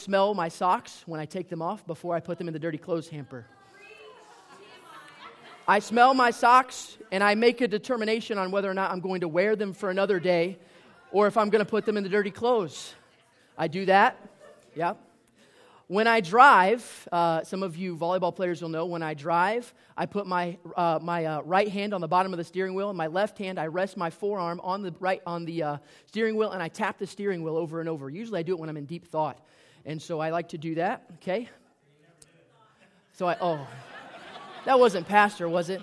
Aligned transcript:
smell 0.00 0.34
my 0.34 0.48
socks 0.48 1.02
when 1.06 1.20
I 1.20 1.26
take 1.26 1.48
them 1.48 1.62
off 1.62 1.86
before 1.86 2.14
I 2.14 2.20
put 2.20 2.38
them 2.38 2.48
in 2.48 2.54
the 2.54 2.58
dirty 2.58 2.78
clothes 2.78 3.08
hamper. 3.08 3.46
I 5.68 5.78
smell 5.78 6.14
my 6.14 6.30
socks 6.30 6.98
and 7.12 7.22
I 7.22 7.34
make 7.34 7.60
a 7.60 7.68
determination 7.68 8.38
on 8.38 8.50
whether 8.50 8.68
or 8.68 8.74
not 8.74 8.90
I'm 8.90 9.00
going 9.00 9.20
to 9.20 9.28
wear 9.28 9.54
them 9.54 9.72
for 9.72 9.90
another 9.90 10.18
day 10.18 10.58
or 11.12 11.26
if 11.26 11.36
I'm 11.36 11.50
going 11.50 11.64
to 11.64 11.70
put 11.70 11.84
them 11.84 11.96
in 11.96 12.02
the 12.02 12.08
dirty 12.08 12.30
clothes. 12.30 12.94
I 13.56 13.68
do 13.68 13.84
that. 13.86 14.16
Yeah. 14.74 14.94
When 15.86 16.06
I 16.06 16.20
drive, 16.20 17.08
uh, 17.10 17.42
some 17.42 17.64
of 17.64 17.76
you 17.76 17.96
volleyball 17.96 18.34
players 18.34 18.62
will 18.62 18.68
know, 18.68 18.86
when 18.86 19.02
I 19.02 19.14
drive, 19.14 19.74
I 19.96 20.06
put 20.06 20.24
my, 20.24 20.56
uh, 20.76 21.00
my 21.02 21.24
uh, 21.24 21.40
right 21.42 21.68
hand 21.68 21.92
on 21.92 22.00
the 22.00 22.06
bottom 22.06 22.32
of 22.32 22.38
the 22.38 22.44
steering 22.44 22.74
wheel, 22.74 22.90
and 22.90 22.96
my 22.96 23.08
left 23.08 23.38
hand, 23.38 23.58
I 23.58 23.66
rest 23.66 23.96
my 23.96 24.08
forearm 24.08 24.60
on 24.60 24.82
the, 24.82 24.94
right, 25.00 25.20
on 25.26 25.44
the 25.44 25.64
uh, 25.64 25.76
steering 26.06 26.36
wheel, 26.36 26.52
and 26.52 26.62
I 26.62 26.68
tap 26.68 26.98
the 26.98 27.08
steering 27.08 27.42
wheel 27.42 27.56
over 27.56 27.80
and 27.80 27.88
over. 27.88 28.08
Usually 28.08 28.38
I 28.38 28.44
do 28.44 28.52
it 28.52 28.60
when 28.60 28.68
I'm 28.68 28.76
in 28.76 28.86
deep 28.86 29.08
thought. 29.08 29.40
And 29.84 30.00
so 30.00 30.20
I 30.20 30.30
like 30.30 30.48
to 30.50 30.58
do 30.58 30.74
that, 30.76 31.04
okay? 31.16 31.48
So 33.12 33.26
I, 33.26 33.36
oh, 33.40 33.66
that 34.64 34.78
wasn't 34.78 35.06
pastor, 35.06 35.48
was 35.48 35.70
it? 35.70 35.82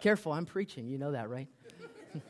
Careful, 0.00 0.32
I'm 0.32 0.46
preaching. 0.46 0.88
You 0.88 0.98
know 0.98 1.12
that, 1.12 1.28
right? 1.28 1.48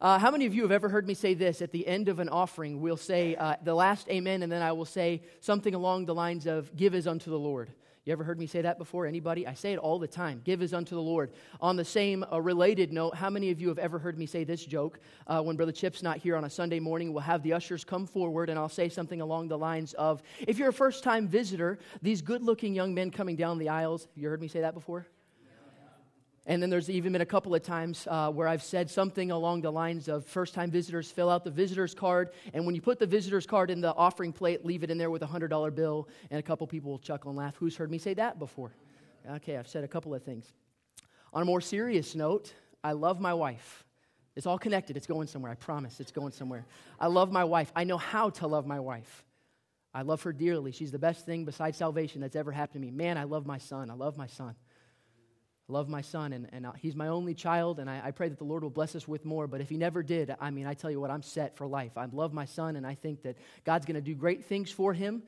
Uh, 0.00 0.18
how 0.18 0.30
many 0.30 0.44
of 0.44 0.54
you 0.54 0.60
have 0.60 0.72
ever 0.72 0.90
heard 0.90 1.06
me 1.06 1.14
say 1.14 1.32
this 1.32 1.62
at 1.62 1.72
the 1.72 1.86
end 1.86 2.10
of 2.10 2.18
an 2.18 2.28
offering? 2.28 2.82
We'll 2.82 2.98
say 2.98 3.36
uh, 3.36 3.56
the 3.62 3.74
last 3.74 4.06
amen, 4.10 4.42
and 4.42 4.52
then 4.52 4.60
I 4.60 4.72
will 4.72 4.84
say 4.84 5.22
something 5.40 5.74
along 5.74 6.04
the 6.04 6.14
lines 6.14 6.46
of, 6.46 6.76
Give 6.76 6.94
as 6.94 7.06
unto 7.06 7.30
the 7.30 7.38
Lord. 7.38 7.70
You 8.04 8.12
ever 8.12 8.22
heard 8.22 8.38
me 8.38 8.46
say 8.46 8.60
that 8.60 8.76
before? 8.76 9.06
Anybody? 9.06 9.46
I 9.46 9.54
say 9.54 9.72
it 9.72 9.78
all 9.78 9.98
the 9.98 10.06
time. 10.06 10.42
Give 10.44 10.60
as 10.60 10.74
unto 10.74 10.94
the 10.94 11.00
Lord. 11.00 11.32
On 11.58 11.74
the 11.74 11.86
same 11.86 12.22
uh, 12.30 12.38
related 12.38 12.92
note, 12.92 13.14
how 13.14 13.30
many 13.30 13.50
of 13.50 13.62
you 13.62 13.68
have 13.68 13.78
ever 13.78 13.98
heard 13.98 14.18
me 14.18 14.26
say 14.26 14.44
this 14.44 14.62
joke? 14.62 15.00
Uh, 15.26 15.40
when 15.40 15.56
Brother 15.56 15.72
Chip's 15.72 16.02
not 16.02 16.18
here 16.18 16.36
on 16.36 16.44
a 16.44 16.50
Sunday 16.50 16.80
morning, 16.80 17.14
we'll 17.14 17.22
have 17.22 17.42
the 17.42 17.54
ushers 17.54 17.82
come 17.82 18.06
forward 18.06 18.50
and 18.50 18.58
I'll 18.58 18.68
say 18.68 18.90
something 18.90 19.22
along 19.22 19.48
the 19.48 19.56
lines 19.56 19.94
of 19.94 20.22
If 20.40 20.58
you're 20.58 20.68
a 20.68 20.72
first 20.72 21.02
time 21.02 21.26
visitor, 21.26 21.78
these 22.02 22.20
good 22.20 22.42
looking 22.42 22.74
young 22.74 22.92
men 22.92 23.10
coming 23.10 23.36
down 23.36 23.56
the 23.58 23.70
aisles, 23.70 24.06
you 24.14 24.28
heard 24.28 24.42
me 24.42 24.48
say 24.48 24.60
that 24.60 24.74
before? 24.74 25.06
And 26.46 26.62
then 26.62 26.68
there's 26.68 26.90
even 26.90 27.12
been 27.12 27.22
a 27.22 27.26
couple 27.26 27.54
of 27.54 27.62
times 27.62 28.06
uh, 28.10 28.30
where 28.30 28.46
I've 28.46 28.62
said 28.62 28.90
something 28.90 29.30
along 29.30 29.62
the 29.62 29.72
lines 29.72 30.08
of 30.08 30.26
first 30.26 30.52
time 30.52 30.70
visitors 30.70 31.10
fill 31.10 31.30
out 31.30 31.42
the 31.42 31.50
visitor's 31.50 31.94
card. 31.94 32.30
And 32.52 32.66
when 32.66 32.74
you 32.74 32.82
put 32.82 32.98
the 32.98 33.06
visitor's 33.06 33.46
card 33.46 33.70
in 33.70 33.80
the 33.80 33.94
offering 33.94 34.32
plate, 34.32 34.64
leave 34.64 34.82
it 34.82 34.90
in 34.90 34.98
there 34.98 35.10
with 35.10 35.22
a 35.22 35.26
$100 35.26 35.74
bill. 35.74 36.08
And 36.30 36.38
a 36.38 36.42
couple 36.42 36.66
people 36.66 36.90
will 36.90 36.98
chuckle 36.98 37.30
and 37.30 37.38
laugh. 37.38 37.56
Who's 37.56 37.76
heard 37.76 37.90
me 37.90 37.96
say 37.96 38.12
that 38.14 38.38
before? 38.38 38.72
Okay, 39.30 39.56
I've 39.56 39.68
said 39.68 39.84
a 39.84 39.88
couple 39.88 40.14
of 40.14 40.22
things. 40.22 40.52
On 41.32 41.40
a 41.40 41.46
more 41.46 41.62
serious 41.62 42.14
note, 42.14 42.52
I 42.82 42.92
love 42.92 43.20
my 43.20 43.32
wife. 43.32 43.84
It's 44.36 44.46
all 44.46 44.58
connected. 44.58 44.96
It's 44.98 45.06
going 45.06 45.28
somewhere. 45.28 45.50
I 45.50 45.54
promise. 45.54 45.98
It's 45.98 46.12
going 46.12 46.32
somewhere. 46.32 46.66
I 47.00 47.06
love 47.06 47.32
my 47.32 47.44
wife. 47.44 47.72
I 47.74 47.84
know 47.84 47.96
how 47.96 48.30
to 48.30 48.46
love 48.46 48.66
my 48.66 48.80
wife. 48.80 49.24
I 49.94 50.02
love 50.02 50.22
her 50.22 50.32
dearly. 50.32 50.72
She's 50.72 50.90
the 50.90 50.98
best 50.98 51.24
thing 51.24 51.44
besides 51.44 51.78
salvation 51.78 52.20
that's 52.20 52.36
ever 52.36 52.52
happened 52.52 52.82
to 52.82 52.86
me. 52.86 52.90
Man, 52.90 53.16
I 53.16 53.24
love 53.24 53.46
my 53.46 53.58
son. 53.58 53.90
I 53.90 53.94
love 53.94 54.18
my 54.18 54.26
son. 54.26 54.56
I 55.68 55.72
love 55.72 55.88
my 55.88 56.02
son, 56.02 56.34
and, 56.34 56.46
and 56.52 56.66
uh, 56.66 56.72
he's 56.72 56.94
my 56.94 57.08
only 57.08 57.32
child, 57.32 57.78
and 57.80 57.88
I, 57.88 58.00
I, 58.04 58.10
pray 58.10 58.28
that 58.28 58.36
the 58.36 58.44
Lord 58.44 58.62
will 58.62 58.70
bless 58.70 58.94
us 58.94 59.08
with 59.08 59.24
more. 59.24 59.46
But 59.46 59.62
if 59.62 59.70
he 59.70 59.78
never 59.78 60.02
did, 60.02 60.34
I 60.38 60.50
mean, 60.50 60.66
I 60.66 60.74
tell 60.74 60.90
you 60.90 61.00
what, 61.00 61.10
I'm 61.10 61.22
set 61.22 61.56
for 61.56 61.66
life. 61.66 61.92
I 61.96 62.04
love 62.12 62.34
my 62.34 62.44
son, 62.44 62.76
and 62.76 62.86
I 62.86 62.94
think 62.94 63.22
that 63.22 63.38
God's 63.64 63.86
going 63.86 63.94
to 63.94 64.02
do 64.02 64.14
great 64.14 64.44
things 64.44 64.70
for 64.70 64.92
him. 64.92 65.22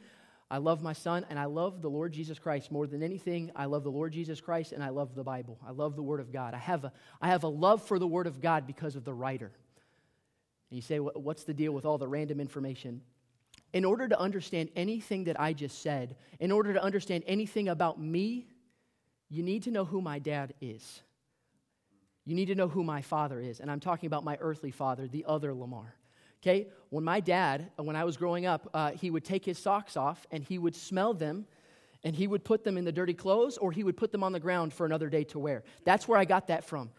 I 0.50 0.58
love 0.58 0.82
my 0.82 0.92
son, 0.92 1.24
and 1.30 1.38
I 1.38 1.46
love 1.46 1.80
the 1.80 1.88
Lord 1.88 2.12
Jesus 2.12 2.38
Christ 2.38 2.70
more 2.70 2.86
than 2.86 3.02
anything. 3.02 3.50
I 3.56 3.64
love 3.64 3.82
the 3.82 3.90
Lord 3.90 4.12
Jesus 4.12 4.40
Christ, 4.40 4.72
and 4.72 4.84
I 4.84 4.90
love 4.90 5.14
the 5.14 5.24
Bible. 5.24 5.58
I 5.66 5.70
love 5.70 5.96
the 5.96 6.02
Word 6.02 6.20
of 6.20 6.30
God. 6.32 6.52
I 6.52 6.58
have 6.58 6.84
a, 6.84 6.92
I 7.20 7.28
have 7.28 7.42
a 7.42 7.48
love 7.48 7.82
for 7.82 7.98
the 7.98 8.06
Word 8.06 8.26
of 8.26 8.42
God 8.42 8.66
because 8.66 8.94
of 8.94 9.04
the 9.04 9.14
writer. 9.14 9.50
And 10.70 10.76
you 10.76 10.82
say, 10.82 10.98
what's 10.98 11.44
the 11.44 11.54
deal 11.54 11.72
with 11.72 11.86
all 11.86 11.96
the 11.96 12.08
random 12.08 12.40
information? 12.40 13.00
In 13.72 13.84
order 13.84 14.06
to 14.06 14.20
understand 14.20 14.68
anything 14.76 15.24
that 15.24 15.40
I 15.40 15.54
just 15.54 15.82
said, 15.82 16.16
in 16.40 16.52
order 16.52 16.74
to 16.74 16.82
understand 16.82 17.24
anything 17.26 17.68
about 17.68 18.00
me, 18.00 18.46
you 19.28 19.42
need 19.42 19.64
to 19.64 19.70
know 19.70 19.84
who 19.84 20.00
my 20.00 20.18
dad 20.18 20.54
is. 20.60 21.02
You 22.24 22.34
need 22.34 22.46
to 22.46 22.54
know 22.54 22.68
who 22.68 22.82
my 22.82 23.02
father 23.02 23.40
is. 23.40 23.60
And 23.60 23.70
I'm 23.70 23.80
talking 23.80 24.06
about 24.06 24.24
my 24.24 24.36
earthly 24.40 24.70
father, 24.70 25.06
the 25.06 25.24
other 25.26 25.54
Lamar. 25.54 25.94
Okay? 26.42 26.68
When 26.90 27.04
my 27.04 27.20
dad, 27.20 27.70
when 27.76 27.96
I 27.96 28.04
was 28.04 28.16
growing 28.16 28.46
up, 28.46 28.68
uh, 28.74 28.92
he 28.92 29.10
would 29.10 29.24
take 29.24 29.44
his 29.44 29.58
socks 29.58 29.96
off 29.96 30.26
and 30.30 30.44
he 30.44 30.58
would 30.58 30.74
smell 30.74 31.14
them 31.14 31.46
and 32.04 32.14
he 32.14 32.26
would 32.26 32.44
put 32.44 32.62
them 32.62 32.76
in 32.76 32.84
the 32.84 32.92
dirty 32.92 33.14
clothes 33.14 33.58
or 33.58 33.72
he 33.72 33.82
would 33.82 33.96
put 33.96 34.12
them 34.12 34.22
on 34.22 34.32
the 34.32 34.40
ground 34.40 34.72
for 34.72 34.86
another 34.86 35.08
day 35.08 35.24
to 35.24 35.38
wear. 35.38 35.64
That's 35.84 36.06
where 36.06 36.18
I 36.18 36.24
got 36.24 36.48
that 36.48 36.64
from. 36.64 36.90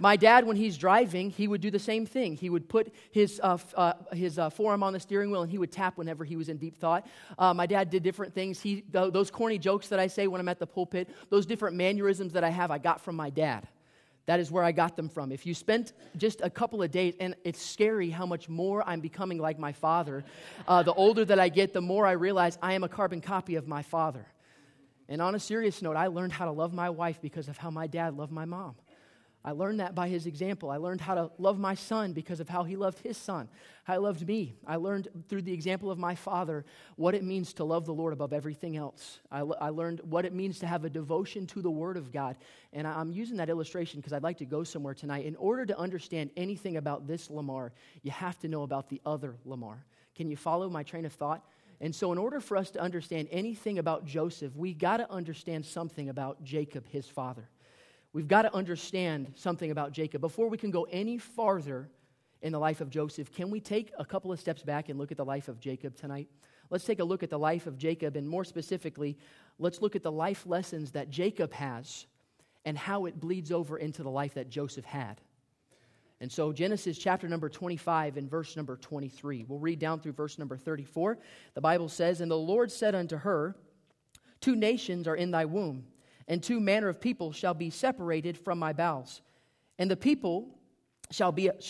My 0.00 0.16
dad, 0.16 0.46
when 0.46 0.56
he's 0.56 0.78
driving, 0.78 1.30
he 1.30 1.46
would 1.46 1.60
do 1.60 1.70
the 1.70 1.78
same 1.78 2.06
thing. 2.06 2.36
He 2.36 2.48
would 2.48 2.68
put 2.68 2.92
his, 3.10 3.40
uh, 3.42 3.58
uh, 3.76 3.92
his 4.12 4.38
uh, 4.38 4.50
forearm 4.50 4.82
on 4.82 4.94
the 4.94 5.00
steering 5.00 5.30
wheel 5.30 5.42
and 5.42 5.50
he 5.50 5.58
would 5.58 5.70
tap 5.70 5.98
whenever 5.98 6.24
he 6.24 6.36
was 6.36 6.48
in 6.48 6.56
deep 6.56 6.78
thought. 6.78 7.06
Uh, 7.38 7.52
my 7.52 7.66
dad 7.66 7.90
did 7.90 8.02
different 8.02 8.34
things. 8.34 8.60
He, 8.60 8.84
those 8.90 9.30
corny 9.30 9.58
jokes 9.58 9.88
that 9.88 10.00
I 10.00 10.06
say 10.06 10.26
when 10.26 10.40
I'm 10.40 10.48
at 10.48 10.58
the 10.58 10.66
pulpit, 10.66 11.08
those 11.28 11.46
different 11.46 11.76
mannerisms 11.76 12.32
that 12.32 12.44
I 12.44 12.50
have, 12.50 12.70
I 12.70 12.78
got 12.78 13.00
from 13.00 13.16
my 13.16 13.30
dad. 13.30 13.68
That 14.26 14.38
is 14.40 14.50
where 14.50 14.62
I 14.62 14.72
got 14.72 14.96
them 14.96 15.08
from. 15.08 15.32
If 15.32 15.44
you 15.44 15.54
spent 15.54 15.92
just 16.16 16.40
a 16.40 16.50
couple 16.50 16.82
of 16.82 16.90
days, 16.90 17.14
and 17.18 17.34
it's 17.44 17.60
scary 17.60 18.10
how 18.10 18.26
much 18.26 18.48
more 18.48 18.88
I'm 18.88 19.00
becoming 19.00 19.38
like 19.38 19.58
my 19.58 19.72
father. 19.72 20.24
Uh, 20.68 20.82
the 20.82 20.92
older 20.92 21.24
that 21.24 21.40
I 21.40 21.48
get, 21.48 21.72
the 21.72 21.80
more 21.80 22.06
I 22.06 22.12
realize 22.12 22.56
I 22.62 22.74
am 22.74 22.84
a 22.84 22.88
carbon 22.88 23.20
copy 23.20 23.56
of 23.56 23.66
my 23.66 23.82
father. 23.82 24.26
And 25.08 25.20
on 25.20 25.34
a 25.34 25.40
serious 25.40 25.82
note, 25.82 25.96
I 25.96 26.06
learned 26.06 26.32
how 26.32 26.44
to 26.44 26.52
love 26.52 26.72
my 26.72 26.90
wife 26.90 27.20
because 27.20 27.48
of 27.48 27.58
how 27.58 27.70
my 27.70 27.88
dad 27.88 28.16
loved 28.16 28.30
my 28.30 28.44
mom. 28.44 28.76
I 29.42 29.52
learned 29.52 29.80
that 29.80 29.94
by 29.94 30.08
his 30.08 30.26
example. 30.26 30.70
I 30.70 30.76
learned 30.76 31.00
how 31.00 31.14
to 31.14 31.30
love 31.38 31.58
my 31.58 31.74
son 31.74 32.12
because 32.12 32.40
of 32.40 32.48
how 32.48 32.62
he 32.64 32.76
loved 32.76 32.98
his 32.98 33.16
son, 33.16 33.48
how 33.84 33.94
he 33.94 33.98
loved 33.98 34.28
me. 34.28 34.54
I 34.66 34.76
learned 34.76 35.08
through 35.28 35.42
the 35.42 35.52
example 35.52 35.90
of 35.90 35.98
my 35.98 36.14
father 36.14 36.66
what 36.96 37.14
it 37.14 37.24
means 37.24 37.54
to 37.54 37.64
love 37.64 37.86
the 37.86 37.94
Lord 37.94 38.12
above 38.12 38.34
everything 38.34 38.76
else. 38.76 39.20
I, 39.30 39.40
I 39.40 39.70
learned 39.70 40.02
what 40.04 40.26
it 40.26 40.34
means 40.34 40.58
to 40.58 40.66
have 40.66 40.84
a 40.84 40.90
devotion 40.90 41.46
to 41.48 41.62
the 41.62 41.70
Word 41.70 41.96
of 41.96 42.12
God. 42.12 42.36
And 42.74 42.86
I'm 42.86 43.12
using 43.12 43.38
that 43.38 43.48
illustration 43.48 44.00
because 44.00 44.12
I'd 44.12 44.22
like 44.22 44.38
to 44.38 44.44
go 44.44 44.62
somewhere 44.62 44.94
tonight. 44.94 45.24
In 45.24 45.36
order 45.36 45.64
to 45.64 45.78
understand 45.78 46.30
anything 46.36 46.76
about 46.76 47.06
this 47.06 47.30
Lamar, 47.30 47.72
you 48.02 48.10
have 48.10 48.38
to 48.40 48.48
know 48.48 48.62
about 48.62 48.90
the 48.90 49.00
other 49.06 49.36
Lamar. 49.46 49.86
Can 50.14 50.28
you 50.28 50.36
follow 50.36 50.68
my 50.68 50.82
train 50.82 51.06
of 51.06 51.14
thought? 51.14 51.42
And 51.80 51.94
so, 51.94 52.12
in 52.12 52.18
order 52.18 52.40
for 52.40 52.58
us 52.58 52.70
to 52.72 52.80
understand 52.80 53.28
anything 53.30 53.78
about 53.78 54.04
Joseph, 54.04 54.54
we 54.54 54.74
got 54.74 54.98
to 54.98 55.10
understand 55.10 55.64
something 55.64 56.10
about 56.10 56.44
Jacob, 56.44 56.86
his 56.86 57.06
father. 57.06 57.48
We've 58.12 58.28
got 58.28 58.42
to 58.42 58.54
understand 58.54 59.32
something 59.36 59.70
about 59.70 59.92
Jacob. 59.92 60.20
Before 60.20 60.48
we 60.48 60.58
can 60.58 60.70
go 60.70 60.86
any 60.90 61.16
farther 61.18 61.88
in 62.42 62.52
the 62.52 62.58
life 62.58 62.80
of 62.80 62.90
Joseph, 62.90 63.32
can 63.32 63.50
we 63.50 63.60
take 63.60 63.92
a 63.98 64.04
couple 64.04 64.32
of 64.32 64.40
steps 64.40 64.62
back 64.62 64.88
and 64.88 64.98
look 64.98 65.12
at 65.12 65.16
the 65.16 65.24
life 65.24 65.48
of 65.48 65.60
Jacob 65.60 65.94
tonight? 65.94 66.28
Let's 66.70 66.84
take 66.84 66.98
a 66.98 67.04
look 67.04 67.22
at 67.22 67.30
the 67.30 67.38
life 67.38 67.66
of 67.66 67.78
Jacob, 67.78 68.16
and 68.16 68.28
more 68.28 68.44
specifically, 68.44 69.16
let's 69.58 69.80
look 69.80 69.94
at 69.94 70.02
the 70.02 70.10
life 70.10 70.44
lessons 70.46 70.92
that 70.92 71.10
Jacob 71.10 71.52
has 71.52 72.06
and 72.64 72.76
how 72.76 73.06
it 73.06 73.20
bleeds 73.20 73.52
over 73.52 73.76
into 73.78 74.02
the 74.02 74.10
life 74.10 74.34
that 74.34 74.48
Joseph 74.48 74.84
had. 74.84 75.20
And 76.20 76.30
so, 76.30 76.52
Genesis 76.52 76.98
chapter 76.98 77.28
number 77.28 77.48
25 77.48 78.16
and 78.16 78.28
verse 78.28 78.56
number 78.56 78.76
23. 78.76 79.46
We'll 79.48 79.58
read 79.58 79.78
down 79.78 80.00
through 80.00 80.12
verse 80.12 80.38
number 80.38 80.56
34. 80.56 81.18
The 81.54 81.60
Bible 81.60 81.88
says, 81.88 82.20
And 82.20 82.30
the 82.30 82.36
Lord 82.36 82.70
said 82.70 82.94
unto 82.94 83.16
her, 83.16 83.56
Two 84.40 84.54
nations 84.54 85.08
are 85.08 85.16
in 85.16 85.30
thy 85.30 85.44
womb 85.44 85.84
and 86.30 86.40
two 86.40 86.60
manner 86.60 86.88
of 86.88 87.00
people 87.00 87.32
shall 87.32 87.54
be 87.54 87.70
separated 87.70 88.38
from 88.38 88.58
my 88.58 88.72
bowels. 88.72 89.20
And 89.80 89.90
the 89.90 89.96
people 89.96 90.56
shall 91.10 91.32
be 91.32 91.48
a 91.48 91.60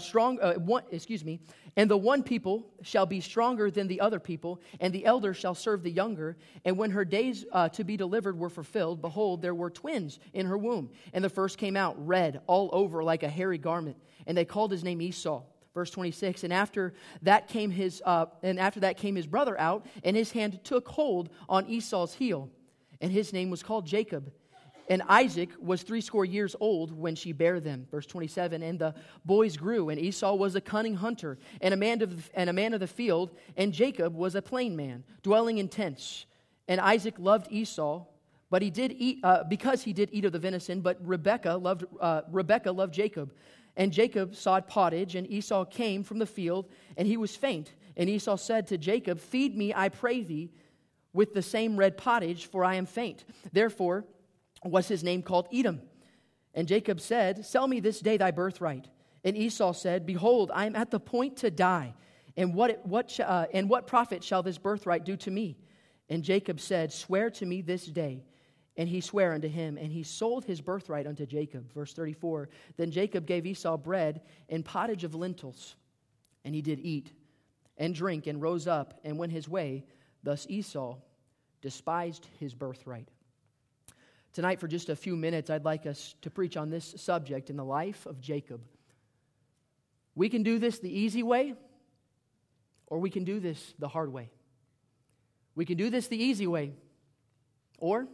strong, 0.00 0.38
uh, 0.38 0.52
one, 0.56 0.82
excuse 0.90 1.24
me, 1.24 1.40
and 1.76 1.90
the 1.90 1.96
one 1.96 2.22
people 2.22 2.66
shall 2.82 3.06
be 3.06 3.22
stronger 3.22 3.70
than 3.70 3.88
the 3.88 4.02
other 4.02 4.20
people, 4.20 4.60
and 4.80 4.92
the 4.92 5.06
elder 5.06 5.32
shall 5.32 5.54
serve 5.54 5.82
the 5.82 5.90
younger. 5.90 6.36
And 6.66 6.76
when 6.76 6.90
her 6.90 7.06
days 7.06 7.46
uh, 7.52 7.70
to 7.70 7.84
be 7.84 7.96
delivered 7.96 8.38
were 8.38 8.50
fulfilled, 8.50 9.00
behold, 9.00 9.40
there 9.40 9.54
were 9.54 9.70
twins 9.70 10.18
in 10.34 10.44
her 10.44 10.58
womb. 10.58 10.90
And 11.14 11.24
the 11.24 11.30
first 11.30 11.56
came 11.56 11.74
out 11.74 11.96
red 12.06 12.42
all 12.46 12.68
over 12.74 13.02
like 13.02 13.22
a 13.22 13.30
hairy 13.30 13.56
garment, 13.56 13.96
and 14.26 14.36
they 14.36 14.44
called 14.44 14.70
his 14.70 14.84
name 14.84 15.00
Esau. 15.00 15.42
Verse 15.72 15.90
26, 15.90 16.44
and 16.44 16.52
after 16.52 16.92
that 17.22 17.48
came 17.48 17.70
his, 17.70 18.02
uh, 18.04 18.26
and 18.42 18.60
after 18.60 18.80
that 18.80 18.98
came 18.98 19.16
his 19.16 19.26
brother 19.26 19.58
out, 19.58 19.86
and 20.04 20.14
his 20.14 20.30
hand 20.30 20.60
took 20.64 20.86
hold 20.86 21.30
on 21.48 21.66
Esau's 21.66 22.12
heel 22.12 22.50
and 23.02 23.12
his 23.12 23.32
name 23.32 23.50
was 23.50 23.62
called 23.62 23.84
Jacob. 23.84 24.32
And 24.88 25.02
Isaac 25.08 25.50
was 25.60 25.82
threescore 25.82 26.24
years 26.24 26.56
old 26.58 26.92
when 26.92 27.14
she 27.14 27.32
bare 27.32 27.60
them. 27.60 27.86
Verse 27.90 28.06
27 28.06 28.62
And 28.62 28.78
the 28.78 28.94
boys 29.24 29.56
grew, 29.56 29.90
and 29.90 29.98
Esau 29.98 30.34
was 30.34 30.54
a 30.54 30.60
cunning 30.60 30.94
hunter, 30.94 31.38
and 31.60 31.74
a 31.74 31.76
man 31.76 32.02
of, 32.02 32.30
and 32.34 32.48
a 32.48 32.52
man 32.52 32.74
of 32.74 32.80
the 32.80 32.86
field, 32.86 33.30
and 33.56 33.72
Jacob 33.72 34.14
was 34.14 34.34
a 34.34 34.42
plain 34.42 34.76
man, 34.76 35.04
dwelling 35.22 35.58
in 35.58 35.68
tents. 35.68 36.26
And 36.68 36.80
Isaac 36.80 37.14
loved 37.18 37.50
Esau, 37.50 38.04
but 38.50 38.62
he 38.62 38.70
did 38.70 38.92
eat, 38.92 39.20
uh, 39.22 39.44
because 39.44 39.82
he 39.82 39.92
did 39.92 40.10
eat 40.12 40.24
of 40.24 40.32
the 40.32 40.38
venison, 40.38 40.80
but 40.80 40.98
Rebekah 41.06 41.56
loved, 41.56 41.84
uh, 42.00 42.22
loved 42.30 42.94
Jacob. 42.94 43.34
And 43.76 43.92
Jacob 43.92 44.34
sought 44.34 44.68
pottage, 44.68 45.14
and 45.14 45.30
Esau 45.30 45.64
came 45.64 46.02
from 46.02 46.18
the 46.18 46.26
field, 46.26 46.68
and 46.96 47.08
he 47.08 47.16
was 47.16 47.34
faint. 47.34 47.72
And 47.96 48.10
Esau 48.10 48.36
said 48.36 48.66
to 48.66 48.78
Jacob, 48.78 49.20
Feed 49.20 49.56
me, 49.56 49.72
I 49.74 49.88
pray 49.88 50.22
thee 50.22 50.50
with 51.12 51.34
the 51.34 51.42
same 51.42 51.76
red 51.76 51.96
pottage, 51.96 52.46
for 52.46 52.64
I 52.64 52.76
am 52.76 52.86
faint. 52.86 53.24
Therefore 53.52 54.04
was 54.64 54.88
his 54.88 55.02
name 55.02 55.22
called 55.22 55.48
Edom. 55.52 55.80
And 56.54 56.68
Jacob 56.68 57.00
said, 57.00 57.44
Sell 57.44 57.66
me 57.66 57.80
this 57.80 58.00
day 58.00 58.16
thy 58.16 58.30
birthright. 58.30 58.88
And 59.24 59.36
Esau 59.36 59.72
said, 59.72 60.06
Behold, 60.06 60.50
I 60.54 60.66
am 60.66 60.76
at 60.76 60.90
the 60.90 61.00
point 61.00 61.38
to 61.38 61.50
die. 61.50 61.94
And 62.36 62.54
what, 62.54 62.86
what, 62.86 63.18
uh, 63.20 63.46
and 63.52 63.68
what 63.68 63.86
profit 63.86 64.24
shall 64.24 64.42
this 64.42 64.58
birthright 64.58 65.04
do 65.04 65.16
to 65.18 65.30
me? 65.30 65.58
And 66.08 66.22
Jacob 66.22 66.60
said, 66.60 66.92
Swear 66.92 67.30
to 67.30 67.46
me 67.46 67.62
this 67.62 67.86
day. 67.86 68.24
And 68.76 68.88
he 68.88 69.02
sware 69.02 69.34
unto 69.34 69.48
him, 69.48 69.76
and 69.76 69.92
he 69.92 70.02
sold 70.02 70.46
his 70.46 70.62
birthright 70.62 71.06
unto 71.06 71.26
Jacob. 71.26 71.70
Verse 71.74 71.92
34 71.92 72.48
Then 72.78 72.90
Jacob 72.90 73.26
gave 73.26 73.44
Esau 73.44 73.76
bread 73.76 74.22
and 74.48 74.64
pottage 74.64 75.04
of 75.04 75.14
lentils, 75.14 75.76
and 76.44 76.54
he 76.54 76.62
did 76.62 76.80
eat 76.80 77.12
and 77.76 77.94
drink, 77.94 78.26
and 78.26 78.40
rose 78.40 78.66
up 78.66 78.98
and 79.04 79.18
went 79.18 79.32
his 79.32 79.48
way. 79.48 79.84
Thus 80.22 80.46
Esau 80.48 80.96
despised 81.60 82.26
his 82.38 82.54
birthright. 82.54 83.08
Tonight, 84.32 84.60
for 84.60 84.68
just 84.68 84.88
a 84.88 84.96
few 84.96 85.14
minutes, 85.14 85.50
I'd 85.50 85.64
like 85.64 85.84
us 85.86 86.14
to 86.22 86.30
preach 86.30 86.56
on 86.56 86.70
this 86.70 86.94
subject 86.96 87.50
in 87.50 87.56
the 87.56 87.64
life 87.64 88.06
of 88.06 88.20
Jacob. 88.20 88.62
We 90.14 90.28
can 90.28 90.42
do 90.42 90.58
this 90.58 90.78
the 90.78 90.90
easy 90.90 91.22
way, 91.22 91.54
or 92.86 92.98
we 92.98 93.10
can 93.10 93.24
do 93.24 93.40
this 93.40 93.74
the 93.78 93.88
hard 93.88 94.12
way. 94.12 94.30
We 95.54 95.64
can 95.64 95.76
do 95.76 95.90
this 95.90 96.08
the 96.08 96.22
easy 96.22 96.46
way, 96.46 96.72
or 97.78 98.08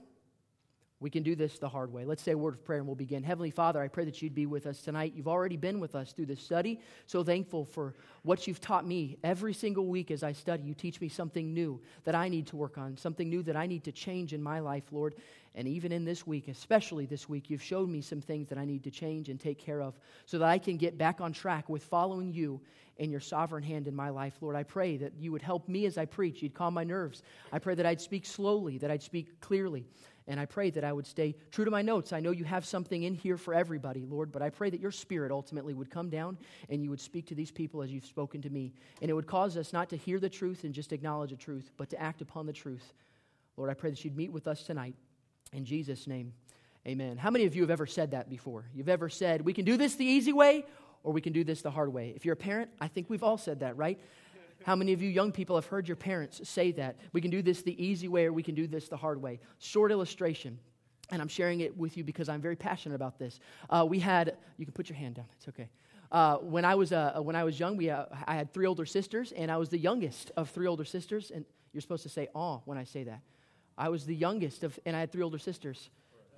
we 1.00 1.10
can 1.10 1.22
do 1.22 1.36
this 1.36 1.58
the 1.58 1.68
hard 1.68 1.92
way. 1.92 2.04
Let's 2.04 2.22
say 2.22 2.32
a 2.32 2.38
word 2.38 2.54
of 2.54 2.64
prayer 2.64 2.78
and 2.78 2.86
we'll 2.86 2.96
begin. 2.96 3.22
Heavenly 3.22 3.52
Father, 3.52 3.80
I 3.80 3.86
pray 3.86 4.04
that 4.04 4.20
you'd 4.20 4.34
be 4.34 4.46
with 4.46 4.66
us 4.66 4.80
tonight. 4.80 5.12
You've 5.14 5.28
already 5.28 5.56
been 5.56 5.78
with 5.78 5.94
us 5.94 6.12
through 6.12 6.26
this 6.26 6.42
study. 6.42 6.80
So 7.06 7.22
thankful 7.22 7.64
for 7.64 7.94
what 8.22 8.48
you've 8.48 8.60
taught 8.60 8.84
me 8.84 9.16
every 9.22 9.54
single 9.54 9.86
week 9.86 10.10
as 10.10 10.24
I 10.24 10.32
study. 10.32 10.64
You 10.64 10.74
teach 10.74 11.00
me 11.00 11.08
something 11.08 11.54
new 11.54 11.80
that 12.02 12.16
I 12.16 12.28
need 12.28 12.48
to 12.48 12.56
work 12.56 12.78
on, 12.78 12.96
something 12.96 13.28
new 13.28 13.44
that 13.44 13.56
I 13.56 13.66
need 13.66 13.84
to 13.84 13.92
change 13.92 14.32
in 14.32 14.42
my 14.42 14.58
life, 14.58 14.84
Lord. 14.90 15.14
And 15.54 15.66
even 15.66 15.92
in 15.92 16.04
this 16.04 16.26
week, 16.26 16.48
especially 16.48 17.06
this 17.06 17.28
week, 17.28 17.50
you've 17.50 17.62
showed 17.62 17.88
me 17.88 18.00
some 18.00 18.20
things 18.20 18.48
that 18.48 18.58
I 18.58 18.64
need 18.64 18.84
to 18.84 18.90
change 18.90 19.28
and 19.28 19.40
take 19.40 19.58
care 19.58 19.82
of 19.82 19.98
so 20.26 20.38
that 20.38 20.48
I 20.48 20.58
can 20.58 20.76
get 20.76 20.98
back 20.98 21.20
on 21.20 21.32
track 21.32 21.68
with 21.68 21.82
following 21.82 22.32
you 22.32 22.60
and 22.98 23.10
your 23.10 23.20
sovereign 23.20 23.62
hand 23.62 23.86
in 23.86 23.94
my 23.94 24.10
life. 24.10 24.34
Lord, 24.40 24.56
I 24.56 24.62
pray 24.62 24.96
that 24.98 25.12
you 25.18 25.32
would 25.32 25.42
help 25.42 25.68
me 25.68 25.86
as 25.86 25.98
I 25.98 26.04
preach. 26.04 26.42
You'd 26.42 26.54
calm 26.54 26.74
my 26.74 26.84
nerves. 26.84 27.22
I 27.52 27.58
pray 27.58 27.74
that 27.74 27.86
I'd 27.86 28.00
speak 28.00 28.26
slowly, 28.26 28.78
that 28.78 28.90
I'd 28.90 29.02
speak 29.02 29.40
clearly. 29.40 29.86
And 30.26 30.38
I 30.38 30.44
pray 30.44 30.68
that 30.70 30.84
I 30.84 30.92
would 30.92 31.06
stay 31.06 31.34
true 31.50 31.64
to 31.64 31.70
my 31.70 31.80
notes. 31.80 32.12
I 32.12 32.20
know 32.20 32.32
you 32.32 32.44
have 32.44 32.66
something 32.66 33.04
in 33.04 33.14
here 33.14 33.38
for 33.38 33.54
everybody, 33.54 34.04
Lord, 34.04 34.30
but 34.30 34.42
I 34.42 34.50
pray 34.50 34.68
that 34.68 34.80
your 34.80 34.90
spirit 34.90 35.32
ultimately 35.32 35.72
would 35.72 35.90
come 35.90 36.10
down 36.10 36.36
and 36.68 36.84
you 36.84 36.90
would 36.90 37.00
speak 37.00 37.26
to 37.28 37.34
these 37.34 37.50
people 37.50 37.80
as 37.80 37.90
you've 37.90 38.04
spoken 38.04 38.42
to 38.42 38.50
me. 38.50 38.74
And 39.00 39.10
it 39.10 39.14
would 39.14 39.26
cause 39.26 39.56
us 39.56 39.72
not 39.72 39.88
to 39.90 39.96
hear 39.96 40.20
the 40.20 40.28
truth 40.28 40.64
and 40.64 40.74
just 40.74 40.92
acknowledge 40.92 41.30
the 41.30 41.36
truth, 41.36 41.70
but 41.78 41.88
to 41.90 42.00
act 42.00 42.20
upon 42.20 42.44
the 42.44 42.52
truth. 42.52 42.92
Lord, 43.56 43.70
I 43.70 43.74
pray 43.74 43.90
that 43.90 44.04
you'd 44.04 44.16
meet 44.16 44.30
with 44.30 44.46
us 44.46 44.64
tonight. 44.64 44.94
In 45.52 45.64
Jesus' 45.64 46.06
name, 46.06 46.32
amen. 46.86 47.16
How 47.16 47.30
many 47.30 47.46
of 47.46 47.54
you 47.54 47.62
have 47.62 47.70
ever 47.70 47.86
said 47.86 48.10
that 48.10 48.28
before? 48.28 48.64
You've 48.74 48.88
ever 48.88 49.08
said, 49.08 49.42
we 49.42 49.52
can 49.52 49.64
do 49.64 49.76
this 49.76 49.94
the 49.94 50.04
easy 50.04 50.32
way 50.32 50.64
or 51.02 51.12
we 51.12 51.20
can 51.20 51.32
do 51.32 51.44
this 51.44 51.62
the 51.62 51.70
hard 51.70 51.92
way? 51.92 52.12
If 52.14 52.24
you're 52.24 52.34
a 52.34 52.36
parent, 52.36 52.70
I 52.80 52.88
think 52.88 53.08
we've 53.08 53.22
all 53.22 53.38
said 53.38 53.60
that, 53.60 53.76
right? 53.76 53.98
How 54.64 54.76
many 54.76 54.92
of 54.92 55.00
you 55.00 55.08
young 55.08 55.32
people 55.32 55.56
have 55.56 55.66
heard 55.66 55.88
your 55.88 55.96
parents 55.96 56.46
say 56.48 56.72
that? 56.72 56.96
We 57.12 57.20
can 57.20 57.30
do 57.30 57.42
this 57.42 57.62
the 57.62 57.82
easy 57.82 58.08
way 58.08 58.26
or 58.26 58.32
we 58.32 58.42
can 58.42 58.54
do 58.54 58.66
this 58.66 58.88
the 58.88 58.96
hard 58.96 59.22
way. 59.22 59.40
Short 59.58 59.92
illustration, 59.92 60.58
and 61.10 61.22
I'm 61.22 61.28
sharing 61.28 61.60
it 61.60 61.76
with 61.76 61.96
you 61.96 62.04
because 62.04 62.28
I'm 62.28 62.40
very 62.40 62.56
passionate 62.56 62.96
about 62.96 63.18
this. 63.18 63.38
Uh, 63.70 63.86
we 63.88 63.98
had, 64.00 64.36
you 64.58 64.66
can 64.66 64.72
put 64.72 64.88
your 64.88 64.98
hand 64.98 65.14
down, 65.14 65.26
it's 65.36 65.48
okay. 65.48 65.70
Uh, 66.10 66.36
when, 66.38 66.64
I 66.64 66.74
was, 66.74 66.92
uh, 66.92 67.20
when 67.20 67.36
I 67.36 67.44
was 67.44 67.60
young, 67.60 67.76
we, 67.76 67.90
uh, 67.90 68.06
I 68.26 68.34
had 68.34 68.52
three 68.52 68.66
older 68.66 68.86
sisters, 68.86 69.32
and 69.32 69.50
I 69.50 69.58
was 69.58 69.68
the 69.68 69.78
youngest 69.78 70.32
of 70.36 70.50
three 70.50 70.66
older 70.66 70.84
sisters. 70.84 71.30
And 71.30 71.44
you're 71.72 71.82
supposed 71.82 72.02
to 72.04 72.08
say, 72.08 72.28
aw, 72.34 72.60
when 72.64 72.78
I 72.78 72.84
say 72.84 73.04
that. 73.04 73.20
I 73.78 73.88
was 73.88 74.04
the 74.04 74.14
youngest, 74.14 74.64
of, 74.64 74.78
and 74.84 74.96
I 74.96 75.00
had 75.00 75.12
three 75.12 75.22
older 75.22 75.38
sisters. 75.38 75.88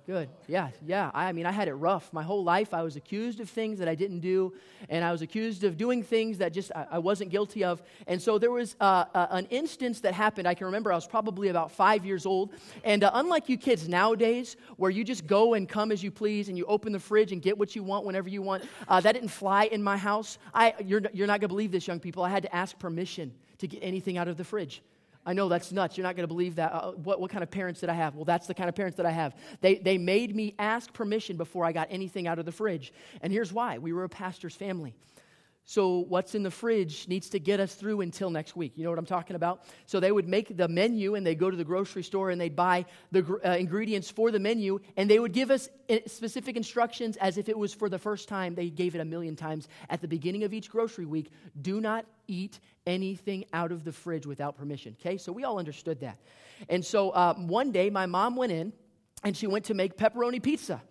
Good. 0.05 0.29
Yeah, 0.47 0.69
yeah. 0.85 1.11
I 1.13 1.31
mean, 1.31 1.45
I 1.45 1.51
had 1.51 1.67
it 1.67 1.73
rough. 1.73 2.11
My 2.11 2.23
whole 2.23 2.43
life, 2.43 2.73
I 2.73 2.81
was 2.81 2.95
accused 2.95 3.39
of 3.39 3.49
things 3.49 3.77
that 3.79 3.87
I 3.87 3.93
didn't 3.93 4.19
do, 4.19 4.53
and 4.89 5.05
I 5.05 5.11
was 5.11 5.21
accused 5.21 5.63
of 5.63 5.77
doing 5.77 6.01
things 6.01 6.39
that 6.39 6.53
just 6.53 6.71
I, 6.75 6.87
I 6.93 6.99
wasn't 6.99 7.29
guilty 7.29 7.63
of. 7.63 7.83
And 8.07 8.19
so 8.19 8.39
there 8.39 8.51
was 8.51 8.75
uh, 8.79 9.05
uh, 9.13 9.27
an 9.29 9.45
instance 9.51 10.01
that 10.01 10.13
happened. 10.13 10.47
I 10.47 10.55
can 10.55 10.65
remember 10.65 10.91
I 10.91 10.95
was 10.95 11.07
probably 11.07 11.49
about 11.49 11.71
five 11.71 12.03
years 12.03 12.25
old. 12.25 12.51
And 12.83 13.03
uh, 13.03 13.11
unlike 13.13 13.47
you 13.47 13.57
kids 13.57 13.87
nowadays, 13.87 14.55
where 14.77 14.91
you 14.91 15.03
just 15.03 15.27
go 15.27 15.53
and 15.53 15.69
come 15.69 15.91
as 15.91 16.01
you 16.01 16.09
please 16.09 16.49
and 16.49 16.57
you 16.57 16.65
open 16.65 16.91
the 16.93 16.99
fridge 16.99 17.31
and 17.31 17.41
get 17.41 17.57
what 17.57 17.75
you 17.75 17.83
want 17.83 18.03
whenever 18.03 18.27
you 18.27 18.41
want, 18.41 18.63
uh, 18.87 18.99
that 19.01 19.11
didn't 19.13 19.29
fly 19.29 19.65
in 19.65 19.83
my 19.83 19.97
house. 19.97 20.39
I, 20.53 20.73
you're, 20.83 21.01
you're 21.13 21.27
not 21.27 21.41
going 21.41 21.49
to 21.49 21.55
believe 21.55 21.71
this, 21.71 21.87
young 21.87 21.99
people. 21.99 22.23
I 22.23 22.29
had 22.29 22.43
to 22.43 22.55
ask 22.55 22.77
permission 22.79 23.31
to 23.59 23.67
get 23.67 23.79
anything 23.83 24.17
out 24.17 24.27
of 24.27 24.35
the 24.35 24.43
fridge. 24.43 24.81
I 25.25 25.33
know 25.33 25.49
that's 25.49 25.71
nuts. 25.71 25.97
You're 25.97 26.05
not 26.05 26.15
going 26.15 26.23
to 26.23 26.33
believe 26.33 26.55
that. 26.55 26.73
Uh, 26.73 26.91
what, 26.91 27.21
what 27.21 27.29
kind 27.29 27.43
of 27.43 27.51
parents 27.51 27.79
did 27.79 27.89
I 27.89 27.93
have? 27.93 28.15
Well, 28.15 28.25
that's 28.25 28.47
the 28.47 28.53
kind 28.53 28.69
of 28.69 28.75
parents 28.75 28.97
that 28.97 29.05
I 29.05 29.11
have. 29.11 29.35
They, 29.61 29.75
they 29.75 29.97
made 29.97 30.35
me 30.35 30.55
ask 30.57 30.91
permission 30.93 31.37
before 31.37 31.63
I 31.63 31.71
got 31.71 31.87
anything 31.91 32.27
out 32.27 32.39
of 32.39 32.45
the 32.45 32.51
fridge. 32.51 32.91
And 33.21 33.31
here's 33.31 33.53
why 33.53 33.77
we 33.77 33.93
were 33.93 34.03
a 34.03 34.09
pastor's 34.09 34.55
family. 34.55 34.95
So, 35.65 35.99
what's 35.99 36.33
in 36.33 36.43
the 36.43 36.51
fridge 36.51 37.07
needs 37.07 37.29
to 37.29 37.39
get 37.39 37.59
us 37.59 37.75
through 37.75 38.01
until 38.01 38.29
next 38.29 38.55
week. 38.55 38.73
You 38.75 38.83
know 38.83 38.89
what 38.89 38.99
I'm 38.99 39.05
talking 39.05 39.35
about? 39.35 39.63
So, 39.85 39.99
they 39.99 40.11
would 40.11 40.27
make 40.27 40.57
the 40.57 40.67
menu 40.67 41.15
and 41.15 41.25
they'd 41.25 41.37
go 41.37 41.51
to 41.51 41.55
the 41.55 41.63
grocery 41.63 42.03
store 42.03 42.31
and 42.31 42.41
they'd 42.41 42.55
buy 42.55 42.85
the 43.11 43.39
uh, 43.45 43.51
ingredients 43.51 44.09
for 44.09 44.31
the 44.31 44.39
menu 44.39 44.79
and 44.97 45.09
they 45.09 45.19
would 45.19 45.33
give 45.33 45.51
us 45.51 45.69
uh, 45.89 45.97
specific 46.07 46.57
instructions 46.57 47.15
as 47.17 47.37
if 47.37 47.47
it 47.47 47.57
was 47.57 47.73
for 47.73 47.89
the 47.89 47.99
first 47.99 48.27
time. 48.27 48.55
They 48.55 48.69
gave 48.69 48.95
it 48.95 49.01
a 49.01 49.05
million 49.05 49.35
times 49.35 49.67
at 49.89 50.01
the 50.01 50.07
beginning 50.07 50.43
of 50.43 50.53
each 50.53 50.69
grocery 50.69 51.05
week 51.05 51.31
do 51.61 51.79
not 51.79 52.05
eat 52.27 52.59
anything 52.87 53.45
out 53.53 53.71
of 53.71 53.83
the 53.83 53.91
fridge 53.91 54.25
without 54.25 54.57
permission. 54.57 54.97
Okay? 54.99 55.17
So, 55.17 55.31
we 55.31 55.43
all 55.43 55.59
understood 55.59 55.99
that. 56.01 56.17
And 56.69 56.83
so, 56.83 57.11
uh, 57.11 57.35
one 57.35 57.71
day 57.71 57.89
my 57.91 58.07
mom 58.07 58.35
went 58.35 58.51
in 58.51 58.73
and 59.23 59.37
she 59.37 59.45
went 59.45 59.65
to 59.65 59.75
make 59.75 59.95
pepperoni 59.95 60.41
pizza 60.41 60.81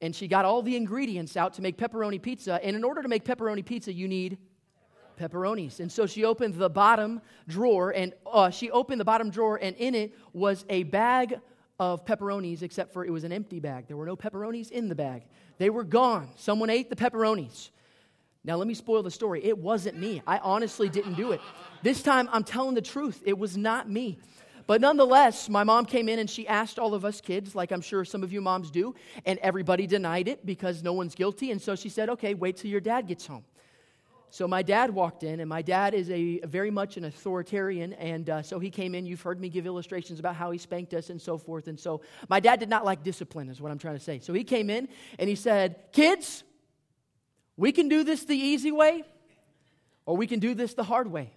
and 0.00 0.14
she 0.14 0.28
got 0.28 0.44
all 0.44 0.62
the 0.62 0.76
ingredients 0.76 1.36
out 1.36 1.54
to 1.54 1.62
make 1.62 1.76
pepperoni 1.76 2.20
pizza. 2.20 2.58
And 2.64 2.74
in 2.74 2.84
order 2.84 3.02
to 3.02 3.08
make 3.08 3.24
pepperoni 3.24 3.64
pizza, 3.64 3.92
you 3.92 4.08
need 4.08 4.38
pepperonis. 5.20 5.80
And 5.80 5.92
so 5.92 6.06
she 6.06 6.24
opened 6.24 6.54
the 6.54 6.70
bottom 6.70 7.20
drawer, 7.46 7.90
and 7.90 8.14
uh, 8.26 8.50
she 8.50 8.70
opened 8.70 9.00
the 9.00 9.04
bottom 9.04 9.30
drawer, 9.30 9.58
and 9.60 9.76
in 9.76 9.94
it 9.94 10.14
was 10.32 10.64
a 10.68 10.84
bag 10.84 11.38
of 11.78 12.04
pepperonis, 12.04 12.62
except 12.62 12.92
for 12.92 13.04
it 13.04 13.10
was 13.10 13.24
an 13.24 13.32
empty 13.32 13.60
bag. 13.60 13.86
There 13.86 13.96
were 13.96 14.06
no 14.06 14.16
pepperonis 14.16 14.70
in 14.70 14.88
the 14.88 14.94
bag, 14.94 15.22
they 15.58 15.70
were 15.70 15.84
gone. 15.84 16.30
Someone 16.36 16.70
ate 16.70 16.88
the 16.88 16.96
pepperonis. 16.96 17.70
Now, 18.42 18.56
let 18.56 18.66
me 18.66 18.72
spoil 18.72 19.02
the 19.02 19.10
story. 19.10 19.44
It 19.44 19.58
wasn't 19.58 19.98
me. 19.98 20.22
I 20.26 20.38
honestly 20.38 20.88
didn't 20.88 21.12
do 21.12 21.32
it. 21.32 21.42
This 21.82 22.02
time, 22.02 22.26
I'm 22.32 22.42
telling 22.42 22.74
the 22.74 22.80
truth. 22.80 23.22
It 23.26 23.36
was 23.36 23.54
not 23.54 23.90
me. 23.90 24.18
But 24.70 24.80
nonetheless, 24.80 25.48
my 25.48 25.64
mom 25.64 25.84
came 25.84 26.08
in 26.08 26.20
and 26.20 26.30
she 26.30 26.46
asked 26.46 26.78
all 26.78 26.94
of 26.94 27.04
us 27.04 27.20
kids, 27.20 27.56
like 27.56 27.72
I'm 27.72 27.80
sure 27.80 28.04
some 28.04 28.22
of 28.22 28.32
you 28.32 28.40
moms 28.40 28.70
do, 28.70 28.94
and 29.26 29.36
everybody 29.40 29.84
denied 29.88 30.28
it 30.28 30.46
because 30.46 30.80
no 30.80 30.92
one's 30.92 31.16
guilty. 31.16 31.50
And 31.50 31.60
so 31.60 31.74
she 31.74 31.88
said, 31.88 32.08
okay, 32.08 32.34
wait 32.34 32.56
till 32.58 32.70
your 32.70 32.78
dad 32.80 33.08
gets 33.08 33.26
home. 33.26 33.42
So 34.28 34.46
my 34.46 34.62
dad 34.62 34.90
walked 34.90 35.24
in, 35.24 35.40
and 35.40 35.48
my 35.48 35.60
dad 35.60 35.92
is 35.92 36.08
a 36.08 36.38
very 36.44 36.70
much 36.70 36.96
an 36.96 37.04
authoritarian, 37.06 37.94
and 37.94 38.30
uh, 38.30 38.42
so 38.42 38.60
he 38.60 38.70
came 38.70 38.94
in. 38.94 39.06
You've 39.06 39.22
heard 39.22 39.40
me 39.40 39.48
give 39.48 39.66
illustrations 39.66 40.20
about 40.20 40.36
how 40.36 40.52
he 40.52 40.58
spanked 40.58 40.94
us 40.94 41.10
and 41.10 41.20
so 41.20 41.36
forth. 41.36 41.66
And 41.66 41.76
so 41.76 42.02
my 42.28 42.38
dad 42.38 42.60
did 42.60 42.68
not 42.68 42.84
like 42.84 43.02
discipline, 43.02 43.48
is 43.48 43.60
what 43.60 43.72
I'm 43.72 43.78
trying 43.78 43.98
to 43.98 44.04
say. 44.04 44.20
So 44.20 44.32
he 44.32 44.44
came 44.44 44.70
in 44.70 44.88
and 45.18 45.28
he 45.28 45.34
said, 45.34 45.80
"Kids, 45.90 46.44
we 47.56 47.72
can 47.72 47.88
do 47.88 48.04
this 48.04 48.22
the 48.22 48.36
easy 48.36 48.70
way, 48.70 49.02
or 50.06 50.16
we 50.16 50.28
can 50.28 50.38
do 50.38 50.54
this 50.54 50.74
the 50.74 50.84
hard 50.84 51.10
way." 51.10 51.32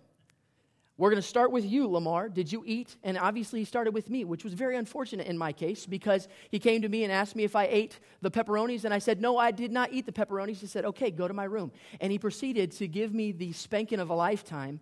We're 0.95 1.09
going 1.09 1.21
to 1.21 1.27
start 1.27 1.51
with 1.51 1.65
you, 1.65 1.87
Lamar. 1.87 2.29
Did 2.29 2.51
you 2.51 2.63
eat? 2.67 2.97
And 3.03 3.17
obviously, 3.17 3.59
he 3.59 3.65
started 3.65 3.95
with 3.95 4.11
me, 4.11 4.25
which 4.25 4.43
was 4.43 4.53
very 4.53 4.77
unfortunate 4.77 5.25
in 5.25 5.35
my 5.35 5.51
case 5.51 5.87
because 5.87 6.27
he 6.51 6.59
came 6.59 6.83
to 6.83 6.89
me 6.89 7.03
and 7.03 7.11
asked 7.11 7.35
me 7.35 7.43
if 7.43 7.55
I 7.55 7.65
ate 7.65 7.99
the 8.21 8.29
pepperonis. 8.29 8.85
And 8.85 8.93
I 8.93 8.99
said, 8.99 9.19
No, 9.19 9.37
I 9.37 9.49
did 9.49 9.71
not 9.71 9.91
eat 9.91 10.05
the 10.05 10.11
pepperonis. 10.11 10.57
He 10.57 10.67
said, 10.67 10.85
Okay, 10.85 11.09
go 11.09 11.27
to 11.27 11.33
my 11.33 11.45
room. 11.45 11.71
And 11.99 12.11
he 12.11 12.19
proceeded 12.19 12.71
to 12.73 12.87
give 12.87 13.11
me 13.11 13.31
the 13.31 13.53
spanking 13.53 13.99
of 13.99 14.11
a 14.11 14.13
lifetime. 14.13 14.79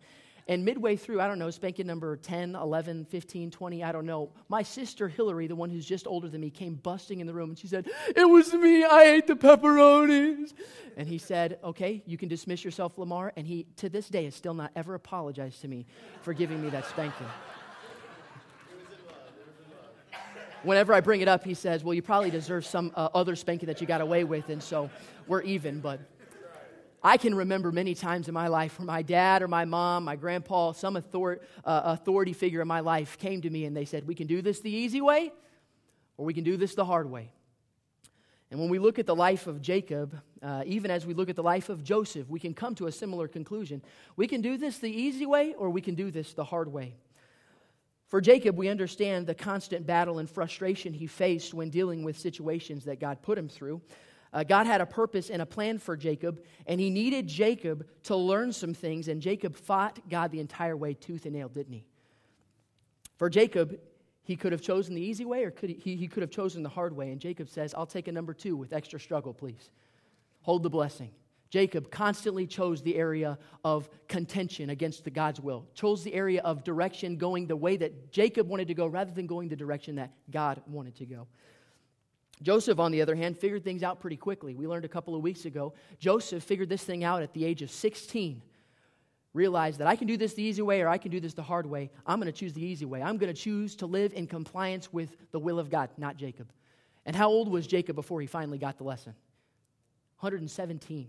And 0.48 0.66
midway 0.66 0.96
through, 0.96 1.22
I 1.22 1.28
don't 1.28 1.40
know, 1.40 1.50
spanking 1.50 1.88
number 1.88 2.18
10, 2.18 2.56
11, 2.56 3.06
15, 3.06 3.52
20, 3.52 3.84
I 3.84 3.92
don't 3.92 4.06
know, 4.06 4.32
my 4.50 4.64
sister 4.64 5.08
Hillary, 5.08 5.48
the 5.48 5.56
one 5.56 5.70
who's 5.70 5.86
just 5.86 6.08
older 6.08 6.28
than 6.28 6.42
me, 6.42 6.50
came 6.50 6.76
busting 6.76 7.20
in 7.20 7.28
the 7.28 7.34
room 7.34 7.52
and 7.52 7.60
she 7.60 7.68
said, 7.68 7.88
It 8.16 8.26
was 8.26 8.54
me, 8.54 8.84
I 8.84 9.04
ate 9.04 9.28
the 9.28 9.36
pepperonis. 9.36 10.54
And 10.98 11.08
he 11.08 11.18
said, 11.18 11.60
Okay, 11.64 12.02
you 12.06 12.18
can 12.18 12.28
dismiss 12.28 12.66
yourself, 12.66 12.98
Lamar. 12.98 13.32
And 13.36 13.46
he, 13.46 13.68
to 13.78 13.90
this 13.90 14.10
day, 14.10 14.26
has 14.26 14.36
still 14.36 14.54
not 14.54 14.72
ever 14.76 14.96
apologized 14.96 15.62
to 15.62 15.68
me 15.68 15.86
for 16.22 16.34
giving 16.34 16.62
me 16.62 16.70
that 16.70 16.86
spanking. 16.86 17.28
Whenever 20.64 20.94
I 20.94 21.02
bring 21.02 21.22
it 21.22 21.28
up, 21.28 21.44
he 21.44 21.56
says, 21.56 21.84
Well, 21.84 21.94
you 21.94 22.02
probably 22.02 22.30
deserve 22.30 22.66
some 22.66 22.92
uh, 22.96 23.10
other 23.14 23.36
spanking 23.36 23.68
that 23.68 23.82
you 23.82 23.88
got 23.88 24.02
away 24.02 24.24
with, 24.24 24.50
and 24.50 24.62
so 24.62 24.90
we're 25.28 25.42
even, 25.42 25.80
but. 25.80 26.00
I 27.04 27.18
can 27.18 27.34
remember 27.34 27.72
many 27.72 27.96
times 27.96 28.28
in 28.28 28.34
my 28.34 28.48
life 28.48 28.78
where 28.78 28.86
my 28.86 29.02
dad 29.02 29.42
or 29.42 29.48
my 29.48 29.66
mom, 29.66 30.04
my 30.04 30.16
grandpa, 30.16 30.72
some 30.74 30.96
author, 30.96 31.42
uh, 31.66 31.82
authority 31.86 32.34
figure 32.34 32.62
in 32.62 32.68
my 32.68 32.82
life 32.82 33.18
came 33.18 33.42
to 33.42 33.50
me 33.50 33.66
and 33.66 33.76
they 33.76 33.86
said, 33.86 34.06
We 34.06 34.14
can 34.14 34.28
do 34.28 34.42
this 34.42 34.60
the 34.60 34.70
easy 34.70 35.02
way 35.02 35.32
or 36.18 36.26
we 36.26 36.34
can 36.34 36.44
do 36.44 36.58
this 36.58 36.76
the 36.76 36.86
hard 36.86 37.10
way. 37.10 37.32
And 38.52 38.60
when 38.60 38.70
we 38.70 38.80
look 38.80 39.00
at 39.00 39.08
the 39.08 39.16
life 39.16 39.48
of 39.48 39.62
Jacob, 39.62 40.20
uh, 40.44 40.64
even 40.66 40.92
as 40.92 41.06
we 41.06 41.14
look 41.14 41.30
at 41.30 41.36
the 41.36 41.44
life 41.44 41.70
of 41.70 41.84
Joseph, 41.84 42.30
we 42.30 42.40
can 42.40 42.54
come 42.54 42.76
to 42.76 42.88
a 42.88 42.92
similar 42.92 43.28
conclusion. 43.28 43.82
We 44.16 44.28
can 44.28 44.42
do 44.42 44.58
this 44.58 44.78
the 44.78 44.92
easy 44.92 45.26
way 45.26 45.56
or 45.58 45.70
we 45.70 45.82
can 45.82 45.96
do 45.96 46.12
this 46.12 46.34
the 46.34 46.44
hard 46.44 46.72
way. 46.72 46.96
For 48.10 48.20
Jacob, 48.20 48.58
we 48.58 48.68
understand 48.68 49.26
the 49.26 49.34
constant 49.34 49.88
battle 49.88 50.20
and 50.20 50.30
frustration 50.30 50.94
he 50.94 51.08
faced 51.08 51.54
when 51.54 51.70
dealing 51.70 52.04
with 52.04 52.20
situations 52.20 52.84
that 52.84 53.00
God 53.00 53.22
put 53.22 53.38
him 53.38 53.48
through. 53.48 53.82
Uh, 54.34 54.44
God 54.44 54.66
had 54.66 54.80
a 54.80 54.86
purpose 54.86 55.30
and 55.30 55.42
a 55.42 55.46
plan 55.46 55.78
for 55.78 55.98
Jacob, 55.98 56.42
and 56.66 56.80
he 56.80 56.90
needed 56.90 57.28
Jacob 57.28 57.86
to 58.04 58.16
learn 58.16 58.54
some 58.54 58.74
things, 58.74 59.08
and 59.08 59.22
Jacob 59.22 59.58
fought 59.58 60.00
God 60.10 60.32
the 60.32 60.40
entire 60.40 60.78
way, 60.78 60.94
tooth 60.94 61.26
and 61.26 61.36
nail, 61.36 61.50
didn't 61.50 61.74
he? 61.74 61.86
For 63.18 63.30
Jacob, 63.30 63.78
he 64.24 64.36
could 64.36 64.52
have 64.52 64.62
chosen 64.62 64.96
the 64.96 65.02
easy 65.02 65.26
way 65.26 65.44
or 65.44 65.52
could 65.52 65.70
he, 65.70 65.96
he 65.96 66.08
could 66.08 66.22
have 66.22 66.32
chosen 66.32 66.64
the 66.64 66.70
hard 66.70 66.96
way. 66.96 67.12
And 67.12 67.20
Jacob 67.20 67.50
says, 67.50 67.74
I'll 67.76 67.86
take 67.86 68.08
a 68.08 68.12
number 68.12 68.34
two 68.34 68.56
with 68.56 68.72
extra 68.74 69.00
struggle, 69.00 69.34
please. 69.34 69.72
Hold 70.42 70.64
the 70.64 70.70
blessing. 70.70 71.12
Jacob 71.50 71.92
constantly 71.92 72.48
chose 72.48 72.82
the 72.82 72.96
area 72.96 73.38
of 73.66 73.90
contention 74.08 74.70
against 74.70 75.04
the 75.04 75.10
God's 75.10 75.42
will, 75.42 75.68
chose 75.74 76.02
the 76.02 76.14
area 76.14 76.42
of 76.44 76.64
direction 76.64 77.18
going 77.18 77.46
the 77.46 77.58
way 77.58 77.76
that 77.76 78.12
Jacob 78.12 78.48
wanted 78.48 78.70
to 78.70 78.74
go 78.74 78.88
rather 78.88 79.12
than 79.12 79.28
going 79.28 79.50
the 79.50 79.56
direction 79.56 79.96
that 79.96 80.14
God 80.32 80.62
wanted 80.66 80.96
to 80.96 81.06
go. 81.06 81.28
Joseph, 82.42 82.80
on 82.80 82.92
the 82.92 83.02
other 83.02 83.16
hand, 83.16 83.38
figured 83.38 83.64
things 83.64 83.84
out 83.84 84.00
pretty 84.00 84.18
quickly. 84.18 84.56
We 84.56 84.68
learned 84.68 84.86
a 84.86 84.90
couple 84.90 85.16
of 85.16 85.22
weeks 85.22 85.46
ago. 85.46 85.74
Joseph 86.00 86.44
figured 86.44 86.70
this 86.70 86.84
thing 86.84 87.04
out 87.04 87.22
at 87.22 87.34
the 87.34 87.46
age 87.46 87.62
of 87.62 87.70
16. 87.70 88.42
Realized 89.34 89.80
that 89.80 89.88
I 89.88 89.96
can 89.96 90.08
do 90.08 90.18
this 90.18 90.34
the 90.34 90.44
easy 90.44 90.62
way 90.62 90.82
or 90.82 90.90
I 90.90 90.98
can 90.98 91.12
do 91.12 91.20
this 91.20 91.34
the 91.34 91.44
hard 91.44 91.66
way. 91.66 91.92
I'm 92.06 92.20
going 92.20 92.32
to 92.32 92.38
choose 92.38 92.54
the 92.54 92.66
easy 92.66 92.86
way. 92.86 93.02
I'm 93.02 93.18
going 93.18 93.34
to 93.34 93.40
choose 93.40 93.76
to 93.78 93.86
live 93.86 94.14
in 94.14 94.28
compliance 94.28 94.92
with 94.92 95.16
the 95.32 95.40
will 95.40 95.60
of 95.60 95.70
God, 95.70 95.90
not 95.98 96.18
Jacob. 96.18 96.52
And 97.06 97.16
how 97.16 97.30
old 97.30 97.50
was 97.50 97.68
Jacob 97.68 97.96
before 97.96 98.22
he 98.22 98.28
finally 98.28 98.58
got 98.58 98.78
the 98.78 98.84
lesson? 98.84 99.14
117. 100.20 101.08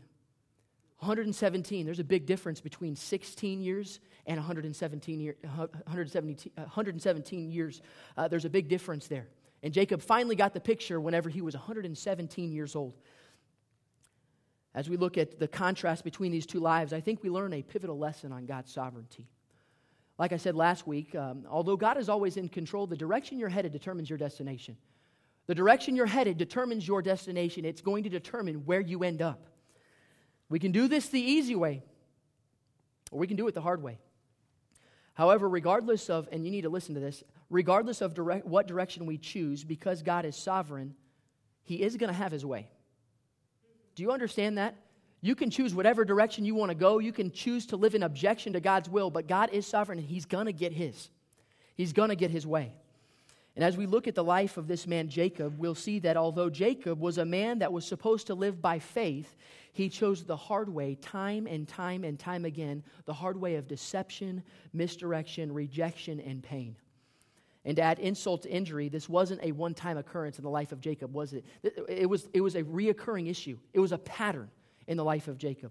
117. 0.98 1.84
There's 1.84 1.98
a 1.98 2.04
big 2.04 2.26
difference 2.26 2.60
between 2.60 2.94
16 2.94 3.60
years 3.60 4.00
and 4.26 4.36
117, 4.36 5.20
year, 5.20 5.36
117, 5.42 6.52
117 6.54 7.50
years. 7.50 7.82
Uh, 8.16 8.28
there's 8.28 8.44
a 8.44 8.50
big 8.50 8.68
difference 8.68 9.08
there. 9.08 9.26
And 9.62 9.72
Jacob 9.72 10.02
finally 10.02 10.34
got 10.34 10.54
the 10.54 10.60
picture 10.60 11.00
whenever 11.00 11.28
he 11.28 11.40
was 11.40 11.54
117 11.54 12.52
years 12.52 12.74
old. 12.74 12.94
As 14.74 14.88
we 14.88 14.96
look 14.96 15.18
at 15.18 15.38
the 15.38 15.46
contrast 15.46 16.02
between 16.02 16.32
these 16.32 16.46
two 16.46 16.58
lives, 16.58 16.92
I 16.92 17.00
think 17.00 17.22
we 17.22 17.30
learn 17.30 17.52
a 17.52 17.62
pivotal 17.62 17.98
lesson 17.98 18.32
on 18.32 18.46
God's 18.46 18.72
sovereignty. 18.72 19.28
Like 20.18 20.32
I 20.32 20.36
said 20.36 20.54
last 20.54 20.86
week, 20.86 21.14
um, 21.14 21.44
although 21.48 21.76
God 21.76 21.98
is 21.98 22.08
always 22.08 22.36
in 22.36 22.48
control, 22.48 22.86
the 22.86 22.96
direction 22.96 23.38
you're 23.38 23.48
headed 23.48 23.72
determines 23.72 24.08
your 24.08 24.18
destination. 24.18 24.76
The 25.46 25.54
direction 25.54 25.96
you're 25.96 26.06
headed 26.06 26.38
determines 26.38 26.86
your 26.86 27.02
destination. 27.02 27.64
It's 27.64 27.80
going 27.80 28.04
to 28.04 28.08
determine 28.08 28.64
where 28.64 28.80
you 28.80 29.02
end 29.02 29.20
up. 29.20 29.48
We 30.48 30.58
can 30.58 30.72
do 30.72 30.88
this 30.88 31.08
the 31.08 31.20
easy 31.20 31.54
way, 31.54 31.82
or 33.10 33.18
we 33.18 33.26
can 33.26 33.36
do 33.36 33.46
it 33.48 33.54
the 33.54 33.60
hard 33.60 33.82
way. 33.82 33.98
However, 35.14 35.48
regardless 35.48 36.08
of, 36.08 36.28
and 36.32 36.44
you 36.44 36.50
need 36.50 36.62
to 36.62 36.70
listen 36.70 36.94
to 36.94 37.00
this, 37.00 37.22
regardless 37.52 38.00
of 38.00 38.14
direct, 38.14 38.46
what 38.46 38.66
direction 38.66 39.06
we 39.06 39.18
choose, 39.18 39.62
because 39.62 40.02
God 40.02 40.24
is 40.24 40.34
sovereign, 40.34 40.94
He 41.62 41.82
is 41.82 41.96
going 41.96 42.08
to 42.08 42.16
have 42.16 42.32
His 42.32 42.44
way. 42.44 42.68
Do 43.94 44.02
you 44.02 44.10
understand 44.10 44.58
that? 44.58 44.74
You 45.20 45.36
can 45.36 45.50
choose 45.50 45.74
whatever 45.74 46.04
direction 46.04 46.44
you 46.44 46.54
want 46.54 46.70
to 46.70 46.74
go. 46.74 46.98
You 46.98 47.12
can 47.12 47.30
choose 47.30 47.66
to 47.66 47.76
live 47.76 47.94
in 47.94 48.02
objection 48.02 48.54
to 48.54 48.60
God's 48.60 48.88
will, 48.88 49.10
but 49.10 49.28
God 49.28 49.50
is 49.52 49.66
sovereign 49.66 49.98
and 49.98 50.08
He's 50.08 50.24
going 50.24 50.46
to 50.46 50.52
get 50.52 50.72
His. 50.72 51.10
He's 51.76 51.92
going 51.92 52.08
to 52.08 52.16
get 52.16 52.30
His 52.30 52.46
way. 52.46 52.72
And 53.54 53.62
as 53.62 53.76
we 53.76 53.84
look 53.84 54.08
at 54.08 54.14
the 54.14 54.24
life 54.24 54.56
of 54.56 54.66
this 54.66 54.86
man, 54.86 55.10
Jacob, 55.10 55.58
we'll 55.58 55.74
see 55.74 55.98
that 56.00 56.16
although 56.16 56.48
Jacob 56.48 56.98
was 57.00 57.18
a 57.18 57.24
man 57.24 57.58
that 57.58 57.72
was 57.72 57.86
supposed 57.86 58.28
to 58.28 58.34
live 58.34 58.62
by 58.62 58.78
faith, 58.78 59.36
he 59.74 59.90
chose 59.90 60.24
the 60.24 60.36
hard 60.36 60.70
way 60.70 60.94
time 60.94 61.46
and 61.46 61.68
time 61.68 62.02
and 62.02 62.18
time 62.18 62.46
again 62.46 62.82
the 63.04 63.12
hard 63.12 63.38
way 63.38 63.56
of 63.56 63.68
deception, 63.68 64.42
misdirection, 64.72 65.52
rejection, 65.52 66.18
and 66.20 66.42
pain. 66.42 66.76
And 67.64 67.76
to 67.76 67.82
add 67.82 68.00
insult 68.00 68.42
to 68.42 68.50
injury, 68.50 68.88
this 68.88 69.08
wasn't 69.08 69.42
a 69.42 69.52
one 69.52 69.74
time 69.74 69.96
occurrence 69.96 70.38
in 70.38 70.44
the 70.44 70.50
life 70.50 70.72
of 70.72 70.80
Jacob, 70.80 71.14
was 71.14 71.32
it? 71.32 71.44
It 71.88 72.08
was, 72.08 72.28
it 72.32 72.40
was 72.40 72.56
a 72.56 72.62
reoccurring 72.62 73.30
issue, 73.30 73.58
it 73.72 73.80
was 73.80 73.92
a 73.92 73.98
pattern 73.98 74.50
in 74.86 74.96
the 74.96 75.04
life 75.04 75.28
of 75.28 75.38
Jacob. 75.38 75.70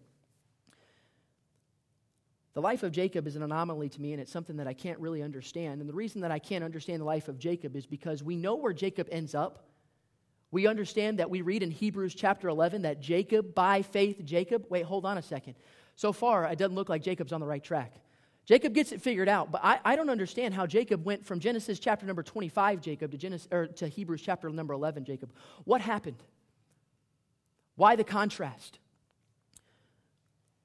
The 2.53 2.61
life 2.61 2.83
of 2.83 2.91
Jacob 2.91 3.27
is 3.27 3.37
an 3.37 3.43
anomaly 3.43 3.87
to 3.89 4.01
me, 4.01 4.11
and 4.11 4.21
it's 4.21 4.31
something 4.31 4.57
that 4.57 4.67
I 4.67 4.73
can't 4.73 4.99
really 4.99 5.21
understand. 5.21 5.79
And 5.79 5.89
the 5.89 5.93
reason 5.93 6.21
that 6.21 6.31
I 6.31 6.39
can't 6.39 6.65
understand 6.65 6.99
the 6.99 7.05
life 7.05 7.29
of 7.29 7.39
Jacob 7.39 7.77
is 7.77 7.85
because 7.85 8.23
we 8.23 8.35
know 8.35 8.55
where 8.55 8.73
Jacob 8.73 9.07
ends 9.09 9.33
up. 9.33 9.69
We 10.51 10.67
understand 10.67 11.19
that 11.19 11.29
we 11.29 11.41
read 11.41 11.63
in 11.63 11.71
Hebrews 11.71 12.13
chapter 12.13 12.49
11 12.49 12.81
that 12.81 12.99
Jacob, 12.99 13.55
by 13.55 13.81
faith, 13.81 14.25
Jacob, 14.25 14.65
wait, 14.69 14.83
hold 14.83 15.05
on 15.05 15.17
a 15.17 15.21
second. 15.21 15.55
So 15.95 16.11
far, 16.11 16.45
it 16.45 16.57
doesn't 16.57 16.75
look 16.75 16.89
like 16.89 17.01
Jacob's 17.01 17.31
on 17.31 17.39
the 17.39 17.47
right 17.47 17.63
track. 17.63 17.93
Jacob 18.51 18.73
gets 18.73 18.91
it 18.91 19.01
figured 19.01 19.29
out, 19.29 19.49
but 19.49 19.61
I, 19.63 19.79
I 19.85 19.95
don't 19.95 20.09
understand 20.09 20.53
how 20.53 20.65
Jacob 20.65 21.05
went 21.05 21.25
from 21.25 21.39
Genesis 21.39 21.79
chapter 21.79 22.05
number 22.05 22.21
25, 22.21 22.81
Jacob, 22.81 23.11
to, 23.11 23.17
Genesis, 23.17 23.47
or 23.49 23.67
to 23.67 23.87
Hebrews 23.87 24.21
chapter 24.21 24.49
number 24.49 24.73
11, 24.73 25.05
Jacob. 25.05 25.31
What 25.63 25.79
happened? 25.79 26.21
Why 27.77 27.95
the 27.95 28.03
contrast? 28.03 28.79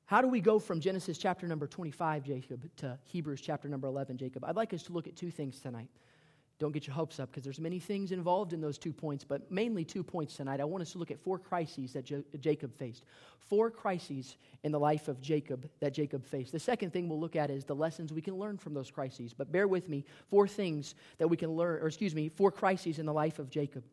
How 0.07 0.21
do 0.21 0.27
we 0.27 0.41
go 0.41 0.59
from 0.59 0.81
Genesis 0.81 1.17
chapter 1.17 1.47
number 1.47 1.69
25, 1.69 2.25
Jacob, 2.25 2.69
to 2.79 2.99
Hebrews 3.05 3.41
chapter 3.41 3.69
number 3.69 3.87
11, 3.87 4.17
Jacob? 4.17 4.45
I'd 4.45 4.57
like 4.57 4.75
us 4.75 4.83
to 4.83 4.93
look 4.93 5.07
at 5.07 5.15
two 5.15 5.31
things 5.31 5.61
tonight. 5.61 5.89
Don't 6.59 6.73
get 6.73 6.87
your 6.87 6.95
hopes 6.95 7.21
up 7.21 7.31
because 7.31 7.45
there's 7.45 7.61
many 7.61 7.79
things 7.79 8.13
involved 8.13 8.53
in 8.53 8.61
those 8.61 8.79
two 8.79 8.93
points, 8.93 9.25
but 9.25 9.51
mainly 9.51 9.85
two 9.85 10.03
points 10.03 10.37
tonight. 10.37 10.61
I 10.61 10.65
want 10.65 10.83
us 10.83 10.93
to 10.93 10.99
look 10.99 11.11
at 11.11 11.21
four 11.21 11.39
crises 11.39 11.93
that 11.93 12.05
jo- 12.05 12.25
Jacob 12.41 12.75
faced. 12.75 13.05
Four 13.39 13.71
crises 13.71 14.37
in 14.63 14.73
the 14.73 14.81
life 14.81 15.09
of 15.09 15.21
Jacob 15.21 15.69
that 15.81 15.93
Jacob 15.93 16.25
faced. 16.25 16.53
The 16.53 16.59
second 16.59 16.93
thing 16.93 17.09
we'll 17.09 17.21
look 17.21 17.37
at 17.37 17.51
is 17.51 17.65
the 17.65 17.75
lessons 17.75 18.13
we 18.13 18.23
can 18.23 18.37
learn 18.37 18.57
from 18.57 18.73
those 18.73 18.91
crises. 18.91 19.35
But 19.35 19.53
bear 19.53 19.69
with 19.69 19.89
me, 19.89 20.05
four 20.31 20.49
things 20.49 20.95
that 21.19 21.29
we 21.29 21.37
can 21.37 21.51
learn, 21.51 21.83
or 21.83 21.89
excuse 21.89 22.15
me, 22.15 22.31
four 22.31 22.51
crises 22.51 22.99
in 22.99 23.07
the 23.07 23.13
life 23.13 23.39
of 23.39 23.51
Jacob. 23.51 23.85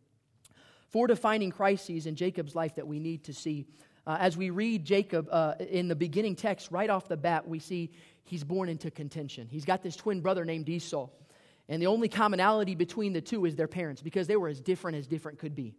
Four 0.89 1.08
defining 1.08 1.51
crises 1.51 2.05
in 2.05 2.15
Jacob's 2.15 2.55
life 2.55 2.75
that 2.75 2.88
we 2.88 3.00
need 3.00 3.25
to 3.25 3.34
see 3.34 3.65
uh, 4.05 4.17
as 4.20 4.36
we 4.36 4.50
read 4.50 4.84
Jacob 4.84 5.27
uh, 5.32 5.55
in 5.60 5.88
the 5.88 5.96
beginning 5.96 6.36
text, 6.36 6.72
right 6.72 6.89
off 6.89 7.08
the 7.08 7.15
bat, 7.15 7.48
we 7.48 7.60
see 7.60 7.91
he's 8.25 8.43
born 8.43 8.67
into 8.67 8.91
contention. 8.91 9.48
He's 9.50 9.65
got 9.65 9.82
this 9.82 9.96
twin 9.96 10.20
brother 10.20 10.43
named 10.43 10.67
Esau. 10.67 11.08
And 11.70 11.82
the 11.82 11.88
only 11.88 12.10
commonality 12.10 12.75
between 12.75 13.13
the 13.13 13.22
two 13.22 13.46
is 13.46 13.55
their 13.55 13.67
parents 13.67 14.01
because 14.01 14.27
they 14.27 14.36
were 14.36 14.50
as 14.50 14.60
different 14.60 14.98
as 14.98 15.08
different 15.08 15.39
could 15.39 15.55
be. 15.55 15.74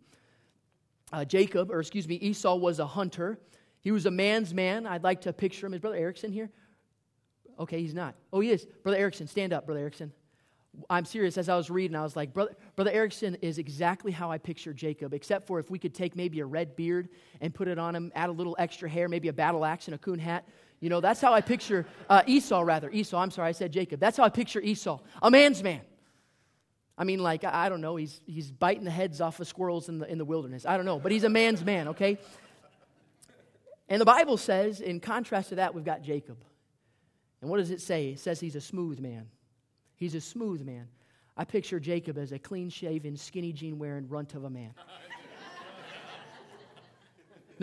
Uh, 1.12 1.24
Jacob, 1.24 1.70
or 1.70 1.80
excuse 1.80 2.08
me, 2.08 2.16
Esau 2.16 2.56
was 2.56 2.78
a 2.78 2.86
hunter. 2.86 3.38
He 3.80 3.92
was 3.92 4.06
a 4.06 4.10
man's 4.10 4.54
man. 4.54 4.86
I'd 4.86 5.04
like 5.04 5.22
to 5.22 5.32
picture 5.32 5.66
him. 5.66 5.74
Is 5.74 5.80
Brother 5.80 5.96
Erickson 5.96 6.32
here? 6.32 6.50
Okay, 7.58 7.80
he's 7.80 7.94
not. 7.94 8.14
Oh, 8.32 8.40
he 8.40 8.50
is. 8.50 8.66
Brother 8.82 8.98
Erickson, 8.98 9.26
stand 9.26 9.52
up, 9.52 9.66
Brother 9.66 9.80
Erickson. 9.80 10.12
I'm 10.90 11.04
serious. 11.04 11.38
As 11.38 11.48
I 11.48 11.56
was 11.56 11.70
reading, 11.70 11.96
I 11.96 12.02
was 12.02 12.16
like, 12.16 12.32
Brother, 12.32 12.56
Brother 12.74 12.90
Erickson 12.90 13.36
is 13.42 13.58
exactly 13.58 14.10
how 14.10 14.30
I 14.30 14.38
picture 14.38 14.72
Jacob, 14.72 15.14
except 15.14 15.46
for 15.46 15.60
if 15.60 15.70
we 15.70 15.78
could 15.78 15.94
take 15.94 16.16
maybe 16.16 16.40
a 16.40 16.46
red 16.46 16.74
beard 16.74 17.10
and 17.40 17.54
put 17.54 17.68
it 17.68 17.78
on 17.78 17.94
him, 17.94 18.10
add 18.14 18.28
a 18.28 18.32
little 18.32 18.56
extra 18.58 18.88
hair, 18.88 19.08
maybe 19.08 19.28
a 19.28 19.32
battle 19.32 19.64
axe 19.64 19.86
and 19.86 19.94
a 19.94 19.98
coon 19.98 20.18
hat. 20.18 20.48
You 20.84 20.90
know, 20.90 21.00
that's 21.00 21.22
how 21.22 21.32
I 21.32 21.40
picture 21.40 21.86
uh, 22.10 22.20
Esau, 22.26 22.60
rather. 22.60 22.90
Esau, 22.90 23.16
I'm 23.16 23.30
sorry, 23.30 23.48
I 23.48 23.52
said 23.52 23.72
Jacob. 23.72 24.00
That's 24.00 24.18
how 24.18 24.24
I 24.24 24.28
picture 24.28 24.60
Esau, 24.60 25.00
a 25.22 25.30
man's 25.30 25.62
man. 25.62 25.80
I 26.98 27.04
mean, 27.04 27.20
like, 27.20 27.42
I, 27.42 27.70
don't 27.70 27.80
know, 27.80 27.96
he's, 27.96 28.20
he's 28.26 28.50
biting 28.50 28.84
the 28.84 28.90
heads 28.90 29.22
off 29.22 29.40
of 29.40 29.48
squirrels 29.48 29.88
in 29.88 29.98
the, 29.98 30.12
in 30.12 30.18
the 30.18 30.26
wilderness. 30.26 30.66
I 30.66 30.76
don't 30.76 30.84
know, 30.84 30.98
but 30.98 31.10
he's 31.10 31.24
a 31.24 31.30
man's 31.30 31.64
man, 31.64 31.88
okay? 31.88 32.18
And 33.88 33.98
the 33.98 34.04
Bible 34.04 34.36
says, 34.36 34.82
in 34.82 35.00
contrast 35.00 35.48
to 35.48 35.54
that, 35.54 35.74
we've 35.74 35.86
got 35.86 36.02
Jacob. 36.02 36.36
And 37.40 37.48
what 37.48 37.56
does 37.56 37.70
it 37.70 37.80
say? 37.80 38.10
It 38.10 38.20
says 38.20 38.38
he's 38.38 38.54
a 38.54 38.60
smooth 38.60 39.00
man. 39.00 39.28
He's 39.96 40.14
a 40.14 40.20
smooth 40.20 40.60
man. 40.66 40.88
I 41.34 41.46
picture 41.46 41.80
Jacob 41.80 42.18
as 42.18 42.30
a 42.32 42.38
clean 42.38 42.68
shaven, 42.68 43.16
skinny 43.16 43.54
jean 43.54 43.78
wearing 43.78 44.06
runt 44.06 44.34
of 44.34 44.44
a 44.44 44.50
man. 44.50 44.74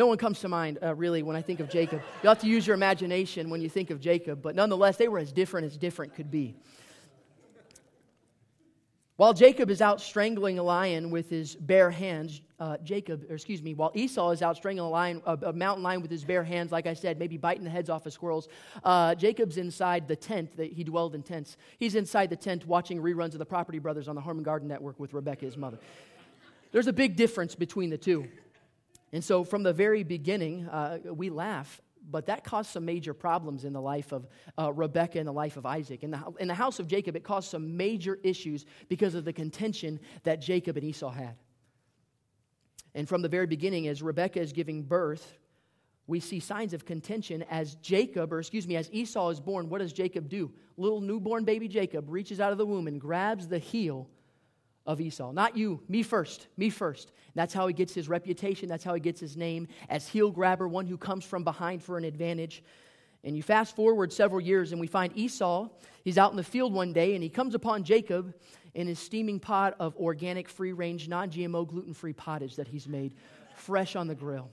No 0.02 0.08
one 0.08 0.18
comes 0.18 0.40
to 0.40 0.50
mind, 0.50 0.80
uh, 0.82 0.96
really, 0.96 1.22
when 1.22 1.36
I 1.36 1.44
think 1.44 1.60
of 1.60 1.70
Jacob. 1.70 2.02
You 2.24 2.30
have 2.30 2.40
to 2.40 2.48
use 2.48 2.66
your 2.66 2.74
imagination 2.74 3.52
when 3.52 3.62
you 3.62 3.70
think 3.70 3.92
of 3.92 4.02
Jacob, 4.02 4.42
but 4.42 4.56
nonetheless, 4.56 4.98
they 4.98 5.08
were 5.08 5.20
as 5.20 5.32
different 5.32 5.68
as 5.68 5.78
different 5.78 6.16
could 6.16 6.32
be. 6.32 6.56
While 9.18 9.36
Jacob 9.36 9.70
is 9.70 9.80
out 9.80 10.02
strangling 10.02 10.58
a 10.58 10.64
lion 10.64 11.12
with 11.12 11.30
his 11.30 11.56
bare 11.56 11.92
hands, 11.92 12.42
uh, 12.60 12.78
Jacob, 12.78 13.26
or 13.30 13.36
excuse 13.36 13.62
me, 13.62 13.76
while 13.76 13.92
Esau 13.94 14.32
is 14.32 14.42
out 14.42 14.58
strangling 14.58 14.88
a, 14.88 14.90
lion, 14.90 15.22
a, 15.28 15.38
a, 15.44 15.54
mountain 15.54 15.84
lion 15.84 16.02
with 16.02 16.10
his 16.10 16.26
bare 16.26 16.44
hands, 16.44 16.72
like 16.72 16.88
I 16.88 16.96
said, 16.96 17.20
maybe 17.20 17.38
biting 17.38 17.64
the 17.64 17.70
heads 17.70 17.92
off 17.92 18.08
of 18.08 18.12
squirrels, 18.12 18.48
uh, 18.84 19.14
Jacob's 19.14 19.58
inside 19.58 20.08
the 20.08 20.16
tent 20.16 20.58
that 20.58 20.74
he 20.74 20.84
dwelled 20.84 21.14
in 21.14 21.22
tents. 21.22 21.58
He's 21.78 21.94
inside 21.94 22.32
the 22.32 22.36
tent 22.36 22.66
watching 22.66 23.00
reruns 23.00 23.34
of 23.34 23.38
the 23.38 23.46
Property 23.46 23.78
Brothers 23.78 24.08
on 24.08 24.16
the 24.16 24.22
Home 24.22 24.38
and 24.38 24.46
Garden 24.46 24.68
Network 24.68 25.00
with 25.00 25.14
Rebecca, 25.14 25.46
his 25.46 25.58
mother. 25.58 25.78
There's 26.72 26.88
a 26.88 26.94
big 26.94 27.16
difference 27.16 27.54
between 27.54 27.92
the 27.92 28.00
two. 28.00 28.28
And 29.14 29.24
so 29.24 29.44
from 29.44 29.64
the 29.64 29.74
very 29.74 30.04
beginning, 30.04 30.68
uh, 30.68 31.00
we 31.14 31.30
laugh 31.30 31.82
but 32.10 32.26
that 32.26 32.44
caused 32.44 32.72
some 32.72 32.86
major 32.86 33.14
problems 33.14 33.66
in 33.66 33.74
the 33.74 33.82
life 33.82 34.12
of 34.12 34.28
uh, 34.58 34.72
Rebecca 34.74 35.20
and 35.20 35.28
the 35.28 35.34
life 35.34 35.58
of 35.58 35.66
Isaac. 35.66 36.04
In 36.04 36.12
the, 36.12 36.20
in 36.40 36.48
the 36.48 36.54
house 36.54 36.80
of 36.80 36.88
Jacob, 36.88 37.16
it 37.16 37.24
caused 37.24 37.50
some 37.50 37.78
major 37.78 38.20
issues 38.24 38.66
because 38.90 39.16
of 39.16 39.26
the 39.26 39.34
contention 39.34 40.00
that 40.24 40.42
Jacob 40.42 40.78
and 40.78 40.86
Esau 40.86 41.12
had. 41.12 41.36
And 42.94 43.08
from 43.08 43.22
the 43.22 43.30
very 43.30 43.48
beginning, 43.48 43.88
as 43.88 44.02
Rebecca 44.02 44.40
is 44.40 44.52
giving 44.52 44.84
birth, 44.84 45.38
we 46.08 46.20
see 46.20 46.40
signs 46.40 46.74
of 46.74 46.86
contention 46.86 47.44
as 47.50 47.76
Jacob, 47.76 48.34
or 48.34 48.40
excuse 48.40 48.68
me, 48.68 48.76
as 48.76 48.90
Esau 48.92 49.30
is 49.30 49.40
born. 49.40 49.70
What 49.70 49.80
does 49.80 49.94
Jacob 49.94 50.28
do? 50.28 50.52
Little 50.76 51.00
newborn 51.00 51.46
baby 51.46 51.68
Jacob 51.68 52.10
reaches 52.10 52.40
out 52.40 52.52
of 52.52 52.58
the 52.58 52.66
womb 52.66 52.88
and 52.88 53.00
grabs 53.00 53.48
the 53.48 53.60
heel 53.60 54.10
of 54.86 55.00
Esau. 55.00 55.32
Not 55.32 55.56
you, 55.56 55.82
me 55.88 56.04
first, 56.04 56.48
me 56.58 56.70
first. 56.70 57.12
That's 57.36 57.54
how 57.54 57.68
he 57.68 57.74
gets 57.74 57.94
his 57.94 58.10
reputation. 58.10 58.68
That's 58.68 58.84
how 58.84 58.94
he 58.94 59.00
gets 59.00 59.20
his 59.20 59.38
name 59.38 59.68
as 59.90 60.08
heel 60.08 60.32
grabber, 60.32 60.68
one 60.68 60.88
who 60.88 60.98
comes 60.98 61.24
from 61.24 61.44
behind 61.44 61.84
for 61.84 61.98
an 61.98 62.04
advantage. 62.04 62.64
And 63.24 63.38
you 63.38 63.44
fast 63.44 63.76
forward 63.76 64.12
several 64.12 64.42
years, 64.42 64.72
and 64.72 64.82
we 64.82 64.88
find 64.88 65.16
Esau. 65.16 65.70
He's 66.04 66.18
out 66.18 66.32
in 66.32 66.38
the 66.38 66.44
field 66.44 66.74
one 66.74 66.92
day, 66.92 67.14
and 67.14 67.22
he 67.22 67.30
comes 67.30 67.54
upon 67.54 67.84
Jacob 67.84 68.34
in 68.74 68.88
his 68.88 68.98
steaming 68.98 69.40
pot 69.40 69.76
of 69.80 69.96
organic, 69.98 70.50
free 70.50 70.74
range, 70.74 71.08
non 71.08 71.30
GMO, 71.30 71.68
gluten 71.68 71.94
free 71.94 72.14
pottage 72.14 72.56
that 72.56 72.68
he's 72.68 72.88
made 72.88 73.14
fresh 73.56 73.96
on 73.96 74.08
the 74.08 74.16
grill. 74.16 74.50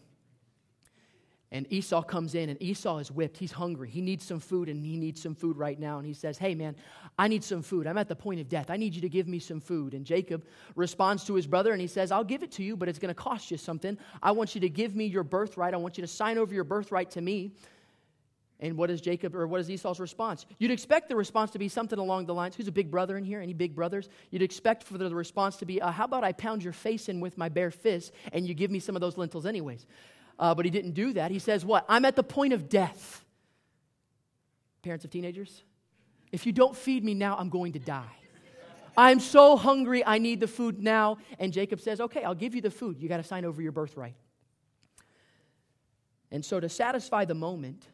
And 1.51 1.67
Esau 1.73 2.03
comes 2.03 2.35
in, 2.35 2.51
and 2.51 2.63
Esau 2.63 2.99
is 2.99 3.11
whipped. 3.11 3.39
He's 3.39 3.53
hungry. 3.53 3.89
He 3.89 4.03
needs 4.03 4.23
some 4.23 4.39
food, 4.39 4.69
and 4.69 4.85
he 4.85 4.99
needs 4.99 5.23
some 5.23 5.35
food 5.35 5.57
right 5.57 5.81
now. 5.81 5.97
And 5.97 6.07
he 6.07 6.13
says, 6.13 6.37
Hey, 6.37 6.55
man, 6.55 6.77
I 7.19 7.27
need 7.27 7.43
some 7.43 7.63
food. 7.63 7.87
I'm 7.87 7.97
at 7.97 8.09
the 8.09 8.17
point 8.17 8.41
of 8.41 8.51
death. 8.51 8.69
I 8.69 8.77
need 8.77 8.95
you 8.95 9.01
to 9.01 9.09
give 9.09 9.27
me 9.27 9.39
some 9.39 9.61
food. 9.61 9.95
And 9.95 10.05
Jacob 10.05 10.45
responds 10.77 11.25
to 11.25 11.35
his 11.35 11.47
brother, 11.47 11.73
and 11.73 11.81
he 11.81 11.87
says, 11.87 12.13
I'll 12.13 12.23
give 12.23 12.43
it 12.43 12.53
to 12.53 12.63
you, 12.63 12.77
but 12.77 12.89
it's 12.89 12.99
going 12.99 13.15
to 13.15 13.21
cost 13.21 13.51
you 13.51 13.57
something. 13.57 13.97
I 14.23 14.33
want 14.33 14.55
you 14.55 14.61
to 14.61 14.69
give 14.69 14.95
me 14.95 15.07
your 15.07 15.23
birthright. 15.23 15.73
I 15.73 15.79
want 15.79 15.97
you 15.97 16.03
to 16.03 16.09
sign 16.09 16.37
over 16.37 16.53
your 16.53 16.65
birthright 16.65 17.13
to 17.13 17.23
me. 17.23 17.53
And 18.61 18.77
what 18.77 18.91
is 18.91 19.01
Jacob, 19.01 19.37
or 19.37 19.47
what 19.47 19.61
is 19.61 19.71
Esau's 19.71 20.01
response? 20.01 20.45
You'd 20.59 20.73
expect 20.73 21.09
the 21.09 21.15
response 21.17 21.53
to 21.53 21.59
be 21.59 21.69
something 21.69 21.99
along 21.99 22.27
the 22.27 22.35
lines 22.35 22.57
who's 22.57 22.67
a 22.67 22.73
big 22.73 22.91
brother 22.91 23.17
in 23.17 23.25
here? 23.25 23.41
Any 23.41 23.55
big 23.55 23.75
brothers? 23.75 24.09
You'd 24.31 24.43
expect 24.43 24.83
for 24.83 24.99
the 24.99 25.15
response 25.15 25.57
to 25.59 25.65
be, 25.65 25.81
uh, 25.81 25.93
How 25.93 26.05
about 26.05 26.25
I 26.25 26.33
pound 26.33 26.63
your 26.63 26.73
face 26.73 27.09
in 27.09 27.21
with 27.21 27.39
my 27.39 27.49
bare 27.49 27.71
fist, 27.71 28.13
and 28.33 28.47
you 28.47 28.55
give 28.55 28.71
me 28.71 28.81
some 28.81 28.97
of 28.97 29.01
those 29.01 29.17
lentils, 29.17 29.47
anyways? 29.47 29.87
Uh, 30.39 30.55
but 30.55 30.65
he 30.65 30.71
didn't 30.71 30.93
do 30.93 31.13
that. 31.15 31.31
He 31.31 31.39
says, 31.39 31.65
What? 31.65 31.85
I'm 31.89 32.05
at 32.05 32.17
the 32.17 32.23
point 32.23 32.53
of 32.53 32.69
death. 32.69 33.25
Parents 34.83 35.05
of 35.05 35.11
teenagers, 35.11 35.63
if 36.31 36.47
you 36.47 36.53
don't 36.53 36.77
feed 36.77 37.05
me 37.05 37.15
now, 37.15 37.37
I'm 37.37 37.49
going 37.49 37.73
to 37.73 37.79
die. 37.79 38.15
I'm 38.97 39.21
so 39.21 39.57
hungry, 39.57 40.05
I 40.05 40.19
need 40.19 40.41
the 40.41 40.49
food 40.49 40.81
now. 40.81 41.19
And 41.39 41.53
Jacob 41.53 41.81
says, 41.81 42.01
Okay, 42.01 42.23
I'll 42.23 42.35
give 42.35 42.55
you 42.55 42.61
the 42.61 42.71
food. 42.71 43.01
You 43.01 43.09
got 43.09 43.19
to 43.19 43.23
sign 43.23 43.45
over 43.45 43.61
your 43.61 43.73
birthright. 43.73 44.15
And 46.31 46.45
so, 46.45 46.61
to 46.61 46.69
satisfy 46.69 47.25
the 47.25 47.35
moment, 47.35 47.87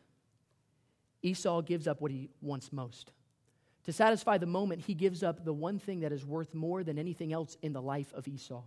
Esau 1.23 1.63
gives 1.63 1.87
up 1.87 2.01
what 2.01 2.11
he 2.11 2.29
wants 2.43 2.73
most. 2.73 3.13
To 3.85 3.93
satisfy 3.93 4.39
the 4.39 4.47
moment, 4.47 4.83
he 4.83 4.95
gives 4.95 5.23
up 5.23 5.45
the 5.45 5.53
one 5.53 5.79
thing 5.79 6.01
that 6.01 6.13
is 6.13 6.25
worth 6.25 6.55
more 6.55 6.83
than 6.83 6.99
anything 6.99 7.33
else 7.33 7.57
in 7.63 7.73
the 7.73 7.83
life 7.83 8.13
of 8.15 8.27
Esau. 8.27 8.63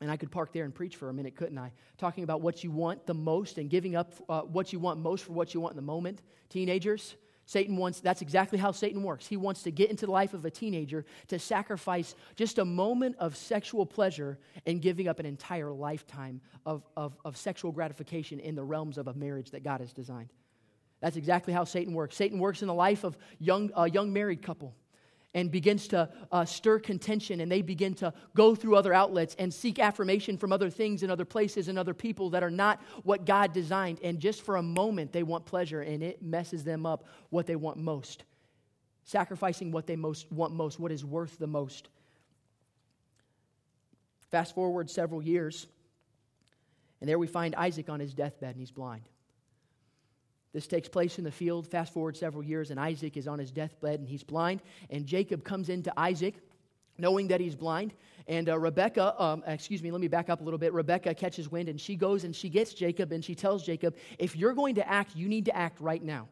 And 0.00 0.10
I 0.10 0.16
could 0.16 0.30
park 0.30 0.52
there 0.52 0.64
and 0.64 0.74
preach 0.74 0.96
for 0.96 1.08
a 1.08 1.12
minute, 1.12 1.34
couldn't 1.34 1.58
I? 1.58 1.72
Talking 1.96 2.24
about 2.24 2.40
what 2.40 2.62
you 2.62 2.70
want 2.70 3.06
the 3.06 3.14
most 3.14 3.58
and 3.58 3.68
giving 3.68 3.96
up 3.96 4.12
uh, 4.28 4.42
what 4.42 4.72
you 4.72 4.78
want 4.78 5.00
most 5.00 5.24
for 5.24 5.32
what 5.32 5.54
you 5.54 5.60
want 5.60 5.72
in 5.72 5.76
the 5.76 5.82
moment. 5.82 6.22
Teenagers, 6.48 7.16
Satan 7.46 7.76
wants, 7.76 8.00
that's 8.00 8.22
exactly 8.22 8.58
how 8.58 8.72
Satan 8.72 9.02
works. 9.02 9.26
He 9.26 9.36
wants 9.36 9.62
to 9.62 9.70
get 9.70 9.90
into 9.90 10.06
the 10.06 10.12
life 10.12 10.34
of 10.34 10.44
a 10.44 10.50
teenager 10.50 11.04
to 11.28 11.38
sacrifice 11.38 12.14
just 12.36 12.58
a 12.58 12.64
moment 12.64 13.16
of 13.18 13.36
sexual 13.36 13.86
pleasure 13.86 14.38
and 14.66 14.82
giving 14.82 15.08
up 15.08 15.18
an 15.18 15.26
entire 15.26 15.72
lifetime 15.72 16.40
of, 16.66 16.86
of, 16.96 17.16
of 17.24 17.36
sexual 17.36 17.72
gratification 17.72 18.38
in 18.38 18.54
the 18.54 18.62
realms 18.62 18.98
of 18.98 19.08
a 19.08 19.14
marriage 19.14 19.50
that 19.52 19.64
God 19.64 19.80
has 19.80 19.92
designed. 19.92 20.28
That's 21.00 21.16
exactly 21.16 21.54
how 21.54 21.64
Satan 21.64 21.94
works. 21.94 22.16
Satan 22.16 22.38
works 22.38 22.60
in 22.60 22.68
the 22.68 22.74
life 22.74 23.02
of 23.02 23.16
young, 23.38 23.70
a 23.74 23.88
young 23.88 24.12
married 24.12 24.42
couple 24.42 24.74
and 25.34 25.50
begins 25.50 25.88
to 25.88 26.08
uh, 26.32 26.44
stir 26.44 26.78
contention, 26.78 27.40
and 27.40 27.52
they 27.52 27.62
begin 27.62 27.94
to 27.94 28.12
go 28.34 28.54
through 28.54 28.76
other 28.76 28.94
outlets 28.94 29.36
and 29.38 29.52
seek 29.52 29.78
affirmation 29.78 30.38
from 30.38 30.52
other 30.52 30.70
things 30.70 31.02
and 31.02 31.12
other 31.12 31.24
places 31.24 31.68
and 31.68 31.78
other 31.78 31.94
people 31.94 32.30
that 32.30 32.42
are 32.42 32.50
not 32.50 32.80
what 33.02 33.26
God 33.26 33.52
designed. 33.52 34.00
And 34.02 34.18
just 34.18 34.42
for 34.42 34.56
a 34.56 34.62
moment, 34.62 35.12
they 35.12 35.22
want 35.22 35.44
pleasure, 35.44 35.82
and 35.82 36.02
it 36.02 36.22
messes 36.22 36.64
them 36.64 36.86
up 36.86 37.04
what 37.30 37.46
they 37.46 37.56
want 37.56 37.76
most. 37.76 38.24
Sacrificing 39.04 39.70
what 39.70 39.86
they 39.86 39.96
most 39.96 40.30
want 40.32 40.52
most, 40.54 40.80
what 40.80 40.92
is 40.92 41.04
worth 41.04 41.38
the 41.38 41.46
most. 41.46 41.88
Fast 44.30 44.54
forward 44.54 44.90
several 44.90 45.22
years, 45.22 45.66
and 47.00 47.08
there 47.08 47.18
we 47.18 47.26
find 47.26 47.54
Isaac 47.54 47.88
on 47.88 48.00
his 48.00 48.12
deathbed, 48.12 48.50
and 48.50 48.60
he's 48.60 48.70
blind. 48.70 49.02
This 50.52 50.66
takes 50.66 50.88
place 50.88 51.18
in 51.18 51.24
the 51.24 51.30
field. 51.30 51.66
Fast 51.66 51.92
forward 51.92 52.16
several 52.16 52.42
years, 52.42 52.70
and 52.70 52.80
Isaac 52.80 53.16
is 53.16 53.28
on 53.28 53.38
his 53.38 53.50
deathbed 53.50 54.00
and 54.00 54.08
he's 54.08 54.22
blind. 54.22 54.62
And 54.90 55.06
Jacob 55.06 55.44
comes 55.44 55.68
into 55.68 55.92
Isaac 55.98 56.34
knowing 56.98 57.28
that 57.28 57.40
he's 57.40 57.54
blind. 57.54 57.94
And 58.26 58.48
uh, 58.48 58.58
Rebecca, 58.58 59.14
um, 59.22 59.42
excuse 59.46 59.82
me, 59.82 59.90
let 59.90 60.00
me 60.00 60.08
back 60.08 60.28
up 60.28 60.40
a 60.40 60.44
little 60.44 60.58
bit. 60.58 60.72
Rebecca 60.72 61.14
catches 61.14 61.50
wind 61.50 61.68
and 61.68 61.80
she 61.80 61.96
goes 61.96 62.24
and 62.24 62.34
she 62.34 62.48
gets 62.48 62.74
Jacob 62.74 63.12
and 63.12 63.24
she 63.24 63.34
tells 63.34 63.64
Jacob, 63.64 63.96
if 64.18 64.36
you're 64.36 64.52
going 64.52 64.74
to 64.74 64.88
act, 64.88 65.16
you 65.16 65.28
need 65.28 65.46
to 65.46 65.56
act 65.56 65.80
right 65.80 66.02
now. 66.02 66.28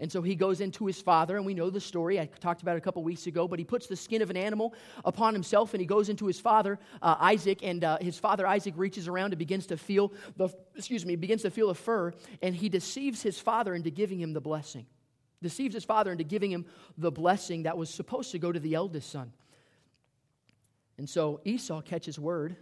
And 0.00 0.12
so 0.12 0.22
he 0.22 0.36
goes 0.36 0.60
into 0.60 0.86
his 0.86 1.00
father, 1.00 1.36
and 1.36 1.44
we 1.44 1.54
know 1.54 1.70
the 1.70 1.80
story. 1.80 2.20
I 2.20 2.26
talked 2.26 2.62
about 2.62 2.76
it 2.76 2.78
a 2.78 2.80
couple 2.80 3.02
weeks 3.02 3.26
ago, 3.26 3.48
but 3.48 3.58
he 3.58 3.64
puts 3.64 3.88
the 3.88 3.96
skin 3.96 4.22
of 4.22 4.30
an 4.30 4.36
animal 4.36 4.74
upon 5.04 5.34
himself, 5.34 5.74
and 5.74 5.80
he 5.80 5.86
goes 5.86 6.08
into 6.08 6.26
his 6.26 6.38
father, 6.38 6.78
uh, 7.02 7.16
Isaac, 7.18 7.64
and 7.64 7.82
uh, 7.82 7.98
his 8.00 8.16
father 8.16 8.46
Isaac 8.46 8.74
reaches 8.76 9.08
around 9.08 9.32
and 9.32 9.38
begins 9.38 9.66
to 9.66 9.76
feel 9.76 10.12
the, 10.36 10.50
excuse 10.76 11.04
me, 11.04 11.16
begins 11.16 11.42
to 11.42 11.50
feel 11.50 11.68
the 11.68 11.74
fur, 11.74 12.12
and 12.42 12.54
he 12.54 12.68
deceives 12.68 13.22
his 13.22 13.40
father 13.40 13.74
into 13.74 13.90
giving 13.90 14.20
him 14.20 14.32
the 14.32 14.40
blessing. 14.40 14.86
Deceives 15.42 15.74
his 15.74 15.84
father 15.84 16.12
into 16.12 16.24
giving 16.24 16.52
him 16.52 16.66
the 16.96 17.10
blessing 17.10 17.64
that 17.64 17.76
was 17.76 17.90
supposed 17.90 18.30
to 18.32 18.38
go 18.38 18.52
to 18.52 18.60
the 18.60 18.74
eldest 18.74 19.10
son. 19.10 19.32
And 20.96 21.08
so 21.08 21.40
Esau 21.44 21.80
catches 21.80 22.18
word 22.18 22.56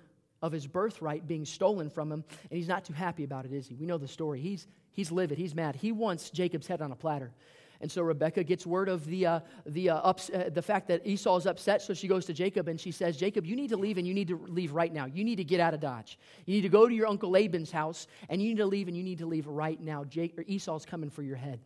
of 0.46 0.52
his 0.52 0.66
birthright 0.66 1.26
being 1.26 1.44
stolen 1.44 1.90
from 1.90 2.10
him, 2.10 2.24
and 2.50 2.56
he's 2.56 2.68
not 2.68 2.84
too 2.84 2.92
happy 2.92 3.24
about 3.24 3.44
it, 3.44 3.52
is 3.52 3.66
he? 3.68 3.74
We 3.74 3.86
know 3.86 3.98
the 3.98 4.08
story. 4.08 4.40
He's, 4.40 4.66
he's 4.92 5.12
livid, 5.12 5.38
he's 5.38 5.54
mad. 5.54 5.76
He 5.76 5.92
wants 5.92 6.30
Jacob's 6.30 6.66
head 6.66 6.80
on 6.80 6.92
a 6.92 6.96
platter. 6.96 7.32
And 7.80 7.90
so 7.90 8.02
Rebecca 8.02 8.42
gets 8.42 8.66
word 8.66 8.88
of 8.88 9.04
the, 9.04 9.26
uh, 9.26 9.40
the, 9.66 9.90
uh, 9.90 9.96
ups, 9.96 10.30
uh, 10.30 10.48
the 10.52 10.62
fact 10.62 10.88
that 10.88 11.06
Esau 11.06 11.36
is 11.36 11.46
upset, 11.46 11.82
so 11.82 11.92
she 11.92 12.08
goes 12.08 12.24
to 12.26 12.32
Jacob 12.32 12.68
and 12.68 12.80
she 12.80 12.90
says, 12.90 13.16
Jacob, 13.16 13.44
you 13.44 13.54
need 13.54 13.68
to 13.68 13.76
leave 13.76 13.98
and 13.98 14.06
you 14.06 14.14
need 14.14 14.28
to 14.28 14.38
leave 14.48 14.72
right 14.72 14.92
now. 14.92 15.04
You 15.04 15.24
need 15.24 15.36
to 15.36 15.44
get 15.44 15.60
out 15.60 15.74
of 15.74 15.80
Dodge. 15.80 16.18
You 16.46 16.54
need 16.54 16.62
to 16.62 16.68
go 16.70 16.88
to 16.88 16.94
your 16.94 17.06
Uncle 17.06 17.30
Laban's 17.30 17.70
house 17.70 18.06
and 18.30 18.40
you 18.40 18.48
need 18.48 18.58
to 18.58 18.66
leave 18.66 18.88
and 18.88 18.96
you 18.96 19.02
need 19.02 19.18
to 19.18 19.26
leave 19.26 19.46
right 19.46 19.78
now. 19.80 20.04
Jake, 20.04 20.38
Esau's 20.46 20.86
coming 20.86 21.10
for 21.10 21.22
your 21.22 21.36
head. 21.36 21.60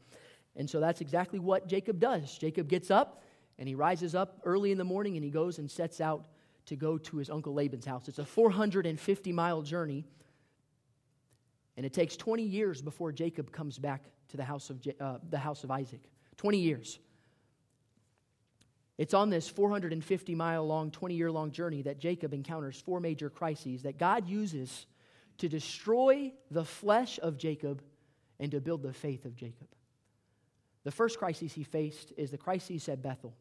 And 0.57 0.69
so 0.69 0.81
that's 0.81 1.01
exactly 1.01 1.38
what 1.38 1.69
Jacob 1.69 2.01
does. 2.01 2.37
Jacob 2.37 2.66
gets 2.69 2.90
up 2.90 3.23
and 3.59 3.69
he 3.69 3.75
rises 3.77 4.14
up 4.14 4.40
early 4.45 4.73
in 4.73 4.79
the 4.79 4.85
morning 4.85 5.16
and 5.16 5.25
he 5.25 5.31
goes 5.31 5.59
and 5.59 5.71
sets 5.71 6.01
out 6.01 6.27
to 6.70 6.76
go 6.76 6.96
to 6.96 7.16
his 7.16 7.30
uncle 7.30 7.52
Laban's 7.52 7.85
house. 7.85 8.06
It's 8.06 8.20
a 8.20 8.24
450 8.24 9.33
mile 9.33 9.61
journey, 9.61 10.06
and 11.76 11.85
it 11.85 11.92
takes 11.92 12.16
20 12.16 12.44
years 12.44 12.80
before 12.80 13.11
Jacob 13.11 13.50
comes 13.50 13.76
back 13.76 14.04
to 14.28 14.37
the 14.37 14.44
house 14.44 14.70
of, 14.70 14.80
uh, 15.00 15.18
the 15.28 15.38
house 15.38 15.64
of 15.64 15.72
Isaac. 15.72 16.00
20 16.37 16.59
years. 16.59 17.00
It's 18.98 19.14
on 19.14 19.30
this 19.30 19.48
450 19.48 20.35
mile 20.37 20.64
long, 20.64 20.92
20 20.92 21.16
year 21.16 21.33
long 21.33 21.50
journey 21.50 21.83
that 21.83 21.98
Jacob 21.98 22.33
encounters 22.33 22.80
four 22.80 23.00
major 23.00 23.30
crises 23.30 23.83
that 23.83 23.98
God 23.98 24.28
uses 24.28 24.87
to 25.38 25.48
destroy 25.48 26.33
the 26.52 26.64
flesh 26.64 27.18
of 27.20 27.37
Jacob 27.37 27.83
and 28.38 28.52
to 28.52 28.61
build 28.61 28.83
the 28.83 28.92
faith 28.92 29.24
of 29.24 29.35
Jacob. 29.35 29.66
The 30.85 30.92
first 30.92 31.18
crisis 31.18 31.52
he 31.52 31.64
faced 31.64 32.12
is 32.16 32.30
the 32.30 32.38
crisis 32.38 32.88
at 32.88 33.02
Bethel 33.02 33.35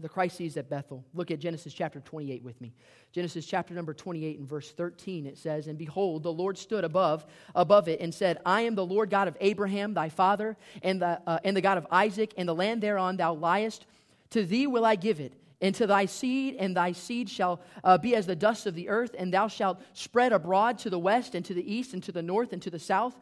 the 0.00 0.08
crises 0.08 0.56
at 0.56 0.68
Bethel. 0.68 1.04
Look 1.14 1.30
at 1.30 1.38
Genesis 1.38 1.72
chapter 1.72 2.00
28 2.00 2.42
with 2.42 2.60
me. 2.60 2.72
Genesis 3.12 3.46
chapter 3.46 3.74
number 3.74 3.94
28 3.94 4.38
and 4.38 4.48
verse 4.48 4.70
13 4.70 5.26
it 5.26 5.38
says, 5.38 5.66
"And 5.66 5.78
behold, 5.78 6.22
the 6.22 6.32
Lord 6.32 6.58
stood 6.58 6.84
above 6.84 7.26
above 7.54 7.88
it 7.88 8.00
and 8.00 8.14
said, 8.14 8.38
I 8.44 8.62
am 8.62 8.74
the 8.74 8.86
Lord 8.86 9.10
God 9.10 9.28
of 9.28 9.36
Abraham 9.40 9.94
thy 9.94 10.08
father, 10.08 10.56
and 10.82 11.00
the 11.02 11.20
uh, 11.26 11.38
and 11.44 11.56
the 11.56 11.60
God 11.60 11.78
of 11.78 11.86
Isaac, 11.90 12.34
and 12.36 12.48
the 12.48 12.54
land 12.54 12.82
thereon 12.82 13.16
thou 13.16 13.34
liest, 13.34 13.86
to 14.30 14.44
thee 14.44 14.66
will 14.66 14.84
I 14.84 14.96
give 14.96 15.20
it." 15.20 15.32
And 15.62 15.74
to 15.74 15.86
thy 15.86 16.06
seed, 16.06 16.56
and 16.58 16.74
thy 16.74 16.92
seed 16.92 17.28
shall 17.28 17.60
uh, 17.84 17.98
be 17.98 18.14
as 18.16 18.24
the 18.26 18.34
dust 18.34 18.66
of 18.66 18.74
the 18.74 18.88
earth, 18.88 19.14
and 19.18 19.30
thou 19.30 19.46
shalt 19.46 19.78
spread 19.92 20.32
abroad 20.32 20.78
to 20.78 20.90
the 20.90 20.98
west, 20.98 21.34
and 21.34 21.44
to 21.44 21.52
the 21.52 21.74
east, 21.74 21.92
and 21.92 22.02
to 22.04 22.12
the 22.12 22.22
north, 22.22 22.54
and 22.54 22.62
to 22.62 22.70
the 22.70 22.78
south. 22.78 23.14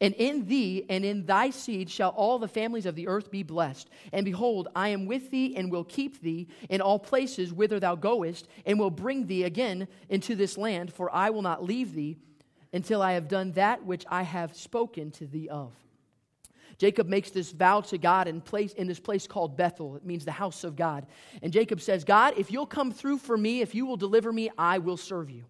And 0.00 0.14
in 0.14 0.46
thee 0.46 0.84
and 0.88 1.04
in 1.04 1.26
thy 1.26 1.50
seed 1.50 1.90
shall 1.90 2.10
all 2.10 2.38
the 2.38 2.46
families 2.46 2.86
of 2.86 2.94
the 2.94 3.08
earth 3.08 3.30
be 3.30 3.42
blessed. 3.42 3.90
And 4.12 4.24
behold, 4.24 4.68
I 4.76 4.90
am 4.90 5.06
with 5.06 5.30
thee 5.30 5.56
and 5.56 5.72
will 5.72 5.84
keep 5.84 6.20
thee 6.20 6.46
in 6.68 6.80
all 6.80 7.00
places 7.00 7.52
whither 7.52 7.80
thou 7.80 7.96
goest, 7.96 8.46
and 8.64 8.78
will 8.78 8.90
bring 8.90 9.26
thee 9.26 9.42
again 9.42 9.88
into 10.08 10.36
this 10.36 10.56
land, 10.56 10.92
for 10.92 11.12
I 11.12 11.30
will 11.30 11.42
not 11.42 11.64
leave 11.64 11.94
thee 11.94 12.16
until 12.72 13.02
I 13.02 13.14
have 13.14 13.28
done 13.28 13.52
that 13.52 13.84
which 13.84 14.04
I 14.08 14.22
have 14.22 14.54
spoken 14.54 15.10
to 15.12 15.26
thee 15.26 15.48
of. 15.48 15.72
Jacob 16.76 17.08
makes 17.08 17.30
this 17.30 17.50
vow 17.50 17.80
to 17.80 17.98
God 17.98 18.28
in, 18.28 18.40
place, 18.40 18.72
in 18.74 18.86
this 18.86 19.00
place 19.00 19.26
called 19.26 19.56
Bethel. 19.56 19.96
It 19.96 20.06
means 20.06 20.24
the 20.24 20.30
house 20.30 20.62
of 20.62 20.76
God. 20.76 21.06
And 21.42 21.52
Jacob 21.52 21.80
says, 21.80 22.04
God, 22.04 22.34
if 22.36 22.52
you'll 22.52 22.66
come 22.66 22.92
through 22.92 23.18
for 23.18 23.36
me, 23.36 23.62
if 23.62 23.74
you 23.74 23.84
will 23.84 23.96
deliver 23.96 24.32
me, 24.32 24.48
I 24.56 24.78
will 24.78 24.96
serve 24.96 25.28
you. 25.28 25.44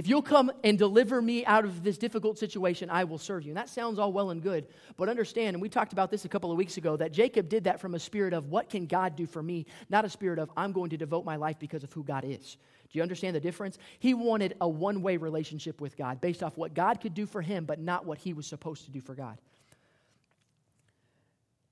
If 0.00 0.08
you'll 0.08 0.22
come 0.22 0.50
and 0.64 0.78
deliver 0.78 1.20
me 1.20 1.44
out 1.44 1.66
of 1.66 1.82
this 1.82 1.98
difficult 1.98 2.38
situation, 2.38 2.88
I 2.88 3.04
will 3.04 3.18
serve 3.18 3.42
you. 3.42 3.50
And 3.50 3.58
that 3.58 3.68
sounds 3.68 3.98
all 3.98 4.14
well 4.14 4.30
and 4.30 4.42
good, 4.42 4.66
but 4.96 5.10
understand, 5.10 5.56
and 5.56 5.60
we 5.60 5.68
talked 5.68 5.92
about 5.92 6.10
this 6.10 6.24
a 6.24 6.28
couple 6.30 6.50
of 6.50 6.56
weeks 6.56 6.78
ago, 6.78 6.96
that 6.96 7.12
Jacob 7.12 7.50
did 7.50 7.64
that 7.64 7.82
from 7.82 7.94
a 7.94 7.98
spirit 7.98 8.32
of 8.32 8.46
what 8.46 8.70
can 8.70 8.86
God 8.86 9.14
do 9.14 9.26
for 9.26 9.42
me, 9.42 9.66
not 9.90 10.06
a 10.06 10.08
spirit 10.08 10.38
of 10.38 10.50
I'm 10.56 10.72
going 10.72 10.88
to 10.88 10.96
devote 10.96 11.26
my 11.26 11.36
life 11.36 11.58
because 11.58 11.84
of 11.84 11.92
who 11.92 12.02
God 12.02 12.24
is. 12.24 12.56
Do 12.90 12.98
you 12.98 13.02
understand 13.02 13.36
the 13.36 13.40
difference? 13.40 13.76
He 13.98 14.14
wanted 14.14 14.56
a 14.62 14.66
one 14.66 15.02
way 15.02 15.18
relationship 15.18 15.82
with 15.82 15.98
God 15.98 16.18
based 16.22 16.42
off 16.42 16.56
what 16.56 16.72
God 16.72 17.02
could 17.02 17.12
do 17.12 17.26
for 17.26 17.42
him, 17.42 17.66
but 17.66 17.78
not 17.78 18.06
what 18.06 18.16
he 18.16 18.32
was 18.32 18.46
supposed 18.46 18.86
to 18.86 18.90
do 18.90 19.02
for 19.02 19.14
God. 19.14 19.36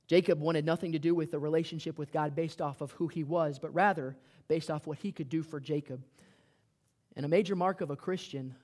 Jacob 0.07 0.39
wanted 0.39 0.67
nothing 0.67 0.93
to 0.93 0.99
do 0.99 1.15
with 1.15 1.31
the 1.31 1.39
relationship 1.39 1.97
with 1.99 2.13
God 2.13 2.37
based 2.37 2.61
off 2.61 2.83
of 2.83 2.93
who 2.93 3.09
he 3.09 3.25
was, 3.25 3.59
but 3.59 3.73
rather 3.73 4.19
based 4.49 4.71
off 4.71 4.87
what 4.87 4.99
he 4.99 5.13
could 5.13 5.31
do 5.31 5.43
for 5.43 5.61
Jacob. 5.61 6.03
And 7.17 7.25
a 7.25 7.29
major 7.29 7.57
mark 7.57 7.81
of 7.81 7.91
a 7.91 7.97
Christian, 7.97 8.55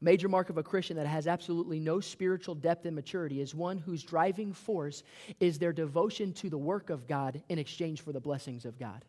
a 0.00 0.04
major 0.04 0.28
mark 0.28 0.50
of 0.50 0.58
a 0.58 0.62
Christian 0.62 0.96
that 0.96 1.06
has 1.06 1.26
absolutely 1.26 1.78
no 1.80 2.00
spiritual 2.00 2.54
depth 2.54 2.86
and 2.86 2.94
maturity 2.94 3.40
is 3.40 3.54
one 3.54 3.78
whose 3.78 4.02
driving 4.02 4.52
force 4.52 5.02
is 5.40 5.58
their 5.58 5.72
devotion 5.72 6.32
to 6.34 6.50
the 6.50 6.58
work 6.58 6.90
of 6.90 7.06
God 7.06 7.42
in 7.48 7.58
exchange 7.58 8.00
for 8.00 8.12
the 8.12 8.20
blessings 8.20 8.64
of 8.64 8.78
God. 8.78 9.04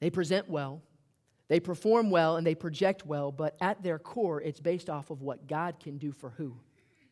They 0.00 0.10
present 0.10 0.48
well, 0.48 0.80
they 1.48 1.60
perform 1.60 2.10
well, 2.10 2.36
and 2.36 2.46
they 2.46 2.54
project 2.54 3.06
well, 3.06 3.32
but 3.32 3.56
at 3.60 3.82
their 3.82 3.98
core, 3.98 4.40
it's 4.40 4.60
based 4.60 4.90
off 4.90 5.10
of 5.10 5.22
what 5.22 5.48
God 5.48 5.80
can 5.80 5.98
do 5.98 6.12
for 6.12 6.30
who? 6.30 6.54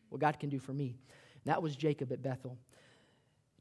What 0.09 0.21
God 0.21 0.39
can 0.39 0.49
do 0.49 0.59
for 0.59 0.73
me. 0.73 0.95
And 1.43 1.53
that 1.53 1.61
was 1.61 1.75
Jacob 1.75 2.11
at 2.11 2.21
Bethel. 2.21 2.57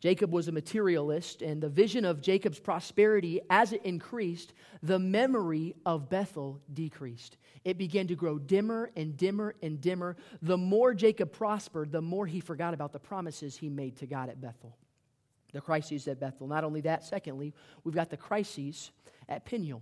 Jacob 0.00 0.30
was 0.30 0.46
a 0.46 0.52
materialist, 0.52 1.40
and 1.40 1.62
the 1.62 1.70
vision 1.70 2.04
of 2.04 2.20
Jacob's 2.20 2.58
prosperity, 2.58 3.40
as 3.48 3.72
it 3.72 3.82
increased, 3.82 4.52
the 4.82 4.98
memory 4.98 5.74
of 5.86 6.10
Bethel 6.10 6.60
decreased. 6.74 7.38
It 7.64 7.78
began 7.78 8.06
to 8.08 8.14
grow 8.14 8.38
dimmer 8.38 8.90
and 8.94 9.16
dimmer 9.16 9.54
and 9.62 9.80
dimmer. 9.80 10.16
The 10.42 10.58
more 10.58 10.92
Jacob 10.92 11.32
prospered, 11.32 11.92
the 11.92 12.02
more 12.02 12.26
he 12.26 12.40
forgot 12.40 12.74
about 12.74 12.92
the 12.92 12.98
promises 12.98 13.56
he 13.56 13.70
made 13.70 13.96
to 13.96 14.06
God 14.06 14.28
at 14.28 14.40
Bethel. 14.40 14.76
The 15.52 15.62
crises 15.62 16.06
at 16.08 16.20
Bethel. 16.20 16.46
Not 16.46 16.64
only 16.64 16.82
that, 16.82 17.02
secondly, 17.02 17.54
we've 17.82 17.94
got 17.94 18.10
the 18.10 18.18
crises 18.18 18.90
at 19.30 19.46
Peniel. 19.46 19.80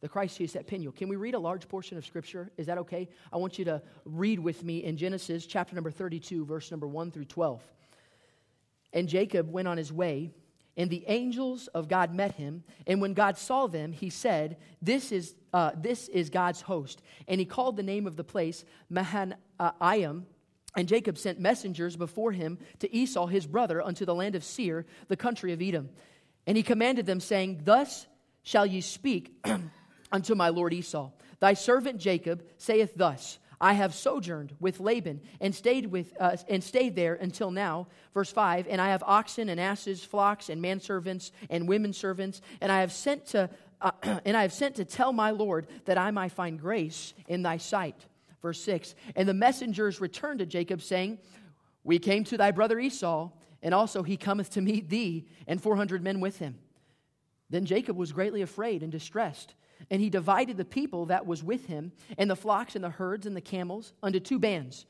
The 0.00 0.08
crises 0.08 0.54
at 0.54 0.68
Peniel. 0.68 0.92
Can 0.92 1.08
we 1.08 1.16
read 1.16 1.34
a 1.34 1.38
large 1.40 1.66
portion 1.66 1.98
of 1.98 2.06
Scripture? 2.06 2.52
Is 2.56 2.66
that 2.66 2.78
okay? 2.78 3.08
I 3.32 3.36
want 3.38 3.58
you 3.58 3.64
to 3.64 3.82
read 4.04 4.38
with 4.38 4.62
me 4.62 4.84
in 4.84 4.96
Genesis 4.96 5.44
chapter 5.44 5.74
number 5.74 5.90
32, 5.90 6.44
verse 6.44 6.70
number 6.70 6.86
1 6.86 7.10
through 7.10 7.24
12. 7.24 7.60
And 8.96 9.10
Jacob 9.10 9.52
went 9.52 9.68
on 9.68 9.76
his 9.76 9.92
way, 9.92 10.30
and 10.74 10.88
the 10.88 11.04
angels 11.06 11.66
of 11.68 11.86
God 11.86 12.14
met 12.14 12.32
him. 12.32 12.64
And 12.86 12.98
when 12.98 13.12
God 13.12 13.36
saw 13.36 13.66
them, 13.66 13.92
he 13.92 14.08
said, 14.08 14.56
This 14.80 15.12
is, 15.12 15.34
uh, 15.52 15.72
this 15.76 16.08
is 16.08 16.30
God's 16.30 16.62
host. 16.62 17.02
And 17.28 17.38
he 17.38 17.44
called 17.44 17.76
the 17.76 17.82
name 17.82 18.06
of 18.06 18.16
the 18.16 18.24
place 18.24 18.64
Mahanaim. 18.88 20.24
And 20.74 20.88
Jacob 20.88 21.18
sent 21.18 21.38
messengers 21.38 21.94
before 21.94 22.32
him 22.32 22.58
to 22.78 22.94
Esau 22.94 23.26
his 23.26 23.46
brother 23.46 23.82
unto 23.82 24.06
the 24.06 24.14
land 24.14 24.34
of 24.34 24.42
Seir, 24.42 24.86
the 25.08 25.16
country 25.16 25.52
of 25.52 25.60
Edom. 25.60 25.90
And 26.46 26.56
he 26.56 26.62
commanded 26.62 27.04
them, 27.04 27.20
saying, 27.20 27.60
Thus 27.64 28.06
shall 28.44 28.64
ye 28.64 28.80
speak 28.80 29.46
unto 30.10 30.34
my 30.34 30.48
lord 30.48 30.72
Esau. 30.72 31.10
Thy 31.38 31.52
servant 31.52 32.00
Jacob 32.00 32.46
saith 32.56 32.94
thus, 32.96 33.38
I 33.60 33.72
have 33.74 33.94
sojourned 33.94 34.54
with 34.60 34.80
Laban 34.80 35.20
and 35.40 35.54
stayed, 35.54 35.86
with, 35.86 36.12
uh, 36.20 36.36
and 36.48 36.62
stayed 36.62 36.94
there 36.94 37.14
until 37.14 37.50
now. 37.50 37.86
Verse 38.12 38.30
5 38.30 38.66
And 38.68 38.80
I 38.80 38.88
have 38.88 39.02
oxen 39.04 39.48
and 39.48 39.60
asses, 39.60 40.04
flocks 40.04 40.48
and 40.48 40.62
manservants 40.62 41.30
and 41.48 41.68
women 41.68 41.92
servants, 41.92 42.40
and 42.60 42.70
I 42.70 42.80
have 42.80 42.92
sent 42.92 43.26
to, 43.28 43.50
uh, 43.80 43.90
and 44.24 44.36
I 44.36 44.42
have 44.42 44.52
sent 44.52 44.76
to 44.76 44.84
tell 44.84 45.12
my 45.12 45.30
Lord 45.30 45.66
that 45.86 45.98
I 45.98 46.10
might 46.10 46.32
find 46.32 46.60
grace 46.60 47.14
in 47.28 47.42
thy 47.42 47.56
sight. 47.56 47.96
Verse 48.42 48.60
6 48.60 48.94
And 49.14 49.28
the 49.28 49.34
messengers 49.34 50.00
returned 50.00 50.40
to 50.40 50.46
Jacob, 50.46 50.82
saying, 50.82 51.18
We 51.82 51.98
came 51.98 52.24
to 52.24 52.36
thy 52.36 52.50
brother 52.50 52.78
Esau, 52.78 53.30
and 53.62 53.74
also 53.74 54.02
he 54.02 54.16
cometh 54.16 54.50
to 54.50 54.60
meet 54.60 54.88
thee, 54.88 55.26
and 55.46 55.62
400 55.62 56.02
men 56.02 56.20
with 56.20 56.38
him. 56.38 56.58
Then 57.48 57.64
Jacob 57.64 57.96
was 57.96 58.12
greatly 58.12 58.42
afraid 58.42 58.82
and 58.82 58.92
distressed. 58.92 59.54
And 59.90 60.00
he 60.00 60.10
divided 60.10 60.56
the 60.56 60.64
people 60.64 61.06
that 61.06 61.26
was 61.26 61.42
with 61.44 61.66
him, 61.66 61.92
and 62.18 62.30
the 62.30 62.36
flocks 62.36 62.74
and 62.74 62.84
the 62.84 62.90
herds 62.90 63.26
and 63.26 63.36
the 63.36 63.40
camels, 63.40 63.92
unto 64.02 64.20
two 64.20 64.38
bands, 64.38 64.86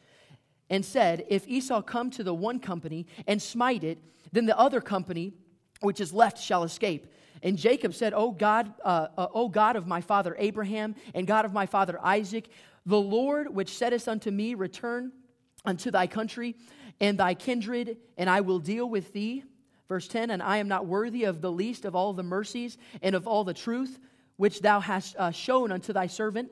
and 0.71 0.85
said, 0.85 1.25
If 1.29 1.47
Esau 1.47 1.83
come 1.83 2.11
to 2.13 2.25
the 2.25 2.35
one 2.35 2.61
company 2.61 3.07
and 3.27 3.41
smite 3.41 3.85
it, 3.85 3.99
then 4.33 4.47
the 4.47 4.59
other 4.59 4.81
company 4.81 5.35
which 5.81 6.01
is 6.01 6.13
left 6.13 6.39
shall 6.39 6.65
escape. 6.65 7.07
And 7.43 7.59
Jacob 7.59 7.95
said, 7.95 8.15
O 8.15 8.31
God, 8.31 8.73
uh, 8.85 9.09
uh, 9.17 9.29
O 9.35 9.49
God 9.49 9.77
of 9.77 9.87
my 9.87 10.01
father 10.01 10.35
Abraham, 10.39 10.95
and 11.15 11.27
God 11.27 11.45
of 11.45 11.53
my 11.53 11.67
father 11.67 11.99
Isaac, 12.03 12.49
the 12.87 13.01
Lord 13.01 13.55
which 13.55 13.77
saidest 13.77 14.09
unto 14.09 14.31
me, 14.31 14.55
Return 14.55 15.13
unto 15.65 15.91
thy 15.91 16.07
country 16.07 16.57
and 17.01 17.19
thy 17.19 17.35
kindred, 17.35 17.99
and 18.17 18.31
I 18.31 18.41
will 18.41 18.59
deal 18.59 18.89
with 18.89 19.13
thee. 19.13 19.45
Verse 19.89 20.09
10 20.09 20.31
And 20.31 20.43
I 20.43 20.57
am 20.59 20.69
not 20.69 20.87
worthy 20.87 21.25
of 21.25 21.41
the 21.41 21.53
least 21.53 21.85
of 21.85 21.95
all 21.95 22.13
the 22.13 22.23
mercies 22.23 22.79
and 23.03 23.15
of 23.15 23.27
all 23.27 23.45
the 23.45 23.55
truth 23.55 23.99
which 24.37 24.61
thou 24.61 24.81
hast 24.81 25.17
uh, 25.17 25.31
shown 25.31 25.73
unto 25.73 25.93
thy 25.93 26.07
servant. 26.07 26.51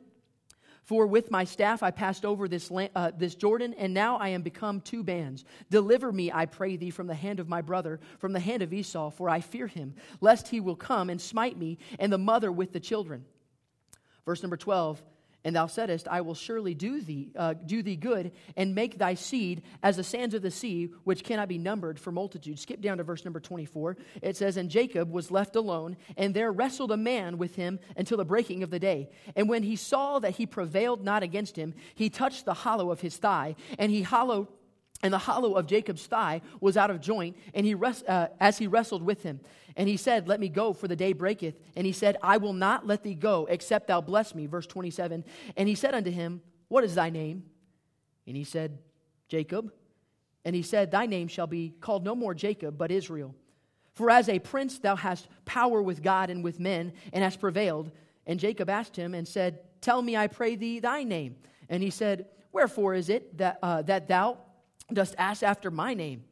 For 0.83 1.07
with 1.07 1.31
my 1.31 1.45
staff 1.45 1.83
I 1.83 1.91
passed 1.91 2.27
over 2.27 2.47
this, 2.47 2.71
land, 2.71 2.91
uh, 2.95 3.11
this 3.17 3.35
Jordan, 3.35 3.75
and 3.79 3.95
now 3.95 4.17
I 4.17 4.29
am 4.29 4.43
become 4.43 4.83
two 4.83 5.03
bands. 5.03 5.45
Deliver 5.71 6.13
me, 6.13 6.31
I 6.31 6.45
pray 6.45 6.77
thee, 6.77 6.91
from 6.91 7.07
the 7.07 7.15
hand 7.15 7.41
of 7.41 7.49
my 7.49 7.63
brother, 7.63 8.01
from 8.19 8.35
the 8.35 8.41
hand 8.41 8.63
of 8.63 8.73
Esau, 8.73 9.11
for 9.11 9.31
I 9.31 9.41
fear 9.41 9.67
him, 9.67 9.95
lest 10.21 10.49
he 10.49 10.61
will 10.61 10.77
come 10.77 11.09
and 11.09 11.21
smite 11.21 11.57
me, 11.57 11.79
and 11.99 12.13
the 12.13 12.19
mother 12.19 12.53
with 12.53 12.73
the 12.73 12.81
children. 12.81 13.25
Verse 14.27 14.43
number 14.43 14.59
12 14.59 15.03
and 15.45 15.55
thou 15.55 15.67
saidst, 15.67 16.09
I 16.09 16.23
will 16.23 16.35
surely 16.35 16.75
do 16.75 17.01
thee, 17.01 17.31
uh, 17.37 17.55
do 17.55 17.83
thee 17.83 17.97
good, 17.97 18.33
and 18.57 18.75
make 18.75 18.99
thy 18.99 19.15
seed 19.15 19.63
as 19.83 19.97
the 19.97 20.05
sands 20.05 20.35
of 20.35 20.43
the 20.43 20.51
sea, 20.51 20.91
which 21.05 21.23
cannot 21.23 21.49
be 21.49 21.59
numbered 21.59 21.99
for 21.99 22.11
multitude. 22.11 22.59
Skip 22.59 22.81
down 22.81 22.99
to 22.99 23.05
verse 23.05 23.25
number 23.25 23.41
24. 23.41 23.97
It 24.23 24.37
says, 24.37 24.57
And 24.57 24.71
Jacob 24.71 25.13
was 25.13 25.31
left 25.31 25.55
alone, 25.55 25.97
and 26.17 26.35
there 26.35 26.51
wrestled 26.51 26.93
a 26.93 26.97
man 26.97 27.37
with 27.37 27.57
him 27.57 27.79
until 27.97 28.17
the 28.17 28.25
breaking 28.25 28.63
of 28.63 28.71
the 28.71 28.79
day. 28.79 29.11
And 29.37 29.49
when 29.49 29.63
he 29.63 29.77
saw 29.77 30.19
that 30.19 30.37
he 30.37 30.47
prevailed 30.47 31.05
not 31.05 31.23
against 31.23 31.57
him, 31.57 31.75
he 31.95 32.09
touched 32.09 32.45
the 32.45 32.55
hollow 32.55 32.91
of 32.91 33.03
his 33.03 33.17
thigh, 33.17 33.57
and 33.79 33.93
he 33.93 34.03
hollow 34.03 34.49
and 35.05 35.13
the 35.13 35.19
hollow 35.19 35.53
of 35.53 35.67
Jacob's 35.67 36.07
thigh 36.07 36.41
was 36.61 36.79
out 36.79 36.91
of 36.91 36.99
joint, 36.99 37.37
and 37.53 37.67
he 37.67 37.75
rest, 37.75 38.05
uh, 38.09 38.29
as 38.41 38.57
he 38.57 38.67
wrestled 38.67 39.03
with 39.03 39.23
him. 39.23 39.39
And 39.77 39.87
he 39.87 39.99
said, 39.99 40.27
Let 40.27 40.41
me 40.41 40.49
go, 40.49 40.73
for 40.73 40.89
the 40.89 40.97
day 40.97 41.13
breaketh. 41.13 41.61
And 41.77 41.87
he 41.87 41.93
said, 41.93 42.17
I 42.23 42.39
will 42.39 42.55
not 42.55 42.87
let 42.87 43.03
thee 43.03 43.15
go, 43.15 43.47
except 43.51 43.89
thou 43.89 44.01
bless 44.01 44.35
me. 44.35 44.47
Verse 44.47 44.67
27. 44.67 45.23
And 45.59 45.69
he 45.69 45.75
said 45.75 45.95
unto 45.95 46.11
him, 46.11 46.41
What 46.69 46.85
is 46.85 46.95
thy 46.95 47.11
name? 47.11 47.45
And 48.27 48.35
he 48.35 48.45
said, 48.45 48.79
Jacob. 49.29 49.71
And 50.43 50.57
he 50.57 50.63
said, 50.63 50.91
Thy 50.91 51.05
name 51.05 51.29
shall 51.29 51.47
be 51.47 51.75
called 51.83 52.03
no 52.03 52.15
more 52.15 52.33
Jacob, 52.33 52.79
but 52.79 52.91
Israel. 52.91 53.35
For 53.93 54.09
as 54.09 54.31
a 54.31 54.39
prince 54.39 54.79
thou 54.79 54.97
hast 54.97 55.29
power 55.45 55.83
with 55.83 56.03
God 56.03 56.31
and 56.31 56.43
with 56.43 56.59
men, 56.59 56.95
and 57.13 57.23
hast 57.23 57.41
prevailed. 57.41 57.91
And 58.27 58.41
Jacob 58.41 58.71
asked 58.71 58.97
him 58.97 59.13
and 59.13 59.29
said, 59.29 59.59
Tell 59.83 60.01
me, 60.01 60.17
I 60.17 60.29
pray 60.29 60.57
thee, 60.57 60.81
thy 60.81 61.03
name. 61.03 61.37
And 61.69 61.83
he 61.83 61.91
said, 61.91 62.25
Wherefore 62.53 62.95
is 62.95 63.11
it 63.11 63.37
that, 63.37 63.59
uh, 63.63 63.83
that 63.83 64.09
thou 64.09 64.39
dost 64.93 65.15
ask 65.19 65.43
after 65.43 65.71
my 65.71 65.95
name? 65.95 66.25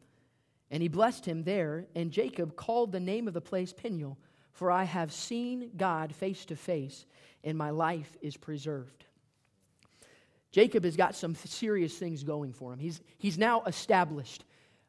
And 0.71 0.83
he 0.83 0.89
blessed 0.89 1.27
him 1.27 1.45
there, 1.45 1.87
and 1.95 2.11
Jacob 2.11 2.57
called 2.57 2.93
the 2.93 3.01
name 3.01 3.29
of 3.29 3.35
the 3.35 3.41
place 3.41 3.73
Peniel, 3.73 4.17
for 4.53 4.71
I 4.71 4.85
have 4.85 5.13
seen 5.13 5.71
God 5.77 6.15
face 6.15 6.47
to 6.47 6.57
face, 6.57 7.05
and 7.45 7.59
my 7.59 7.71
life 7.71 8.17
is 8.23 8.37
preserved. 8.37 9.05
Jacob 10.51 10.85
has 10.85 10.97
got 10.97 11.15
some 11.15 11.35
serious 11.35 11.97
things 11.97 12.23
going 12.23 12.53
for 12.53 12.73
him. 12.73 12.79
He's, 12.79 13.01
he's 13.19 13.39
now 13.39 13.63
established. 13.67 14.45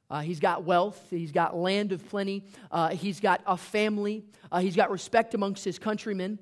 Uh, 0.10 0.20
he's 0.20 0.40
got 0.40 0.64
wealth. 0.64 1.02
He's 1.10 1.32
got 1.32 1.56
land 1.56 1.92
of 1.92 2.08
plenty. 2.10 2.46
Uh, 2.70 2.90
he's 2.90 3.20
got 3.20 3.42
a 3.48 3.58
family. 3.58 4.26
Uh, 4.52 4.60
he's 4.60 4.76
got 4.76 4.92
respect 4.92 5.34
amongst 5.34 5.64
his 5.64 5.80
countrymen. 5.80 6.38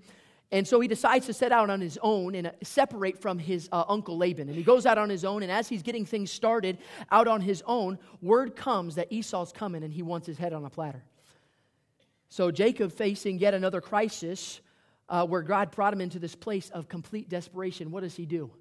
And 0.51 0.67
so 0.67 0.81
he 0.81 0.87
decides 0.87 1.27
to 1.27 1.33
set 1.33 1.53
out 1.53 1.69
on 1.69 1.79
his 1.79 1.97
own 2.01 2.35
and 2.35 2.47
uh, 2.47 2.51
separate 2.61 3.17
from 3.17 3.39
his 3.39 3.69
uh, 3.71 3.85
uncle 3.87 4.17
Laban. 4.17 4.49
And 4.49 4.57
he 4.57 4.63
goes 4.63 4.85
out 4.85 4.97
on 4.97 5.09
his 5.09 5.23
own, 5.23 5.43
and 5.43 5.51
as 5.51 5.69
he's 5.69 5.81
getting 5.81 6.05
things 6.05 6.29
started 6.29 6.77
out 7.09 7.27
on 7.27 7.39
his 7.39 7.63
own, 7.65 7.97
word 8.21 8.55
comes 8.55 8.95
that 8.95 9.11
Esau's 9.11 9.53
coming 9.53 9.83
and 9.83 9.93
he 9.93 10.01
wants 10.01 10.27
his 10.27 10.37
head 10.37 10.51
on 10.51 10.65
a 10.65 10.69
platter. 10.69 11.03
So 12.27 12.51
Jacob, 12.51 12.91
facing 12.91 13.39
yet 13.39 13.53
another 13.53 13.81
crisis 13.81 14.59
uh, 15.07 15.25
where 15.25 15.41
God 15.41 15.71
brought 15.71 15.93
him 15.93 16.01
into 16.01 16.19
this 16.19 16.35
place 16.35 16.69
of 16.69 16.89
complete 16.89 17.29
desperation, 17.29 17.91
what 17.91 18.03
does 18.03 18.15
he 18.15 18.25
do? 18.25 18.51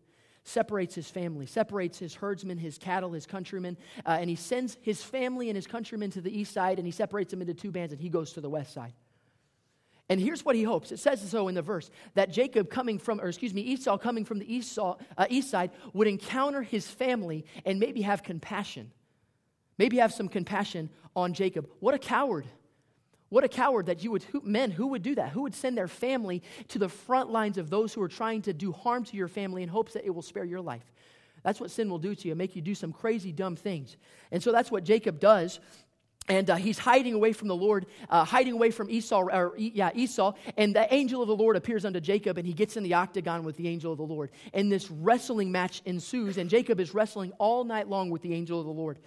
Separates 0.44 0.94
his 0.94 1.10
family, 1.10 1.46
separates 1.46 1.98
his 1.98 2.14
herdsmen, 2.14 2.56
his 2.56 2.78
cattle, 2.78 3.12
his 3.12 3.26
countrymen, 3.26 3.76
uh, 4.06 4.16
and 4.20 4.30
he 4.30 4.36
sends 4.36 4.76
his 4.80 5.02
family 5.02 5.50
and 5.50 5.56
his 5.56 5.66
countrymen 5.66 6.10
to 6.10 6.20
the 6.20 6.36
east 6.36 6.52
side, 6.52 6.78
and 6.78 6.86
he 6.86 6.92
separates 6.92 7.30
them 7.30 7.40
into 7.40 7.54
two 7.54 7.70
bands, 7.70 7.92
and 7.92 8.00
he 8.00 8.08
goes 8.08 8.32
to 8.32 8.40
the 8.40 8.48
west 8.48 8.72
side. 8.72 8.92
And 10.10 10.20
here's 10.20 10.44
what 10.44 10.56
he 10.56 10.64
hopes. 10.64 10.90
It 10.90 10.98
says 10.98 11.22
so 11.30 11.46
in 11.46 11.54
the 11.54 11.62
verse 11.62 11.88
that 12.14 12.32
Jacob 12.32 12.68
coming 12.68 12.98
from, 12.98 13.20
or 13.20 13.28
excuse 13.28 13.54
me, 13.54 13.62
Esau 13.62 13.96
coming 13.96 14.24
from 14.24 14.40
the 14.40 14.54
east, 14.54 14.76
uh, 14.76 14.96
east 15.28 15.50
side 15.50 15.70
would 15.92 16.08
encounter 16.08 16.62
his 16.62 16.86
family 16.88 17.46
and 17.64 17.78
maybe 17.78 18.02
have 18.02 18.24
compassion. 18.24 18.90
Maybe 19.78 19.98
have 19.98 20.12
some 20.12 20.28
compassion 20.28 20.90
on 21.14 21.32
Jacob. 21.32 21.70
What 21.78 21.94
a 21.94 21.98
coward. 21.98 22.44
What 23.28 23.44
a 23.44 23.48
coward 23.48 23.86
that 23.86 24.02
you 24.02 24.10
would, 24.10 24.24
who, 24.24 24.40
men, 24.40 24.72
who 24.72 24.88
would 24.88 25.04
do 25.04 25.14
that? 25.14 25.30
Who 25.30 25.42
would 25.42 25.54
send 25.54 25.78
their 25.78 25.86
family 25.86 26.42
to 26.68 26.80
the 26.80 26.88
front 26.88 27.30
lines 27.30 27.56
of 27.56 27.70
those 27.70 27.94
who 27.94 28.02
are 28.02 28.08
trying 28.08 28.42
to 28.42 28.52
do 28.52 28.72
harm 28.72 29.04
to 29.04 29.16
your 29.16 29.28
family 29.28 29.62
in 29.62 29.68
hopes 29.68 29.92
that 29.92 30.04
it 30.04 30.10
will 30.10 30.22
spare 30.22 30.44
your 30.44 30.60
life? 30.60 30.92
That's 31.44 31.60
what 31.60 31.70
sin 31.70 31.88
will 31.88 31.98
do 31.98 32.16
to 32.16 32.28
you, 32.28 32.34
make 32.34 32.56
you 32.56 32.62
do 32.62 32.74
some 32.74 32.92
crazy, 32.92 33.30
dumb 33.30 33.54
things. 33.54 33.96
And 34.32 34.42
so 34.42 34.50
that's 34.50 34.72
what 34.72 34.82
Jacob 34.82 35.20
does 35.20 35.60
and 36.30 36.48
uh, 36.48 36.54
he's 36.54 36.78
hiding 36.78 37.14
away 37.14 37.32
from 37.32 37.48
the 37.48 37.56
Lord, 37.56 37.86
uh, 38.08 38.24
hiding 38.24 38.52
away 38.52 38.70
from 38.70 38.88
Esau, 38.88 39.22
or 39.22 39.52
yeah, 39.58 39.90
Esau. 39.94 40.32
And 40.56 40.74
the 40.74 40.92
angel 40.94 41.22
of 41.22 41.28
the 41.28 41.34
Lord 41.34 41.56
appears 41.56 41.84
unto 41.84 42.00
Jacob, 42.00 42.38
and 42.38 42.46
he 42.46 42.52
gets 42.52 42.76
in 42.76 42.84
the 42.84 42.94
octagon 42.94 43.42
with 43.42 43.56
the 43.56 43.66
angel 43.66 43.90
of 43.90 43.98
the 43.98 44.04
Lord. 44.04 44.30
And 44.54 44.70
this 44.70 44.88
wrestling 44.90 45.50
match 45.50 45.82
ensues, 45.84 46.38
and 46.38 46.48
Jacob 46.48 46.78
is 46.78 46.94
wrestling 46.94 47.32
all 47.38 47.64
night 47.64 47.88
long 47.88 48.10
with 48.10 48.22
the 48.22 48.32
angel 48.32 48.60
of 48.60 48.66
the 48.66 48.72
Lord. 48.72 49.00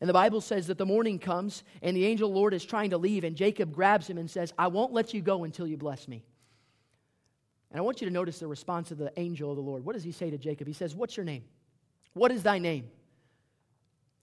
And 0.00 0.08
the 0.08 0.14
Bible 0.14 0.40
says 0.40 0.68
that 0.68 0.78
the 0.78 0.86
morning 0.86 1.18
comes 1.18 1.64
and 1.82 1.94
the 1.94 2.06
angel 2.06 2.28
of 2.28 2.34
the 2.34 2.38
Lord 2.38 2.54
is 2.54 2.64
trying 2.64 2.90
to 2.90 2.98
leave, 2.98 3.24
and 3.24 3.34
Jacob 3.34 3.74
grabs 3.74 4.08
him 4.08 4.16
and 4.16 4.30
says, 4.30 4.54
I 4.56 4.68
won't 4.68 4.92
let 4.92 5.12
you 5.12 5.20
go 5.20 5.42
until 5.42 5.66
you 5.66 5.76
bless 5.76 6.06
me. 6.06 6.24
And 7.72 7.78
I 7.78 7.82
want 7.82 8.00
you 8.00 8.06
to 8.06 8.12
notice 8.12 8.38
the 8.38 8.46
response 8.46 8.92
of 8.92 8.98
the 8.98 9.12
angel 9.16 9.50
of 9.50 9.56
the 9.56 9.62
Lord. 9.62 9.84
What 9.84 9.94
does 9.94 10.04
he 10.04 10.12
say 10.12 10.30
to 10.30 10.38
Jacob? 10.38 10.68
He 10.68 10.72
says, 10.72 10.94
What's 10.94 11.16
your 11.16 11.26
name? 11.26 11.44
What 12.14 12.30
is 12.30 12.42
thy 12.42 12.58
name? 12.58 12.90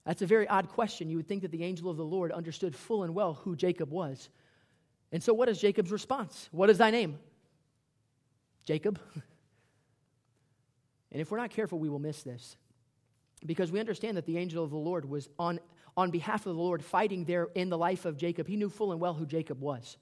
That's 0.08 0.22
a 0.22 0.26
very 0.26 0.48
odd 0.48 0.70
question. 0.70 1.10
You 1.10 1.18
would 1.18 1.28
think 1.28 1.42
that 1.42 1.50
the 1.50 1.62
angel 1.62 1.90
of 1.90 1.98
the 1.98 2.04
Lord 2.04 2.32
understood 2.32 2.74
full 2.74 3.02
and 3.02 3.14
well 3.14 3.34
who 3.34 3.54
Jacob 3.54 3.90
was. 3.90 4.30
And 5.12 5.22
so, 5.22 5.34
what 5.34 5.50
is 5.50 5.60
Jacob's 5.60 5.92
response? 5.92 6.48
What 6.50 6.70
is 6.70 6.78
thy 6.78 6.90
name? 6.90 7.18
Jacob. 8.64 8.98
and 11.12 11.20
if 11.20 11.30
we're 11.30 11.36
not 11.36 11.50
careful, 11.50 11.78
we 11.78 11.90
will 11.90 11.98
miss 11.98 12.22
this. 12.22 12.56
Because 13.44 13.70
we 13.70 13.80
understand 13.80 14.16
that 14.16 14.24
the 14.24 14.38
angel 14.38 14.64
of 14.64 14.70
the 14.70 14.78
Lord 14.78 15.04
was 15.04 15.28
on, 15.38 15.60
on 15.94 16.10
behalf 16.10 16.46
of 16.46 16.56
the 16.56 16.62
Lord 16.62 16.82
fighting 16.82 17.26
there 17.26 17.48
in 17.54 17.68
the 17.68 17.76
life 17.76 18.06
of 18.06 18.16
Jacob. 18.16 18.46
He 18.48 18.56
knew 18.56 18.70
full 18.70 18.92
and 18.92 19.00
well 19.02 19.12
who 19.12 19.26
Jacob 19.26 19.60
was. 19.60 19.98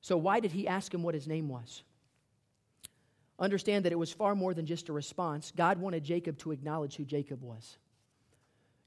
So, 0.00 0.16
why 0.16 0.40
did 0.40 0.52
he 0.52 0.66
ask 0.66 0.94
him 0.94 1.02
what 1.02 1.14
his 1.14 1.28
name 1.28 1.50
was? 1.50 1.82
Understand 3.38 3.84
that 3.84 3.92
it 3.92 3.98
was 3.98 4.10
far 4.10 4.34
more 4.34 4.54
than 4.54 4.64
just 4.64 4.88
a 4.88 4.94
response. 4.94 5.52
God 5.54 5.76
wanted 5.76 6.02
Jacob 6.02 6.38
to 6.38 6.52
acknowledge 6.52 6.96
who 6.96 7.04
Jacob 7.04 7.42
was. 7.42 7.76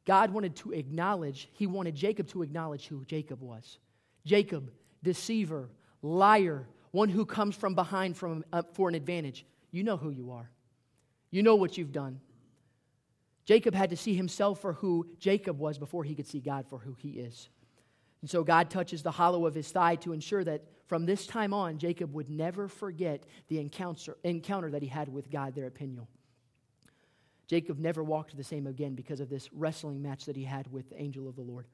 God 0.07 0.31
wanted 0.31 0.55
to 0.57 0.71
acknowledge, 0.71 1.49
he 1.51 1.67
wanted 1.67 1.93
Jacob 1.93 2.29
to 2.29 2.41
acknowledge 2.41 2.87
who 2.87 3.03
Jacob 3.03 3.41
was. 3.41 3.77
Jacob, 4.25 4.71
deceiver, 5.03 5.69
liar, 6.01 6.65
one 6.91 7.09
who 7.09 7.25
comes 7.25 7.57
from 7.57 7.75
behind 7.75 8.15
from, 8.15 8.45
uh, 8.53 8.63
for 8.71 8.87
an 8.87 8.95
advantage. 8.95 9.45
You 9.69 9.83
know 9.83 9.97
who 9.97 10.09
you 10.09 10.31
are. 10.31 10.49
You 11.29 11.43
know 11.43 11.55
what 11.55 11.77
you've 11.77 11.91
done. 11.91 12.21
Jacob 13.43 13.75
had 13.75 13.89
to 13.89 13.97
see 13.97 14.15
himself 14.15 14.61
for 14.61 14.73
who 14.73 15.07
Jacob 15.19 15.59
was 15.59 15.77
before 15.77 16.05
he 16.05 16.15
could 16.15 16.27
see 16.27 16.39
God 16.39 16.65
for 16.69 16.79
who 16.79 16.93
he 16.93 17.09
is. 17.09 17.49
And 18.21 18.29
so 18.29 18.45
God 18.45 18.69
touches 18.69 19.03
the 19.03 19.11
hollow 19.11 19.45
of 19.45 19.53
his 19.53 19.69
thigh 19.69 19.95
to 19.97 20.13
ensure 20.13 20.43
that 20.45 20.63
from 20.85 21.05
this 21.05 21.27
time 21.27 21.53
on, 21.53 21.79
Jacob 21.79 22.13
would 22.13 22.29
never 22.29 22.69
forget 22.69 23.25
the 23.49 23.59
encounter, 23.59 24.15
encounter 24.23 24.71
that 24.71 24.81
he 24.81 24.87
had 24.87 25.09
with 25.09 25.29
God 25.29 25.53
there 25.53 25.65
at 25.65 25.75
Peniel. 25.75 26.07
Jacob 27.47 27.79
never 27.79 28.03
walked 28.03 28.35
the 28.35 28.43
same 28.43 28.67
again 28.67 28.93
because 28.93 29.19
of 29.19 29.29
this 29.29 29.51
wrestling 29.53 30.01
match 30.01 30.25
that 30.25 30.35
he 30.35 30.43
had 30.43 30.71
with 30.71 30.89
the 30.89 31.01
angel 31.01 31.27
of 31.27 31.35
the 31.35 31.41
Lord. 31.41 31.65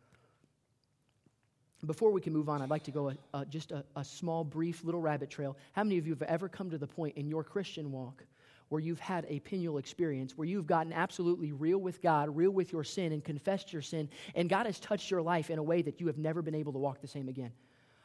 Before 1.86 2.12
we 2.12 2.22
can 2.22 2.32
move 2.32 2.48
on, 2.48 2.62
I'd 2.62 2.70
like 2.70 2.84
to 2.86 2.92
go 2.92 3.10
a, 3.10 3.18
a, 3.34 3.46
just 3.46 3.72
a, 3.72 3.84
a 3.98 4.06
small, 4.06 4.46
brief 4.46 4.86
little 4.86 5.02
rabbit 5.02 5.30
trail. 5.30 5.58
How 5.74 5.84
many 5.84 5.98
of 5.98 6.08
you 6.08 6.14
have 6.14 6.22
ever 6.22 6.48
come 6.48 6.70
to 6.70 6.78
the 6.78 6.88
point 6.88 7.18
in 7.18 7.28
your 7.28 7.44
Christian 7.44 7.92
walk 7.92 8.24
where 8.70 8.80
you've 8.80 9.00
had 9.00 9.26
a 9.28 9.40
Peniel 9.42 9.78
experience, 9.78 10.38
where 10.38 10.48
you've 10.48 10.66
gotten 10.66 10.94
absolutely 10.94 11.52
real 11.52 11.78
with 11.78 12.02
God, 12.02 12.36
real 12.36 12.52
with 12.52 12.72
your 12.72 12.84
sin, 12.84 13.12
and 13.12 13.24
confessed 13.24 13.74
your 13.74 13.82
sin, 13.82 14.10
and 14.34 14.50
God 14.50 14.66
has 14.66 14.80
touched 14.80 15.12
your 15.12 15.22
life 15.22 15.50
in 15.50 15.60
a 15.60 15.64
way 15.64 15.82
that 15.82 16.00
you 16.00 16.08
have 16.08 16.18
never 16.18 16.42
been 16.42 16.56
able 16.56 16.72
to 16.74 16.80
walk 16.80 17.02
the 17.02 17.08
same 17.08 17.28
again? 17.28 17.52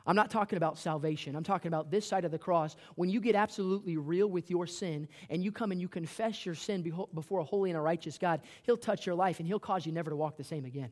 I'm 0.09 0.16
not 0.16 0.31
talking 0.31 0.57
about 0.57 0.79
salvation. 0.79 1.37
I'm 1.37 1.44
talking 1.44 1.68
about 1.68 1.90
this 1.90 2.07
side 2.07 2.25
of 2.25 2.31
the 2.31 2.38
cross. 2.38 2.77
When 2.94 3.11
you 3.11 3.21
get 3.21 3.35
absolutely 3.37 3.99
real 3.99 4.27
with 4.27 4.49
your 4.49 4.66
sin 4.66 5.07
and 5.29 5.44
you 5.44 5.53
come 5.53 5.71
and 5.71 5.79
you 5.79 5.87
confess 5.87 6.47
your 6.47 6.55
sin 6.55 6.81
before 7.12 7.40
a 7.40 7.44
holy 7.44 7.68
and 7.68 7.77
a 7.77 7.83
righteous 7.83 8.16
God, 8.16 8.40
He'll 8.62 8.79
touch 8.79 9.05
your 9.05 9.14
life 9.14 9.38
and 9.38 9.47
He'll 9.47 9.61
cause 9.61 9.85
you 9.85 9.92
never 9.92 10.09
to 10.09 10.16
walk 10.16 10.38
the 10.38 10.44
same 10.44 10.64
again. 10.64 10.88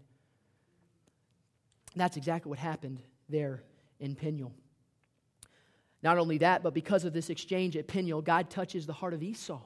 That's 1.97 2.19
exactly 2.19 2.51
what 2.51 2.59
happened 2.59 3.01
there 3.31 3.63
in 4.01 4.17
Peniel. 4.17 4.53
Not 6.03 6.19
only 6.19 6.37
that, 6.39 6.63
but 6.63 6.75
because 6.75 7.07
of 7.07 7.15
this 7.15 7.31
exchange 7.31 7.75
at 7.75 7.89
Peniel, 7.89 8.21
God 8.21 8.51
touches 8.51 8.85
the 8.85 8.93
heart 8.93 9.15
of 9.15 9.23
Esau. 9.23 9.63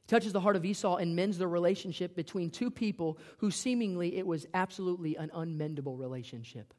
He 0.00 0.06
touches 0.06 0.32
the 0.32 0.40
heart 0.40 0.56
of 0.56 0.64
Esau 0.64 0.96
and 0.96 1.14
mends 1.14 1.36
the 1.36 1.46
relationship 1.46 2.16
between 2.16 2.48
two 2.48 2.70
people 2.70 3.18
who 3.36 3.50
seemingly 3.50 4.16
it 4.16 4.26
was 4.26 4.46
absolutely 4.54 5.14
an 5.16 5.30
unmendable 5.34 5.98
relationship. 5.98 6.72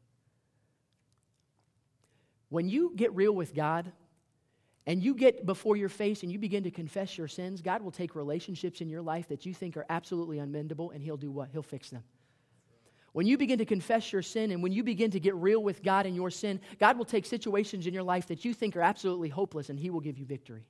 When 2.50 2.70
you 2.70 2.94
get 2.96 3.14
real 3.16 3.34
with 3.34 3.54
God 3.54 3.92
and 4.86 5.04
you 5.04 5.14
get 5.14 5.46
before 5.46 5.76
your 5.76 5.90
face 5.90 6.24
and 6.24 6.32
you 6.32 6.40
begin 6.40 6.64
to 6.64 6.72
confess 6.72 7.18
your 7.18 7.28
sins, 7.28 7.62
God 7.62 7.82
will 7.82 7.92
take 7.92 8.16
relationships 8.16 8.82
in 8.82 8.90
your 8.90 9.02
life 9.02 9.28
that 9.30 9.46
you 9.46 9.54
think 9.54 9.76
are 9.76 9.86
absolutely 9.90 10.38
unmendable 10.38 10.94
and 10.94 11.02
He'll 11.02 11.18
do 11.18 11.32
what? 11.32 11.50
He'll 11.52 11.62
fix 11.62 11.90
them. 11.90 12.04
When 13.12 13.26
you 13.26 13.38
begin 13.38 13.58
to 13.58 13.66
confess 13.66 14.14
your 14.14 14.22
sin 14.22 14.52
and 14.52 14.62
when 14.62 14.72
you 14.72 14.84
begin 14.84 15.12
to 15.12 15.20
get 15.20 15.36
real 15.36 15.62
with 15.62 15.84
God 15.84 16.06
in 16.06 16.14
your 16.14 16.30
sin, 16.30 16.60
God 16.80 16.98
will 16.98 17.06
take 17.06 17.26
situations 17.26 17.88
in 17.88 17.94
your 17.94 18.04
life 18.04 18.28
that 18.28 18.46
you 18.46 18.54
think 18.54 18.78
are 18.78 18.82
absolutely 18.82 19.30
hopeless 19.30 19.70
and 19.70 19.80
He 19.80 19.90
will 19.90 20.02
give 20.02 20.18
you 20.18 20.26
victory. 20.26 20.66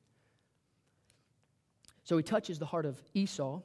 So 2.04 2.16
He 2.16 2.24
touches 2.24 2.58
the 2.58 2.66
heart 2.66 2.86
of 2.86 2.98
Esau. 3.14 3.62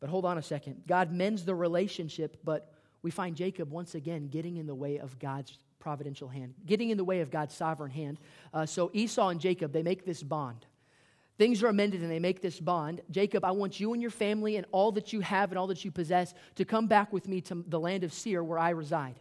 But 0.00 0.08
hold 0.08 0.24
on 0.24 0.38
a 0.38 0.42
second. 0.42 0.82
God 0.86 1.12
mends 1.12 1.44
the 1.44 1.54
relationship, 1.54 2.38
but 2.42 2.72
we 3.02 3.10
find 3.10 3.36
Jacob 3.36 3.70
once 3.70 3.94
again 3.94 4.28
getting 4.28 4.56
in 4.56 4.66
the 4.66 4.74
way 4.74 4.98
of 4.98 5.18
God's 5.18 5.58
providential 5.80 6.28
hand, 6.28 6.54
getting 6.64 6.90
in 6.90 6.96
the 6.96 7.04
way 7.04 7.20
of 7.20 7.30
God's 7.30 7.54
sovereign 7.54 7.90
hand. 7.90 8.20
Uh, 8.54 8.66
so 8.66 8.90
Esau 8.92 9.28
and 9.28 9.40
Jacob, 9.40 9.72
they 9.72 9.82
make 9.82 10.04
this 10.04 10.22
bond. 10.22 10.66
Things 11.38 11.62
are 11.62 11.68
amended 11.68 12.02
and 12.02 12.10
they 12.10 12.18
make 12.18 12.42
this 12.42 12.60
bond. 12.60 13.00
Jacob, 13.10 13.44
I 13.46 13.52
want 13.52 13.80
you 13.80 13.94
and 13.94 14.02
your 14.02 14.10
family 14.10 14.56
and 14.56 14.66
all 14.72 14.92
that 14.92 15.12
you 15.12 15.20
have 15.20 15.50
and 15.50 15.58
all 15.58 15.68
that 15.68 15.84
you 15.84 15.90
possess 15.90 16.34
to 16.56 16.66
come 16.66 16.86
back 16.86 17.12
with 17.12 17.26
me 17.26 17.40
to 17.40 17.64
the 17.66 17.80
land 17.80 18.04
of 18.04 18.12
Seir 18.12 18.44
where 18.44 18.58
I 18.58 18.70
reside. 18.70 19.18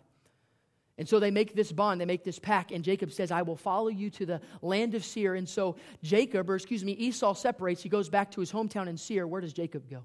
And 0.97 1.07
so 1.07 1.17
they 1.21 1.31
make 1.31 1.55
this 1.55 1.71
bond, 1.71 2.01
they 2.01 2.05
make 2.05 2.25
this 2.25 2.37
pact, 2.37 2.73
and 2.73 2.83
Jacob 2.83 3.13
says, 3.13 3.31
I 3.31 3.41
will 3.43 3.55
follow 3.55 3.87
you 3.87 4.09
to 4.09 4.25
the 4.25 4.41
land 4.61 4.95
of 4.95 5.05
Seir. 5.05 5.35
And 5.35 5.47
so 5.47 5.77
Jacob, 6.03 6.49
or 6.49 6.55
excuse 6.55 6.83
me, 6.83 6.91
Esau 6.91 7.33
separates. 7.33 7.81
He 7.81 7.87
goes 7.87 8.09
back 8.09 8.31
to 8.31 8.41
his 8.41 8.51
hometown 8.51 8.87
in 8.89 8.97
Seir. 8.97 9.25
Where 9.25 9.39
does 9.39 9.53
Jacob 9.53 9.89
go? 9.89 10.03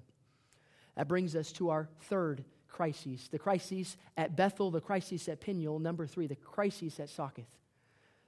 That 0.94 1.08
brings 1.08 1.34
us 1.34 1.50
to 1.54 1.70
our 1.70 1.88
third 2.02 2.44
crises 2.74 3.28
the 3.30 3.38
crises 3.38 3.96
at 4.16 4.34
Bethel, 4.34 4.72
the 4.72 4.80
crises 4.80 5.28
at 5.28 5.40
Peniel, 5.40 5.78
number 5.78 6.08
three, 6.08 6.26
the 6.26 6.34
crises 6.34 6.98
at 6.98 7.08
Succoth. 7.08 7.46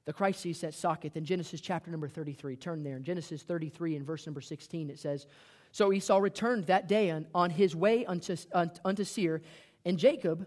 The 0.04 0.12
crises 0.12 0.62
at 0.62 0.72
Succoth 0.72 1.16
in 1.16 1.24
Genesis 1.24 1.60
chapter 1.60 1.90
number 1.90 2.06
33. 2.06 2.54
Turn 2.54 2.84
there. 2.84 2.96
In 2.96 3.02
Genesis 3.02 3.42
33 3.42 3.96
and 3.96 4.06
verse 4.06 4.24
number 4.24 4.40
16, 4.40 4.88
it 4.88 5.00
says, 5.00 5.26
So 5.72 5.92
Esau 5.92 6.18
returned 6.18 6.66
that 6.66 6.86
day 6.86 7.10
on, 7.10 7.26
on 7.34 7.50
his 7.50 7.74
way 7.74 8.06
unto, 8.06 8.36
unto 8.84 9.02
Seir, 9.02 9.42
and 9.84 9.98
Jacob 9.98 10.46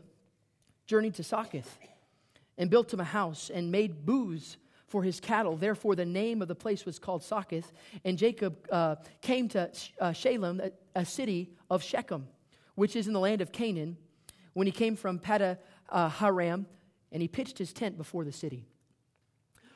journeyed 0.85 1.15
to 1.15 1.23
Succoth 1.23 1.77
and 2.57 2.69
built 2.69 2.93
him 2.93 3.01
a 3.01 3.03
house 3.03 3.51
and 3.53 3.69
made 3.69 4.05
booths 4.05 4.55
for 4.88 5.03
his 5.03 5.19
cattle. 5.19 5.57
Therefore, 5.57 5.95
the 5.95 6.05
name 6.05 6.41
of 6.41 6.47
the 6.47 6.55
place 6.55 6.85
was 6.85 6.99
called 6.99 7.21
Succoth. 7.21 7.73
And 8.05 8.17
Jacob 8.17 8.65
uh, 8.71 8.95
came 9.21 9.49
to 9.49 9.69
uh, 9.99 10.13
Shalem, 10.13 10.62
a, 10.62 10.71
a 10.95 11.03
city 11.03 11.51
of 11.69 11.83
Shechem 11.83 12.27
which 12.80 12.96
is 12.96 13.08
in 13.08 13.13
the 13.13 13.20
land 13.20 13.42
of 13.42 13.52
Canaan, 13.52 13.98
when 14.54 14.65
he 14.65 14.72
came 14.72 14.96
from 14.96 15.20
Pada 15.20 15.58
uh, 15.89 16.10
Haram, 16.10 16.65
and 17.12 17.22
he 17.22 17.28
pitched 17.28 17.58
his 17.58 17.74
tent 17.74 17.98
before 17.98 18.24
the 18.24 18.32
city. 18.32 18.65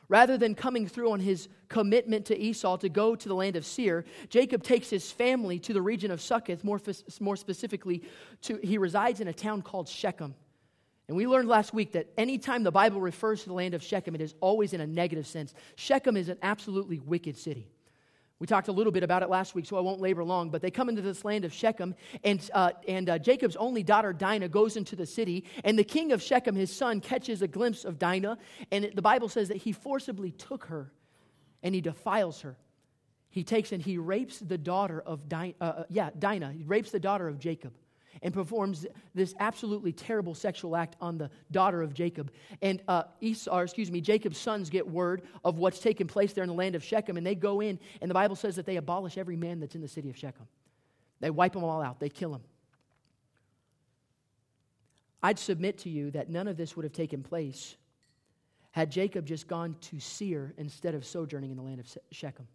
Rather 0.08 0.38
than 0.38 0.56
coming 0.56 0.88
through 0.88 1.12
on 1.12 1.20
his 1.20 1.50
commitment 1.68 2.26
to 2.26 2.38
Esau 2.38 2.78
to 2.78 2.88
go 2.88 3.16
to 3.16 3.28
the 3.28 3.36
land 3.36 3.56
of 3.56 3.66
Seir, 3.66 4.06
Jacob 4.30 4.63
takes 4.63 4.89
his 4.89 5.12
family 5.12 5.60
to 5.60 5.74
the 5.74 5.82
region 5.82 6.12
of 6.12 6.22
Succoth, 6.22 6.63
more, 6.63 6.80
more 7.20 7.36
specifically, 7.36 8.04
to, 8.42 8.58
he 8.63 8.78
resides 8.78 9.20
in 9.20 9.28
a 9.28 9.34
town 9.34 9.62
called 9.62 9.89
Shechem. 9.89 10.36
And 11.08 11.18
we 11.18 11.28
learned 11.28 11.50
last 11.50 11.74
week 11.74 11.92
that 11.94 12.08
anytime 12.18 12.63
the 12.63 12.72
Bible 12.72 13.02
refers 13.02 13.42
to 13.44 13.50
the 13.50 13.54
land 13.54 13.74
of 13.74 13.84
Shechem, 13.84 14.16
it 14.16 14.22
is 14.22 14.34
always 14.39 14.72
in 14.72 14.80
a 14.80 14.88
negative 14.88 15.28
sense. 15.28 15.54
Shechem 15.76 16.16
is 16.16 16.30
an 16.30 16.38
absolutely 16.42 17.00
wicked 17.00 17.38
city. 17.38 17.72
We 18.43 18.47
talked 18.47 18.67
a 18.67 18.73
little 18.73 18.91
bit 18.91 19.03
about 19.03 19.23
it 19.23 19.29
last 19.29 19.56
week, 19.56 19.65
so 19.65 19.77
I 19.77 19.79
won't 19.79 20.01
labor 20.01 20.21
long. 20.21 20.49
But 20.49 20.62
they 20.62 20.69
come 20.69 20.89
into 20.89 21.01
this 21.01 21.23
land 21.23 21.45
of 21.45 21.53
Shechem, 21.53 21.95
and, 22.25 22.49
uh, 22.53 22.71
and 22.89 23.10
uh, 23.10 23.17
Jacob's 23.17 23.56
only 23.56 23.84
daughter, 23.84 24.12
Dinah, 24.12 24.49
goes 24.49 24.75
into 24.75 24.97
the 24.97 25.06
city. 25.06 25.45
And 25.63 25.79
the 25.79 25.86
king 25.86 26.12
of 26.12 26.21
Shechem, 26.21 26.53
his 26.53 26.69
son, 26.69 26.99
catches 26.99 27.41
a 27.41 27.47
glimpse 27.47 27.86
of 27.86 27.97
Dinah. 27.97 28.38
And 28.69 28.84
it, 28.84 28.97
the 28.97 29.01
Bible 29.01 29.29
says 29.29 29.47
that 29.47 29.56
he 29.56 29.71
forcibly 29.71 30.32
took 30.32 30.65
her 30.65 30.91
and 31.63 31.73
he 31.73 31.79
defiles 31.79 32.41
her. 32.41 32.58
He 33.29 33.45
takes 33.45 33.71
and 33.71 33.82
he 33.82 33.97
rapes 33.97 34.39
the 34.39 34.58
daughter 34.58 34.99
of 34.99 35.29
Dinah, 35.29 35.53
uh, 35.62 35.63
uh, 35.63 35.84
yeah, 35.88 36.10
Dinah. 36.19 36.51
He 36.51 36.65
rapes 36.65 36.91
the 36.91 36.99
daughter 36.99 37.29
of 37.29 37.39
Jacob 37.39 37.71
and 38.21 38.34
performs 38.34 38.86
this 39.15 39.34
absolutely 39.39 39.91
terrible 39.91 40.36
sexual 40.36 40.76
act 40.76 40.95
on 41.02 41.17
the 41.17 41.30
daughter 41.52 41.82
of 41.82 41.93
Jacob. 41.93 42.32
And 42.62 42.82
uh, 42.88 43.04
Esau, 43.21 43.60
excuse 43.60 43.91
me, 43.91 44.02
Jacob's 44.02 44.38
sons 44.38 44.69
get 44.69 44.88
word 44.88 45.23
of 45.43 45.58
what's 45.58 45.80
taken 45.80 46.08
place 46.08 46.34
there 46.34 46.43
in 46.43 46.49
the 46.49 46.56
land 46.56 46.76
of 46.76 46.84
Shechem, 46.84 47.17
and 47.17 47.26
they 47.26 47.36
go 47.36 47.62
in, 47.62 47.80
and 48.02 48.10
the 48.10 48.13
Bible 48.15 48.36
says 48.36 48.56
that 48.56 48.65
they 48.65 48.78
abolish 48.78 49.17
every 49.17 49.36
man 49.36 49.60
that's 49.60 49.76
in 49.76 49.82
the 49.82 49.88
city 49.88 50.10
of 50.10 50.17
Shechem. 50.17 50.47
They 51.19 51.30
wipe 51.30 51.54
them 51.54 51.63
all 51.63 51.82
out, 51.82 51.99
they 51.99 52.10
kill 52.10 52.32
them. 52.32 52.43
I'd 55.21 55.39
submit 55.39 55.78
to 55.80 55.89
you 55.89 56.12
that 56.12 56.30
none 56.30 56.49
of 56.49 56.58
this 56.58 56.76
would 56.76 56.84
have 56.84 56.91
taken 56.91 57.23
place 57.23 57.78
had 58.71 58.91
Jacob 58.91 59.26
just 59.26 59.47
gone 59.47 59.76
to 59.80 59.99
Seir 59.99 60.54
instead 60.58 60.95
of 60.95 61.06
sojourning 61.06 61.52
in 61.52 61.58
the 61.58 61.63
land 61.63 61.80
of 61.80 61.88
Shechem. 62.12 62.47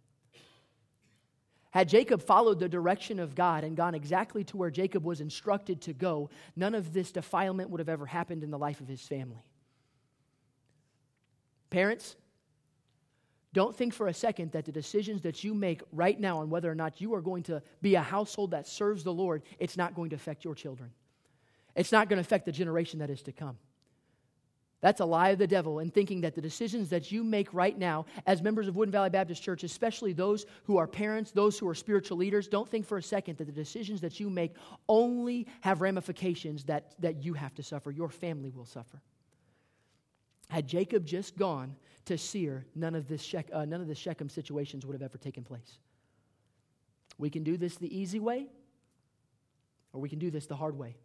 Had 1.70 1.88
Jacob 1.88 2.22
followed 2.22 2.59
the 2.59 2.68
direction 2.68 3.20
of 3.20 3.35
God 3.35 3.62
and 3.62 3.76
gone 3.76 3.94
exactly 3.94 4.42
to 4.44 4.57
where 4.57 4.70
Jacob 4.70 5.04
was 5.04 5.20
instructed 5.20 5.83
to 5.83 5.92
go, 5.92 6.31
none 6.57 6.74
of 6.74 6.92
this 6.92 7.12
defilement 7.12 7.70
would 7.70 7.81
have 7.81 7.90
ever 7.90 8.07
happened 8.07 8.42
in 8.42 8.50
the 8.50 8.59
life 8.59 8.81
of 8.81 8.88
his 8.88 9.02
family. 9.02 9.44
Parents, 11.70 12.16
don't 13.52 13.76
think 13.76 13.92
for 13.92 14.09
a 14.09 14.14
second 14.14 14.52
that 14.52 14.64
the 14.64 14.72
decisions 14.72 15.22
that 15.22 15.44
you 15.44 15.52
make 15.52 15.83
right 15.92 16.18
now 16.18 16.38
on 16.38 16.48
whether 16.48 16.70
or 16.70 16.74
not 16.74 17.00
you 17.00 17.14
are 17.14 17.20
going 17.20 17.42
to 17.44 17.62
be 17.83 17.94
a 17.94 18.02
household 18.02 18.52
that 18.52 18.66
serves 18.66 19.04
the 19.04 19.12
Lord, 19.12 19.42
it's 19.59 19.76
not 19.76 19.94
going 19.94 20.11
to 20.11 20.16
affect 20.16 20.44
your 20.44 20.54
children. 20.54 20.90
It's 21.74 21.92
not 21.92 22.09
going 22.09 22.16
to 22.16 22.22
affect 22.22 22.46
the 22.46 22.52
generation 22.52 23.00
that 23.00 23.11
is 23.11 23.22
to 23.22 23.33
come. 23.33 23.59
That's 24.81 25.01
a 25.01 25.05
lie 25.05 25.31
of 25.31 25.38
the 25.38 25.47
devil 25.47 25.81
in 25.81 25.91
thinking 25.91 26.21
that 26.21 26.37
the 26.37 26.41
decisions 26.41 26.88
that 26.91 27.11
you 27.11 27.25
make 27.25 27.53
right 27.53 27.77
now 27.77 28.07
as 28.27 28.43
members 28.43 28.69
of 28.69 28.77
Woodin 28.77 28.93
Valley 28.93 29.11
Baptist 29.11 29.43
Church, 29.43 29.64
especially 29.64 30.12
those 30.12 30.47
who 30.64 30.77
are 30.77 30.87
parents, 30.87 31.33
those 31.33 31.59
who 31.59 31.69
are 31.69 31.75
spiritual 31.75 32.17
leaders, 32.17 32.47
don't 32.47 32.69
think 32.69 32.87
for 32.87 32.97
a 32.97 33.03
second 33.03 33.38
that 33.38 33.47
the 33.47 33.53
decisions 33.53 34.01
that 34.03 34.21
you 34.21 34.31
make 34.31 34.55
only 34.88 35.49
have 35.62 35.81
ramifications 35.81 36.62
that, 36.64 36.95
that 37.01 37.25
you 37.25 37.35
have 37.35 37.55
to 37.57 37.62
suffer. 37.62 37.91
Your 37.91 38.09
family 38.09 38.51
will 38.51 38.67
suffer. 38.67 39.03
Had 40.49 40.69
Jacob 40.69 41.05
just 41.05 41.37
gone 41.37 41.75
to 42.05 42.17
Seir, 42.17 42.64
none 42.77 42.95
of, 42.95 43.09
this 43.09 43.35
uh, 43.35 43.64
none 43.64 43.81
of 43.81 43.88
the 43.88 43.95
Shechem 43.95 44.29
situations 44.29 44.87
would 44.87 44.95
have 44.95 45.03
ever 45.03 45.19
taken 45.19 45.43
place. 45.43 45.79
We 47.19 47.31
can 47.31 47.43
do 47.43 47.57
this 47.57 47.77
the 47.77 47.95
easy 47.95 48.21
way, 48.21 48.47
or 49.93 50.01
we 50.01 50.09
can 50.09 50.21
do 50.21 50.31
this 50.31 50.47
the 50.47 50.57
hard 50.57 50.79
way. 50.79 50.97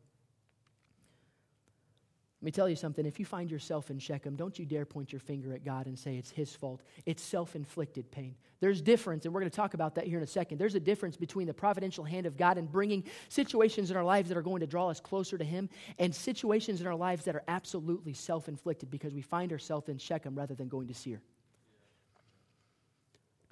Let 2.43 2.47
me 2.47 2.51
tell 2.51 2.67
you 2.67 2.75
something. 2.75 3.05
If 3.05 3.21
you 3.21 3.25
find 3.25 3.49
yourself 3.49 3.89
in 3.89 3.99
Shechem, 3.99 4.35
don't 4.35 4.59
you 4.59 4.65
dare 4.65 4.85
point 4.85 5.13
your 5.13 5.21
finger 5.21 5.53
at 5.53 5.63
God 5.63 5.85
and 5.85 5.97
say 5.97 6.17
it's 6.17 6.29
his 6.29 6.53
fault. 6.53 6.81
It's 7.05 7.23
self 7.23 7.55
inflicted 7.55 8.11
pain. 8.11 8.35
There's 8.59 8.81
a 8.81 8.83
difference, 8.83 9.23
and 9.23 9.33
we're 9.33 9.39
going 9.39 9.49
to 9.49 9.55
talk 9.55 9.75
about 9.75 9.95
that 9.95 10.07
here 10.07 10.17
in 10.17 10.25
a 10.25 10.27
second. 10.27 10.57
There's 10.57 10.75
a 10.75 10.79
difference 10.81 11.15
between 11.15 11.47
the 11.47 11.53
providential 11.53 12.03
hand 12.03 12.25
of 12.25 12.35
God 12.35 12.57
and 12.57 12.69
bringing 12.69 13.05
situations 13.29 13.91
in 13.91 13.95
our 13.95 14.03
lives 14.03 14.27
that 14.27 14.37
are 14.37 14.41
going 14.41 14.59
to 14.59 14.67
draw 14.67 14.89
us 14.89 14.99
closer 14.99 15.37
to 15.37 15.45
him 15.45 15.69
and 15.99 16.13
situations 16.13 16.81
in 16.81 16.87
our 16.87 16.97
lives 16.97 17.23
that 17.23 17.33
are 17.33 17.43
absolutely 17.47 18.11
self 18.11 18.49
inflicted 18.49 18.91
because 18.91 19.13
we 19.13 19.21
find 19.21 19.53
ourselves 19.53 19.87
in 19.87 19.97
Shechem 19.97 20.35
rather 20.35 20.53
than 20.53 20.67
going 20.67 20.89
to 20.89 20.93
Seir. 20.93 21.21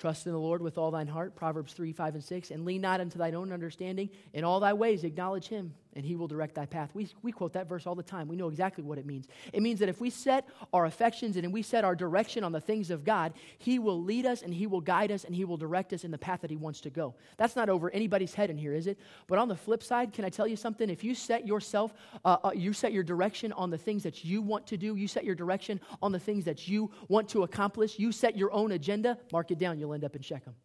Trust 0.02 0.26
in 0.26 0.34
the 0.34 0.40
Lord 0.40 0.64
with 0.64 0.80
all 0.80 0.90
thine 0.90 1.06
heart, 1.06 1.36
Proverbs 1.36 1.74
3, 1.74 1.94
5, 1.94 2.16
and 2.16 2.24
6, 2.24 2.50
and 2.50 2.66
lean 2.66 2.82
not 2.82 3.00
unto 3.00 3.20
thine 3.20 3.36
own 3.36 3.54
understanding. 3.54 4.10
In 4.34 4.44
all 4.44 4.60
thy 4.60 4.74
ways 4.74 5.04
acknowledge 5.04 5.48
him, 5.48 5.76
and 5.96 6.06
he 6.06 6.16
will 6.16 6.28
direct 6.28 6.56
thy 6.56 6.66
path. 6.66 6.92
We, 6.94 7.10
we 7.22 7.32
quote 7.32 7.54
that 7.54 7.68
verse 7.68 7.86
all 7.86 7.96
the 7.96 8.04
time. 8.04 8.28
We 8.28 8.36
know 8.36 8.48
exactly 8.48 8.84
what 8.84 8.98
it 8.98 9.06
means. 9.06 9.28
It 9.52 9.62
means 9.62 9.80
that 9.80 9.90
if 9.90 10.00
we 10.00 10.10
set 10.10 10.48
our 10.74 10.86
affections 10.86 11.36
and 11.36 11.52
we 11.52 11.62
set 11.62 11.84
our 11.84 11.96
direction 11.96 12.44
on 12.44 12.52
the 12.52 12.62
things 12.62 12.92
of 12.92 13.04
God, 13.04 13.34
he 13.58 13.80
will 13.80 14.02
lead 14.02 14.26
us 14.26 14.42
and 14.42 14.54
he 14.54 14.68
will 14.68 14.82
guide 14.82 15.12
us 15.12 15.26
and 15.26 15.36
he 15.36 15.46
will 15.46 15.58
direct 15.58 15.92
us 15.94 16.04
in 16.04 16.12
the 16.12 16.18
path 16.18 16.42
that 16.42 16.50
he 16.50 16.58
wants 16.58 16.82
to 16.82 16.90
go. 16.90 17.16
That's 17.38 17.56
not 17.56 17.70
over 17.70 17.90
anybody's 17.92 18.34
head 18.34 18.50
in 18.50 18.58
here, 18.58 18.74
is 18.74 18.88
it? 18.88 18.98
But 19.28 19.40
on 19.40 19.48
the 19.48 19.56
flip 19.56 19.84
side, 19.84 20.14
can 20.14 20.24
I 20.24 20.30
tell 20.30 20.48
you 20.48 20.56
something? 20.56 20.90
If 20.90 21.04
you 21.04 21.14
set 21.14 21.46
yourself, 21.46 21.94
uh, 22.24 22.38
uh, 22.44 22.52
you 22.56 22.74
set 22.74 22.94
your 22.94 23.04
direction 23.04 23.52
on 23.54 23.70
the 23.70 23.78
things 23.78 24.04
that 24.04 24.24
you 24.24 24.42
want 24.42 24.68
to 24.68 24.78
do, 24.78 24.96
you 24.96 25.08
set 25.08 25.26
your 25.26 25.36
direction 25.36 25.80
on 26.02 26.12
the 26.12 26.20
things 26.20 26.46
that 26.46 26.68
you 26.68 26.92
want 27.10 27.28
to 27.30 27.44
accomplish, 27.44 28.00
you 28.00 28.12
set 28.12 28.38
your 28.38 28.52
own 28.54 28.72
agenda, 28.72 29.18
mark 29.32 29.52
it 29.52 29.58
down, 29.58 29.80
you'll 29.80 29.94
end 29.94 30.06
up 30.06 30.16
in 30.16 30.22
Shechem. 30.22 30.56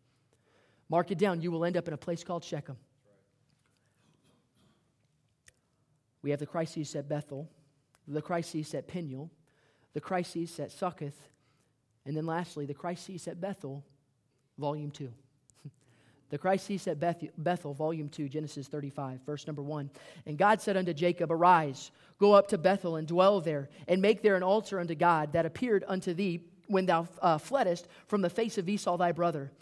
Mark 0.89 1.11
it 1.11 1.19
down, 1.19 1.41
you 1.41 1.51
will 1.51 1.65
end 1.65 1.77
up 1.77 1.89
in 1.89 1.95
a 1.95 1.97
place 1.99 2.23
called 2.23 2.45
Shechem. 2.45 2.77
We 6.27 6.33
have 6.33 6.41
the 6.41 6.45
crises 6.47 6.97
at 6.97 7.09
Bethel, 7.09 7.49
the 8.09 8.21
crises 8.21 8.75
at 8.75 8.89
Peniel, 8.89 9.31
the 9.95 10.01
crises 10.01 10.59
at 10.59 10.73
Succoth, 10.73 11.29
and 12.05 12.17
then 12.17 12.27
lastly, 12.27 12.67
the 12.67 12.75
crises 12.75 13.29
at 13.29 13.41
Bethel, 13.41 13.85
volume 14.59 14.91
2. 14.91 15.13
the 16.31 16.37
crises 16.37 16.89
at 16.89 16.99
Beth- 16.99 17.31
Bethel, 17.39 17.75
volume 17.75 18.09
2, 18.09 18.29
Genesis 18.29 18.67
35, 18.67 19.21
verse 19.25 19.47
number 19.47 19.63
1. 19.63 19.89
And 20.27 20.37
God 20.37 20.61
said 20.61 20.77
unto 20.77 20.93
Jacob, 20.93 21.31
Arise, 21.31 21.93
go 22.19 22.33
up 22.33 22.49
to 22.49 22.59
Bethel 22.59 22.97
and 22.97 23.07
dwell 23.07 23.41
there, 23.41 23.71
and 23.87 24.03
make 24.03 24.23
there 24.23 24.35
an 24.35 24.43
altar 24.43 24.81
unto 24.81 24.97
God 24.97 25.33
that 25.35 25.47
appeared 25.47 25.85
unto 25.87 26.13
thee 26.13 26.43
when 26.67 26.87
thou 26.87 27.07
uh, 27.23 27.39
fleddest 27.39 27.87
from 28.09 28.23
the 28.23 28.31
face 28.31 28.59
of 28.59 28.69
Esau 28.69 28.97
thy 28.97 29.13
brother. 29.13 29.53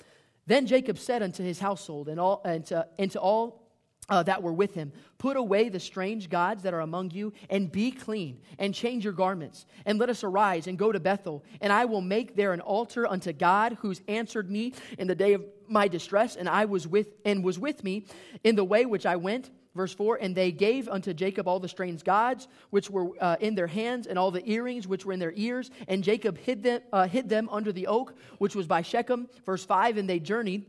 Then 0.46 0.66
Jacob 0.66 0.98
said 0.98 1.22
unto 1.22 1.42
his 1.42 1.59
household 1.59 2.09
and, 2.09 2.18
all, 2.18 2.40
and, 2.42 2.64
to, 2.68 2.88
and 2.98 3.11
to 3.11 3.20
all 3.20 3.63
uh, 4.08 4.22
that 4.22 4.42
were 4.42 4.52
with 4.52 4.74
him. 4.74 4.92
Put 5.18 5.36
away 5.36 5.68
the 5.68 5.80
strange 5.80 6.28
gods 6.28 6.62
that 6.62 6.74
are 6.74 6.80
among 6.80 7.10
you, 7.12 7.32
and 7.48 7.70
be 7.70 7.90
clean, 7.90 8.40
and 8.58 8.74
change 8.74 9.04
your 9.04 9.12
garments, 9.12 9.66
and 9.86 9.98
let 9.98 10.10
us 10.10 10.24
arise 10.24 10.66
and 10.66 10.78
go 10.78 10.92
to 10.92 11.00
Bethel, 11.00 11.44
and 11.60 11.72
I 11.72 11.84
will 11.86 12.00
make 12.00 12.36
there 12.36 12.52
an 12.52 12.60
altar 12.60 13.06
unto 13.06 13.32
God, 13.32 13.78
who's 13.80 14.02
answered 14.08 14.50
me 14.50 14.74
in 14.98 15.06
the 15.06 15.14
day 15.14 15.32
of 15.34 15.44
my 15.68 15.88
distress, 15.88 16.36
and 16.36 16.48
I 16.48 16.66
was 16.66 16.86
with 16.86 17.08
and 17.24 17.42
was 17.42 17.58
with 17.58 17.82
me 17.82 18.06
in 18.42 18.56
the 18.56 18.64
way 18.64 18.84
which 18.86 19.06
I 19.06 19.16
went. 19.16 19.50
Verse 19.74 19.92
4 19.92 20.18
And 20.20 20.34
they 20.34 20.52
gave 20.52 20.88
unto 20.88 21.12
Jacob 21.12 21.48
all 21.48 21.58
the 21.58 21.68
strange 21.68 22.04
gods 22.04 22.48
which 22.70 22.90
were 22.90 23.10
uh, 23.20 23.36
in 23.40 23.54
their 23.54 23.66
hands, 23.66 24.06
and 24.06 24.18
all 24.18 24.30
the 24.30 24.48
earrings 24.48 24.86
which 24.86 25.04
were 25.04 25.12
in 25.12 25.20
their 25.20 25.32
ears. 25.34 25.70
And 25.88 26.04
Jacob 26.04 26.38
hid 26.38 26.62
them, 26.62 26.82
uh, 26.92 27.08
hid 27.08 27.28
them 27.28 27.48
under 27.50 27.72
the 27.72 27.86
oak 27.86 28.14
which 28.38 28.54
was 28.54 28.66
by 28.66 28.82
Shechem. 28.82 29.28
Verse 29.44 29.64
5 29.64 29.96
And 29.96 30.08
they 30.08 30.20
journeyed 30.20 30.66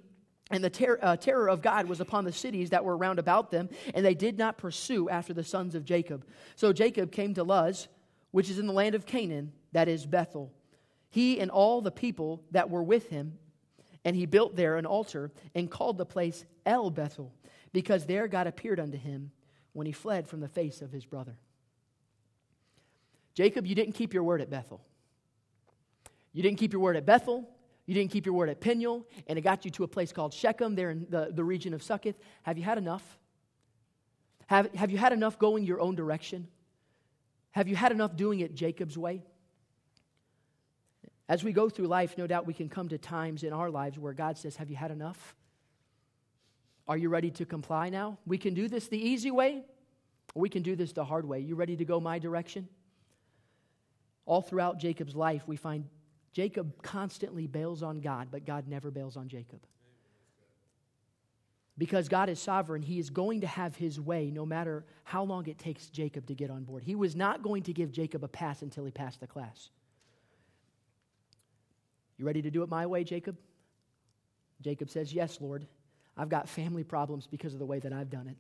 and 0.52 0.64
the 0.64 0.70
ter- 0.70 1.00
uh, 1.02 1.18
terror 1.18 1.50
of 1.50 1.62
God 1.62 1.88
was 1.88 2.00
upon 2.00 2.24
the 2.24 2.32
cities 2.32 2.70
that 2.70 2.86
were 2.86 2.96
round 2.96 3.20
about 3.20 3.52
them, 3.52 3.70
and 3.94 4.06
they 4.06 4.14
did 4.14 4.38
not 4.38 4.58
pursue 4.58 5.10
after 5.10 5.34
the 5.34 5.44
sons 5.44 5.76
of 5.76 5.86
Jacob. 5.86 6.26
So 6.56 6.72
Jacob 6.72 7.12
came 7.12 7.34
to 7.34 7.44
Luz, 7.44 7.88
which 8.32 8.50
is 8.50 8.60
in 8.60 8.68
the 8.68 8.74
land 8.74 8.96
of 8.96 9.06
Canaan, 9.06 9.54
that 9.72 9.88
is 9.88 10.06
Bethel. 10.06 10.54
He 11.10 11.40
and 11.40 11.50
all 11.50 11.82
the 11.82 11.92
people 11.92 12.44
that 12.52 12.70
were 12.70 12.84
with 12.84 13.10
him, 13.10 13.40
and 14.04 14.16
he 14.16 14.26
built 14.26 14.56
there 14.56 14.78
an 14.78 14.86
altar 14.86 15.32
and 15.56 15.72
called 15.72 15.98
the 15.98 16.06
place 16.06 16.46
El 16.66 16.92
Bethel, 16.92 17.34
because 17.74 18.06
there 18.06 18.28
God 18.28 18.46
appeared 18.46 18.80
unto 18.80 18.98
him 18.98 19.32
when 19.74 19.88
he 19.88 19.94
fled 19.94 20.28
from 20.28 20.42
the 20.42 20.48
face 20.48 20.82
of 20.82 20.92
his 20.92 21.06
brother. 21.06 21.38
Jacob, 23.34 23.66
you 23.66 23.76
didn't 23.76 23.94
keep 23.94 24.14
your 24.14 24.24
word 24.24 24.42
at 24.42 24.50
Bethel. 24.50 24.82
You 26.32 26.44
didn't 26.44 26.58
keep 26.58 26.72
your 26.72 26.82
word 26.82 26.98
at 26.98 27.06
Bethel. 27.06 27.50
You 27.86 27.94
didn't 27.94 28.12
keep 28.12 28.26
your 28.26 28.34
word 28.34 28.50
at 28.50 28.60
Peniel, 28.60 29.06
and 29.28 29.38
it 29.38 29.42
got 29.42 29.64
you 29.64 29.72
to 29.72 29.84
a 29.84 29.88
place 29.88 30.12
called 30.12 30.34
Shechem, 30.34 30.76
there 30.76 30.90
in 30.90 31.06
the, 31.10 31.30
the 31.32 31.44
region 31.44 31.74
of 31.74 31.84
Succoth. 31.84 32.16
Have 32.44 32.58
you 32.58 32.64
had 32.64 32.78
enough? 32.78 33.20
Have, 34.48 34.74
have 34.74 34.92
you 34.92 34.98
had 34.98 35.14
enough 35.14 35.38
going 35.38 35.64
your 35.64 35.80
own 35.80 35.96
direction? 35.96 36.48
Have 37.52 37.68
you 37.68 37.76
had 37.76 37.92
enough 37.92 38.16
doing 38.16 38.40
it 38.40 38.56
Jacob's 38.56 38.98
way? 38.98 39.24
As 41.28 41.44
we 41.44 41.54
go 41.54 41.70
through 41.70 41.88
life, 41.88 42.18
no 42.18 42.28
doubt 42.28 42.46
we 42.46 42.54
can 42.54 42.70
come 42.70 42.90
to 42.90 42.98
times 42.98 43.44
in 43.44 43.54
our 43.54 43.70
lives 43.70 43.98
where 43.98 44.14
God 44.14 44.38
says, 44.38 44.56
Have 44.58 44.70
you 44.70 44.76
had 44.76 44.92
enough? 44.92 45.36
Are 46.88 46.98
you 46.98 47.10
ready 47.10 47.32
to 47.32 47.46
comply 47.46 47.90
now? 47.90 48.18
We 48.28 48.38
can 48.38 48.54
do 48.54 48.68
this 48.68 48.88
the 48.88 48.98
easy 48.98 49.32
way, 49.32 49.64
or 50.36 50.42
we 50.42 50.50
can 50.50 50.62
do 50.62 50.76
this 50.76 50.92
the 50.92 51.04
hard 51.04 51.26
way. 51.26 51.40
You 51.40 51.56
ready 51.56 51.76
to 51.78 51.86
go 51.86 52.00
my 52.00 52.20
direction? 52.20 52.68
All 54.28 54.42
throughout 54.42 54.80
Jacob's 54.80 55.16
life, 55.16 55.48
we 55.48 55.56
find 55.56 55.86
Jacob 56.36 56.84
constantly 56.84 57.48
bails 57.48 57.82
on 57.82 58.02
God, 58.02 58.28
but 58.30 58.46
God 58.46 58.68
never 58.68 58.92
bails 58.92 59.16
on 59.16 59.30
Jacob. 59.30 59.62
Because 61.78 62.10
God 62.10 62.28
is 62.28 62.42
sovereign, 62.42 62.82
He 62.82 63.00
is 63.00 63.10
going 63.10 63.40
to 63.40 63.48
have 63.48 63.74
His 63.78 64.02
way 64.02 64.32
no 64.32 64.46
matter 64.46 64.84
how 65.06 65.24
long 65.24 65.48
it 65.48 65.58
takes 65.58 65.88
Jacob 65.88 66.26
to 66.28 66.36
get 66.36 66.50
on 66.50 66.66
board. 66.66 66.84
He 66.84 66.94
was 66.94 67.16
not 67.16 67.42
going 67.42 67.64
to 67.64 67.74
give 67.74 67.94
Jacob 67.94 68.22
a 68.22 68.28
pass 68.28 68.64
until 68.64 68.84
he 68.84 68.92
passed 68.92 69.22
the 69.22 69.28
class. 69.28 69.70
You 72.18 72.26
ready 72.26 72.42
to 72.42 72.52
do 72.52 72.64
it 72.64 72.70
my 72.70 72.86
way, 72.86 73.06
Jacob? 73.06 73.38
Jacob 74.62 74.90
says, 74.90 75.14
Yes, 75.14 75.40
Lord. 75.40 75.66
I've 76.18 76.30
got 76.30 76.50
family 76.50 76.84
problems 76.84 77.28
because 77.28 77.54
of 77.54 77.60
the 77.60 77.66
way 77.66 77.80
that 77.80 77.94
I've 77.94 78.10
done 78.10 78.28
it. 78.28 78.38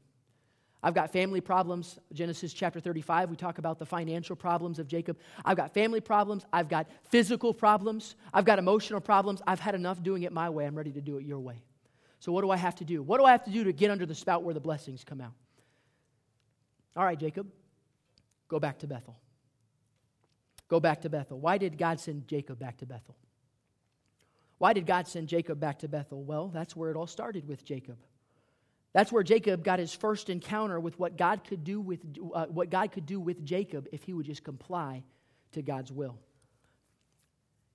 I've 0.86 0.94
got 0.94 1.12
family 1.12 1.42
problems. 1.42 1.98
Genesis 2.14 2.54
chapter 2.54 2.80
35, 2.80 3.32
we 3.32 3.36
talk 3.36 3.58
about 3.58 3.80
the 3.80 3.88
financial 3.88 4.36
problems 4.36 4.78
of 4.78 4.88
Jacob. 4.88 5.18
I've 5.44 5.58
got 5.58 5.74
family 5.74 6.00
problems. 6.00 6.46
I've 6.54 6.70
got 6.70 6.86
physical 7.10 7.56
problems. 7.56 8.16
I've 8.32 8.46
got 8.46 8.60
emotional 8.60 9.02
problems. 9.02 9.42
I've 9.48 9.60
had 9.60 9.74
enough 9.74 10.04
doing 10.04 10.22
it 10.22 10.32
my 10.32 10.48
way. 10.48 10.68
I'm 10.68 10.76
ready 10.76 10.92
to 10.92 11.02
do 11.02 11.18
it 11.18 11.26
your 11.26 11.40
way. 11.40 11.64
So, 12.20 12.32
what 12.32 12.44
do 12.44 12.52
I 12.52 12.58
have 12.58 12.76
to 12.76 12.86
do? 12.86 13.02
What 13.02 13.18
do 13.18 13.26
I 13.26 13.32
have 13.32 13.44
to 13.46 13.50
do 13.50 13.64
to 13.64 13.74
get 13.74 13.90
under 13.90 14.06
the 14.06 14.14
spout 14.14 14.44
where 14.44 14.54
the 14.54 14.60
blessings 14.60 15.04
come 15.04 15.22
out? 15.22 15.34
All 16.96 17.04
right, 17.04 17.20
Jacob, 17.20 17.48
go 18.48 18.60
back 18.60 18.78
to 18.80 18.88
Bethel. 18.88 19.18
Go 20.68 20.80
back 20.80 21.02
to 21.02 21.10
Bethel. 21.10 21.40
Why 21.40 21.58
did 21.58 21.80
God 21.80 22.00
send 22.00 22.28
Jacob 22.28 22.60
back 22.60 22.78
to 22.78 22.86
Bethel? 22.86 23.16
Why 24.60 24.74
did 24.74 24.86
God 24.86 25.08
send 25.08 25.30
Jacob 25.30 25.60
back 25.60 25.80
to 25.80 25.88
Bethel? 25.88 26.24
Well, 26.24 26.50
that's 26.50 26.76
where 26.76 26.92
it 26.92 26.96
all 26.96 27.08
started 27.08 27.48
with 27.48 27.66
Jacob. 27.66 27.98
That's 28.96 29.12
where 29.12 29.24
Jacob 29.24 29.62
got 29.62 29.80
his 29.80 29.94
first 29.94 30.30
encounter 30.30 30.80
with 30.80 30.98
what 30.98 31.18
God 31.18 31.44
could 31.44 31.66
do 31.66 31.82
with 31.82 32.00
uh, 32.34 32.46
what 32.46 32.70
God 32.70 32.94
could 32.94 33.06
do 33.06 33.20
with 33.20 33.44
Jacob 33.44 33.90
if 33.92 34.04
he 34.04 34.14
would 34.14 34.26
just 34.26 34.46
comply 34.46 35.04
to 35.52 35.62
God's 35.62 35.92
will. 35.92 36.18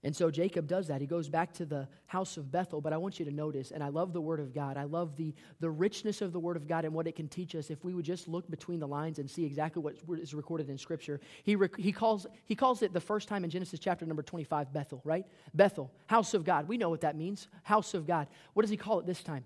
And 0.02 0.16
so 0.16 0.30
Jacob 0.30 0.66
does 0.66 0.86
that. 0.86 1.02
He 1.02 1.06
goes 1.06 1.28
back 1.28 1.52
to 1.54 1.66
the 1.66 1.86
house 2.06 2.38
of 2.38 2.50
Bethel. 2.50 2.80
But 2.80 2.94
I 2.94 2.96
want 2.96 3.18
you 3.18 3.26
to 3.26 3.30
notice, 3.30 3.70
and 3.70 3.84
I 3.84 3.88
love 3.88 4.14
the 4.14 4.20
Word 4.22 4.40
of 4.40 4.54
God. 4.54 4.78
I 4.78 4.84
love 4.84 5.14
the, 5.16 5.34
the 5.60 5.68
richness 5.68 6.22
of 6.22 6.32
the 6.32 6.40
Word 6.40 6.56
of 6.56 6.66
God 6.66 6.86
and 6.86 6.94
what 6.94 7.06
it 7.06 7.16
can 7.16 7.28
teach 7.28 7.54
us 7.54 7.68
if 7.68 7.84
we 7.84 7.92
would 7.92 8.06
just 8.06 8.26
look 8.26 8.50
between 8.50 8.80
the 8.80 8.88
lines 8.88 9.18
and 9.18 9.30
see 9.30 9.44
exactly 9.44 9.82
what 9.82 9.96
is 10.18 10.32
recorded 10.32 10.70
in 10.70 10.78
Scripture. 10.78 11.20
He, 11.42 11.54
rec- 11.54 11.76
he, 11.76 11.92
calls, 11.92 12.26
he 12.46 12.54
calls 12.54 12.80
it 12.80 12.94
the 12.94 13.00
first 13.00 13.28
time 13.28 13.44
in 13.44 13.50
Genesis 13.50 13.78
chapter 13.78 14.06
number 14.06 14.22
25, 14.22 14.72
Bethel, 14.72 15.02
right? 15.04 15.26
Bethel, 15.52 15.92
house 16.06 16.32
of 16.32 16.44
God. 16.44 16.66
We 16.66 16.78
know 16.78 16.88
what 16.88 17.02
that 17.02 17.14
means, 17.14 17.48
house 17.62 17.92
of 17.92 18.06
God. 18.06 18.26
What 18.54 18.62
does 18.62 18.70
he 18.70 18.78
call 18.78 19.00
it 19.00 19.06
this 19.06 19.22
time? 19.22 19.44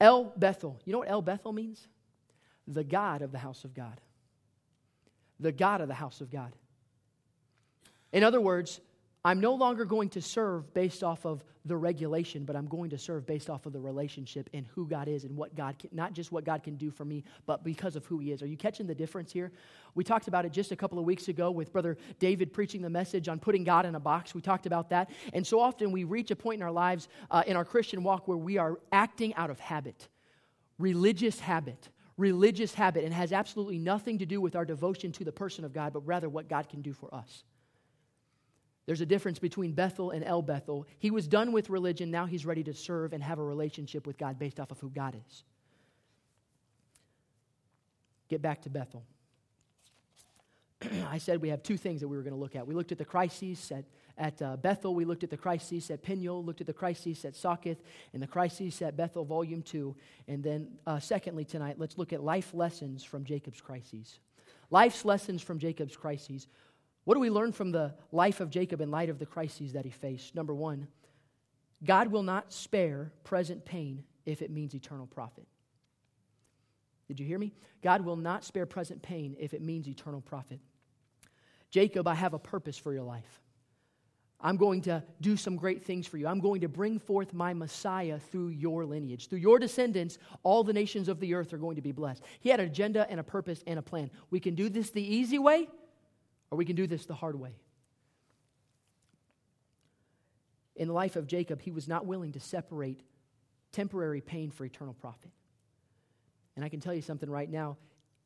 El 0.00 0.32
Bethel. 0.36 0.80
You 0.84 0.92
know 0.92 1.00
what 1.00 1.08
El 1.10 1.22
Bethel 1.22 1.52
means? 1.52 1.86
The 2.66 2.84
God 2.84 3.22
of 3.22 3.32
the 3.32 3.38
house 3.38 3.64
of 3.64 3.74
God. 3.74 4.00
The 5.40 5.52
God 5.52 5.80
of 5.80 5.88
the 5.88 5.94
house 5.94 6.20
of 6.20 6.30
God. 6.30 6.52
In 8.12 8.22
other 8.22 8.40
words, 8.40 8.80
I'm 9.26 9.40
no 9.40 9.54
longer 9.54 9.86
going 9.86 10.10
to 10.10 10.20
serve 10.20 10.74
based 10.74 11.02
off 11.02 11.24
of 11.24 11.42
the 11.64 11.76
regulation, 11.76 12.44
but 12.44 12.56
I'm 12.56 12.66
going 12.66 12.90
to 12.90 12.98
serve 12.98 13.24
based 13.24 13.48
off 13.48 13.64
of 13.64 13.72
the 13.72 13.80
relationship 13.80 14.50
and 14.52 14.66
who 14.66 14.86
God 14.86 15.08
is 15.08 15.24
and 15.24 15.34
what 15.34 15.54
God 15.54 15.78
can, 15.78 15.88
not 15.92 16.12
just 16.12 16.30
what 16.30 16.44
God 16.44 16.62
can 16.62 16.76
do 16.76 16.90
for 16.90 17.06
me, 17.06 17.24
but 17.46 17.64
because 17.64 17.96
of 17.96 18.04
who 18.04 18.18
He 18.18 18.32
is. 18.32 18.42
Are 18.42 18.46
you 18.46 18.58
catching 18.58 18.86
the 18.86 18.94
difference 18.94 19.32
here? 19.32 19.50
We 19.94 20.04
talked 20.04 20.28
about 20.28 20.44
it 20.44 20.52
just 20.52 20.72
a 20.72 20.76
couple 20.76 20.98
of 20.98 21.06
weeks 21.06 21.28
ago 21.28 21.50
with 21.50 21.72
Brother 21.72 21.96
David 22.18 22.52
preaching 22.52 22.82
the 22.82 22.90
message 22.90 23.28
on 23.28 23.38
putting 23.38 23.64
God 23.64 23.86
in 23.86 23.94
a 23.94 24.00
box. 24.00 24.34
We 24.34 24.42
talked 24.42 24.66
about 24.66 24.90
that. 24.90 25.08
And 25.32 25.46
so 25.46 25.58
often 25.58 25.90
we 25.90 26.04
reach 26.04 26.30
a 26.30 26.36
point 26.36 26.60
in 26.60 26.62
our 26.62 26.72
lives, 26.72 27.08
uh, 27.30 27.44
in 27.46 27.56
our 27.56 27.64
Christian 27.64 28.02
walk, 28.02 28.28
where 28.28 28.36
we 28.36 28.58
are 28.58 28.78
acting 28.92 29.34
out 29.36 29.48
of 29.48 29.58
habit, 29.58 30.08
religious 30.78 31.40
habit 31.40 31.88
religious 32.16 32.72
habit 32.74 33.02
and 33.02 33.12
has 33.12 33.32
absolutely 33.32 33.76
nothing 33.76 34.18
to 34.18 34.24
do 34.24 34.40
with 34.40 34.54
our 34.54 34.64
devotion 34.64 35.10
to 35.10 35.24
the 35.24 35.32
person 35.32 35.64
of 35.64 35.72
God, 35.72 35.92
but 35.92 36.06
rather 36.06 36.28
what 36.28 36.48
God 36.48 36.68
can 36.68 36.80
do 36.80 36.92
for 36.92 37.12
us. 37.12 37.42
There's 38.86 39.00
a 39.00 39.06
difference 39.06 39.38
between 39.38 39.72
Bethel 39.72 40.10
and 40.10 40.22
El 40.24 40.42
Bethel. 40.42 40.86
He 40.98 41.10
was 41.10 41.26
done 41.26 41.52
with 41.52 41.70
religion. 41.70 42.10
Now 42.10 42.26
he's 42.26 42.44
ready 42.44 42.62
to 42.64 42.74
serve 42.74 43.12
and 43.12 43.22
have 43.22 43.38
a 43.38 43.44
relationship 43.44 44.06
with 44.06 44.18
God 44.18 44.38
based 44.38 44.60
off 44.60 44.70
of 44.70 44.78
who 44.80 44.90
God 44.90 45.16
is. 45.26 45.44
Get 48.28 48.42
back 48.42 48.62
to 48.62 48.70
Bethel. 48.70 49.04
I 51.10 51.18
said 51.18 51.40
we 51.40 51.48
have 51.48 51.62
two 51.62 51.76
things 51.76 52.00
that 52.00 52.08
we 52.08 52.16
were 52.16 52.22
going 52.22 52.34
to 52.34 52.40
look 52.40 52.56
at. 52.56 52.66
We 52.66 52.74
looked 52.74 52.92
at 52.92 52.98
the 52.98 53.04
crises 53.04 53.72
at, 53.72 53.84
at 54.18 54.40
uh, 54.42 54.56
Bethel, 54.56 54.94
we 54.94 55.04
looked 55.04 55.24
at 55.24 55.30
the 55.30 55.36
crises 55.36 55.90
at 55.90 56.02
Peniel, 56.02 56.44
looked 56.44 56.60
at 56.60 56.66
the 56.66 56.72
crises 56.72 57.24
at 57.24 57.34
Succoth, 57.34 57.78
and 58.12 58.22
the 58.22 58.26
crises 58.26 58.80
at 58.82 58.96
Bethel, 58.96 59.24
Volume 59.24 59.62
2. 59.62 59.94
And 60.28 60.42
then, 60.42 60.68
uh, 60.86 61.00
secondly, 61.00 61.44
tonight, 61.44 61.76
let's 61.78 61.98
look 61.98 62.12
at 62.12 62.22
life 62.22 62.52
lessons 62.54 63.02
from 63.02 63.24
Jacob's 63.24 63.60
crises. 63.60 64.18
Life's 64.70 65.04
lessons 65.04 65.42
from 65.42 65.58
Jacob's 65.58 65.96
crises. 65.96 66.46
What 67.04 67.14
do 67.14 67.20
we 67.20 67.30
learn 67.30 67.52
from 67.52 67.70
the 67.70 67.94
life 68.12 68.40
of 68.40 68.50
Jacob 68.50 68.80
in 68.80 68.90
light 68.90 69.10
of 69.10 69.18
the 69.18 69.26
crises 69.26 69.74
that 69.74 69.84
he 69.84 69.90
faced? 69.90 70.34
Number 70.34 70.54
one, 70.54 70.88
God 71.84 72.08
will 72.08 72.22
not 72.22 72.52
spare 72.52 73.12
present 73.24 73.64
pain 73.64 74.04
if 74.24 74.40
it 74.40 74.50
means 74.50 74.74
eternal 74.74 75.06
profit. 75.06 75.46
Did 77.08 77.20
you 77.20 77.26
hear 77.26 77.38
me? 77.38 77.52
God 77.82 78.00
will 78.00 78.16
not 78.16 78.44
spare 78.44 78.64
present 78.64 79.02
pain 79.02 79.36
if 79.38 79.52
it 79.52 79.60
means 79.60 79.86
eternal 79.86 80.22
profit. 80.22 80.60
Jacob, 81.70 82.08
I 82.08 82.14
have 82.14 82.32
a 82.32 82.38
purpose 82.38 82.78
for 82.78 82.92
your 82.92 83.02
life. 83.02 83.42
I'm 84.40 84.56
going 84.56 84.82
to 84.82 85.02
do 85.20 85.36
some 85.36 85.56
great 85.56 85.84
things 85.84 86.06
for 86.06 86.18
you. 86.18 86.26
I'm 86.26 86.40
going 86.40 86.60
to 86.62 86.68
bring 86.68 86.98
forth 86.98 87.32
my 87.32 87.54
Messiah 87.54 88.18
through 88.18 88.48
your 88.48 88.84
lineage. 88.84 89.28
Through 89.28 89.38
your 89.38 89.58
descendants, 89.58 90.18
all 90.42 90.64
the 90.64 90.72
nations 90.72 91.08
of 91.08 91.18
the 91.18 91.34
earth 91.34 91.52
are 91.52 91.58
going 91.58 91.76
to 91.76 91.82
be 91.82 91.92
blessed. 91.92 92.22
He 92.40 92.50
had 92.50 92.60
an 92.60 92.66
agenda 92.66 93.06
and 93.10 93.18
a 93.18 93.24
purpose 93.24 93.62
and 93.66 93.78
a 93.78 93.82
plan. 93.82 94.10
We 94.30 94.40
can 94.40 94.54
do 94.54 94.68
this 94.68 94.90
the 94.90 95.02
easy 95.02 95.38
way, 95.38 95.68
or 96.54 96.56
we 96.56 96.64
can 96.64 96.76
do 96.76 96.86
this 96.86 97.04
the 97.04 97.14
hard 97.14 97.34
way. 97.34 97.56
In 100.76 100.86
the 100.86 100.94
life 100.94 101.16
of 101.16 101.26
Jacob, 101.26 101.60
he 101.60 101.72
was 101.72 101.88
not 101.88 102.06
willing 102.06 102.30
to 102.30 102.38
separate 102.38 103.02
temporary 103.72 104.20
pain 104.20 104.52
for 104.52 104.64
eternal 104.64 104.94
profit. 104.94 105.32
And 106.54 106.64
I 106.64 106.68
can 106.68 106.78
tell 106.78 106.94
you 106.94 107.02
something 107.02 107.28
right 107.28 107.50
now 107.50 107.76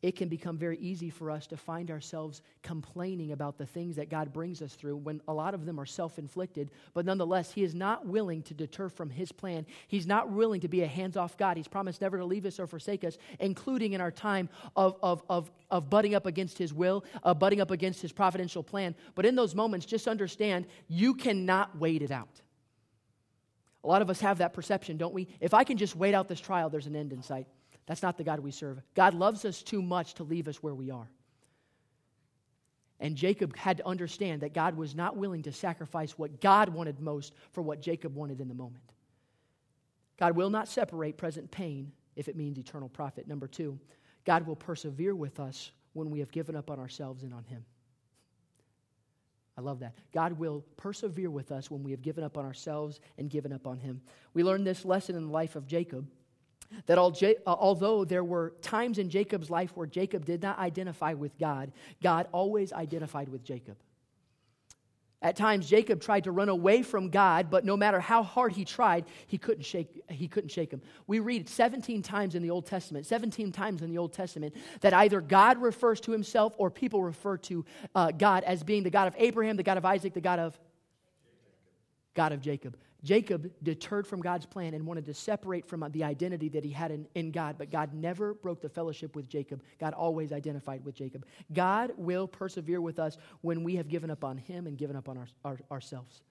it 0.01 0.15
can 0.15 0.29
become 0.29 0.57
very 0.57 0.79
easy 0.79 1.11
for 1.11 1.29
us 1.29 1.49
to 1.49 1.57
find 1.57 1.91
ourselves 1.91 2.43
complaining 2.63 3.33
about 3.33 3.59
the 3.59 3.67
things 3.67 3.97
that 3.97 4.09
God 4.09 4.33
brings 4.33 4.63
us 4.63 4.75
through 4.75 4.97
when 4.97 5.21
a 5.27 5.33
lot 5.33 5.55
of 5.55 5.67
them 5.67 5.81
are 5.81 5.87
self 5.87 6.21
inflicted. 6.21 6.71
But 6.95 7.05
nonetheless, 7.05 7.51
He 7.51 7.65
is 7.65 7.75
not 7.75 8.07
willing 8.07 8.43
to 8.45 8.55
deter 8.55 8.89
from 8.89 9.11
His 9.11 9.33
plan. 9.33 9.67
He's 9.89 10.07
not 10.07 10.31
willing 10.31 10.61
to 10.61 10.69
be 10.69 10.83
a 10.83 10.87
hands 10.87 11.17
off 11.17 11.37
God. 11.37 11.57
He's 11.57 11.67
promised 11.67 12.01
never 12.01 12.19
to 12.19 12.25
leave 12.25 12.47
us 12.47 12.61
or 12.61 12.69
forsake 12.69 13.03
us, 13.03 13.19
including 13.41 13.93
in 13.93 14.01
our 14.01 14.13
time 14.13 14.49
of, 14.77 14.97
of, 15.03 15.23
of, 15.29 15.51
of 15.69 15.91
butting 15.91 16.15
up 16.15 16.27
against 16.27 16.59
His 16.59 16.73
will, 16.73 17.05
of 17.25 17.41
butting 17.41 17.61
up 17.61 17.73
against 17.73 18.01
His 18.01 18.13
providential 18.13 18.63
plan. 18.63 18.95
But 19.17 19.27
in 19.27 19.35
those 19.35 19.57
moments, 19.57 19.85
just 19.85 20.07
understand 20.07 20.67
you 20.87 21.15
cannot 21.15 21.77
wait 21.77 22.03
it 22.03 22.13
out. 22.13 22.41
A 23.83 23.89
lot 23.89 24.03
of 24.03 24.11
us 24.11 24.21
have 24.21 24.39
that 24.39 24.53
perception, 24.53 24.97
don't 24.97 25.15
we? 25.15 25.27
If 25.41 25.55
I 25.55 25.65
can 25.65 25.77
just 25.77 25.97
wait 25.97 26.15
out 26.15 26.29
this 26.29 26.41
trial, 26.41 26.71
there's 26.71 26.87
an 26.87 26.95
end 26.95 27.13
in 27.13 27.23
sight. 27.23 27.49
That's 27.89 28.03
not 28.03 28.19
the 28.19 28.25
God 28.25 28.41
we 28.41 28.51
serve. 28.51 28.83
God 28.95 29.15
loves 29.15 29.47
us 29.47 29.63
too 29.63 29.81
much 29.81 30.15
to 30.15 30.23
leave 30.23 30.47
us 30.47 30.63
where 30.63 30.75
we 30.75 30.91
are. 30.91 31.09
And 33.01 33.17
Jacob 33.17 33.57
had 33.57 33.79
to 33.79 33.87
understand 33.87 34.43
that 34.43 34.53
God 34.53 34.77
was 34.77 34.95
not 34.95 35.17
willing 35.17 35.43
to 35.45 35.53
sacrifice 35.53 36.19
what 36.19 36.43
God 36.43 36.69
wanted 36.69 37.01
most 37.01 37.33
for 37.53 37.63
what 37.63 37.81
Jacob 37.81 38.15
wanted 38.15 38.43
in 38.43 38.49
the 38.49 38.55
moment. 38.55 38.85
God 40.19 40.37
will 40.37 40.51
not 40.51 40.69
separate 40.69 41.17
present 41.17 41.51
pain 41.51 41.91
if 42.15 42.29
it 42.29 42.37
means 42.37 42.59
eternal 42.59 42.91
profit. 42.91 43.27
Number 43.27 43.47
two, 43.47 43.79
God 44.27 44.47
will 44.47 44.57
persevere 44.57 45.15
with 45.15 45.41
us 45.41 45.71
when 45.95 46.11
we 46.11 46.19
have 46.19 46.31
given 46.31 46.57
up 46.57 46.71
on 46.71 46.79
ourselves 46.79 47.23
and 47.23 47.33
on 47.33 47.45
Him. 47.45 47.65
I 49.57 49.63
love 49.63 49.81
that. 49.81 49.95
God 50.13 50.35
will 50.35 50.63
persevere 50.77 51.31
with 51.31 51.53
us 51.53 51.71
when 51.71 51.83
we 51.83 51.93
have 51.93 52.03
given 52.03 52.23
up 52.23 52.37
on 52.37 52.45
ourselves 52.45 53.01
and 53.17 53.31
given 53.31 53.53
up 53.53 53.67
on 53.67 53.79
Him. 53.79 54.03
We 54.35 54.45
learned 54.45 54.67
this 54.67 54.85
lesson 54.85 55.17
in 55.17 55.27
the 55.27 55.33
life 55.33 55.57
of 55.57 55.67
Jacob 55.67 56.07
that 56.87 56.99
uh, 56.99 57.35
although 57.47 58.05
there 58.05 58.25
were 58.25 58.55
times 58.63 58.99
in 58.99 59.11
Jacob's 59.11 59.51
life 59.51 59.73
where 59.75 59.87
Jacob 59.87 60.25
did 60.25 60.43
not 60.43 60.59
identify 60.59 61.15
with 61.15 61.39
God, 61.39 61.73
God 62.03 62.29
always 62.33 62.73
identified 62.73 63.29
with 63.29 63.43
Jacob. 63.45 63.77
At 65.21 65.35
times, 65.35 65.69
Jacob 65.69 66.01
tried 66.01 66.25
to 66.25 66.31
run 66.31 66.49
away 66.49 66.83
from 66.83 67.11
God, 67.11 67.51
but 67.51 67.65
no 67.65 67.77
matter 67.77 67.99
how 67.99 68.23
hard 68.23 68.53
he 68.53 68.65
tried, 68.65 69.05
he 69.27 69.37
couldn't 69.37 69.65
shake, 69.65 70.01
he 70.09 70.29
couldn't 70.29 70.51
shake 70.51 70.71
him. 70.71 70.81
We 71.09 71.19
read 71.19 71.49
17 71.49 72.03
times 72.03 72.37
in 72.37 72.43
the 72.43 72.51
Old 72.51 72.67
Testament, 72.67 73.05
17 73.05 73.51
times 73.51 73.83
in 73.83 73.91
the 73.91 73.99
Old 73.99 74.13
Testament, 74.13 74.55
that 74.81 74.95
either 74.95 75.21
God 75.21 75.61
refers 75.61 76.01
to 76.03 76.13
himself 76.13 76.55
or 76.57 76.71
people 76.71 77.03
refer 77.03 77.37
to 77.39 77.65
uh, 77.97 78.13
God 78.13 78.45
as 78.45 78.63
being 78.63 78.85
the 78.85 78.91
God 78.91 79.09
of 79.09 79.15
Abraham, 79.19 79.57
the 79.57 79.65
God 79.65 79.77
of 79.77 79.85
Isaac, 79.85 80.15
the 80.15 80.21
God 80.21 80.39
of 80.39 80.57
God 82.15 82.31
of 82.31 82.41
Jacob. 82.41 82.77
Jacob 83.05 83.51
deterred 83.63 84.07
from 84.07 84.21
God's 84.21 84.45
plan 84.45 84.75
and 84.75 84.85
wanted 84.85 85.07
to 85.07 85.15
separate 85.15 85.67
from 85.67 85.85
the 85.93 86.03
identity 86.03 86.49
that 86.49 86.65
he 86.65 86.73
had 86.73 86.91
in, 86.91 87.07
in, 87.15 87.31
God, 87.31 87.57
but 87.57 87.71
God 87.71 87.95
never 87.95 88.35
broke 88.35 88.61
the 88.61 88.69
fellowship 88.69 89.15
with 89.15 89.29
Jacob. 89.29 89.63
God 89.79 89.95
always 89.95 90.33
identified 90.33 90.85
with 90.85 90.97
Jacob. 90.97 91.25
God 91.53 91.93
will 91.97 92.27
persevere 92.27 92.81
with 92.81 92.99
us 92.99 93.17
when 93.41 93.63
we 93.63 93.77
have 93.77 93.89
given 93.89 94.11
up 94.11 94.25
on 94.25 94.37
him 94.37 94.67
and 94.67 94.77
given 94.77 94.97
up 94.97 95.09
on 95.09 95.17
our, 95.17 95.29
our, 95.45 95.59
ourselves. 95.71 96.23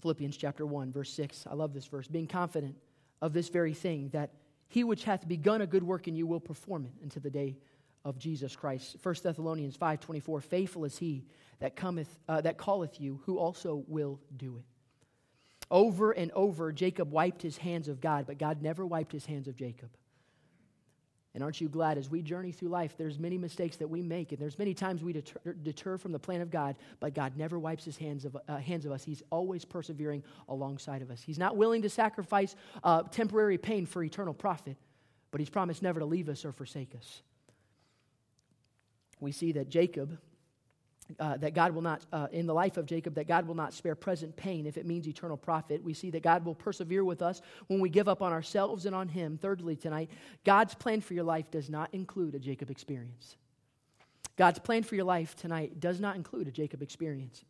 Philippians 0.00 0.36
chapter 0.36 0.64
1, 0.64 0.90
verse 0.90 1.12
6. 1.12 1.46
I 1.50 1.54
love 1.54 1.74
this 1.74 1.86
verse. 1.86 2.08
Being 2.08 2.26
confident 2.26 2.76
of 3.20 3.34
this 3.34 3.48
very 3.48 3.74
thing, 3.74 4.08
that 4.10 4.30
he 4.68 4.84
which 4.84 5.04
hath 5.04 5.28
begun 5.28 5.60
a 5.60 5.66
good 5.66 5.82
work 5.82 6.08
in 6.08 6.16
you 6.16 6.26
will 6.26 6.40
perform 6.40 6.86
it 6.86 6.92
unto 7.02 7.20
the 7.20 7.30
day 7.30 7.58
of 8.04 8.18
Jesus 8.18 8.56
Christ. 8.56 8.96
1 9.02 9.14
Thessalonians 9.22 9.76
5:24 9.76 10.42
Faithful 10.42 10.84
is 10.84 10.96
he 10.96 11.26
that 11.58 11.76
cometh 11.76 12.18
uh, 12.28 12.40
that 12.40 12.58
calleth 12.58 13.00
you 13.00 13.20
who 13.24 13.38
also 13.38 13.84
will 13.88 14.20
do 14.36 14.56
it. 14.56 14.64
Over 15.70 16.12
and 16.12 16.30
over, 16.32 16.72
Jacob 16.72 17.10
wiped 17.10 17.42
his 17.42 17.58
hands 17.58 17.88
of 17.88 18.00
God, 18.00 18.26
but 18.26 18.38
God 18.38 18.62
never 18.62 18.86
wiped 18.86 19.12
his 19.12 19.26
hands 19.26 19.48
of 19.48 19.56
Jacob. 19.56 19.90
And 21.34 21.44
aren't 21.44 21.60
you 21.60 21.68
glad 21.68 21.98
as 21.98 22.10
we 22.10 22.22
journey 22.22 22.52
through 22.52 22.70
life, 22.70 22.96
there's 22.96 23.18
many 23.18 23.36
mistakes 23.36 23.76
that 23.76 23.88
we 23.88 24.02
make, 24.02 24.32
and 24.32 24.40
there's 24.40 24.58
many 24.58 24.72
times 24.72 25.04
we 25.04 25.12
deter, 25.12 25.52
deter 25.62 25.98
from 25.98 26.10
the 26.10 26.18
plan 26.18 26.40
of 26.40 26.50
God, 26.50 26.74
but 27.00 27.14
God 27.14 27.36
never 27.36 27.58
wipes 27.58 27.84
his 27.84 27.98
hands 27.98 28.24
of, 28.24 28.36
uh, 28.48 28.56
hands 28.56 28.86
of 28.86 28.92
us. 28.92 29.04
He's 29.04 29.22
always 29.30 29.64
persevering 29.64 30.24
alongside 30.48 31.02
of 31.02 31.10
us. 31.10 31.20
He's 31.20 31.38
not 31.38 31.56
willing 31.56 31.82
to 31.82 31.90
sacrifice 31.90 32.56
uh, 32.82 33.02
temporary 33.02 33.58
pain 33.58 33.84
for 33.84 34.02
eternal 34.02 34.34
profit, 34.34 34.76
but 35.30 35.38
he's 35.38 35.50
promised 35.50 35.82
never 35.82 36.00
to 36.00 36.06
leave 36.06 36.30
us 36.30 36.44
or 36.44 36.52
forsake 36.52 36.94
us. 36.96 37.22
We 39.20 39.32
see 39.32 39.52
that 39.52 39.68
Jacob 39.68 40.18
uh, 41.18 41.36
that 41.38 41.54
God 41.54 41.72
will 41.72 41.82
not, 41.82 42.02
uh, 42.12 42.28
in 42.32 42.46
the 42.46 42.54
life 42.54 42.76
of 42.76 42.86
Jacob, 42.86 43.14
that 43.14 43.26
God 43.26 43.46
will 43.46 43.54
not 43.54 43.72
spare 43.72 43.94
present 43.94 44.36
pain 44.36 44.66
if 44.66 44.76
it 44.76 44.86
means 44.86 45.08
eternal 45.08 45.36
profit. 45.36 45.82
We 45.82 45.94
see 45.94 46.10
that 46.10 46.22
God 46.22 46.44
will 46.44 46.54
persevere 46.54 47.04
with 47.04 47.22
us 47.22 47.40
when 47.68 47.80
we 47.80 47.88
give 47.88 48.08
up 48.08 48.22
on 48.22 48.32
ourselves 48.32 48.86
and 48.86 48.94
on 48.94 49.08
Him. 49.08 49.38
Thirdly, 49.40 49.76
tonight, 49.76 50.10
God's 50.44 50.74
plan 50.74 51.00
for 51.00 51.14
your 51.14 51.24
life 51.24 51.50
does 51.50 51.70
not 51.70 51.88
include 51.92 52.34
a 52.34 52.38
Jacob 52.38 52.70
experience. 52.70 53.36
God's 54.36 54.58
plan 54.58 54.82
for 54.82 54.94
your 54.94 55.04
life 55.04 55.34
tonight 55.34 55.80
does 55.80 55.98
not 55.98 56.16
include 56.16 56.46
a 56.46 56.52
Jacob 56.52 56.82
experience. 56.82 57.44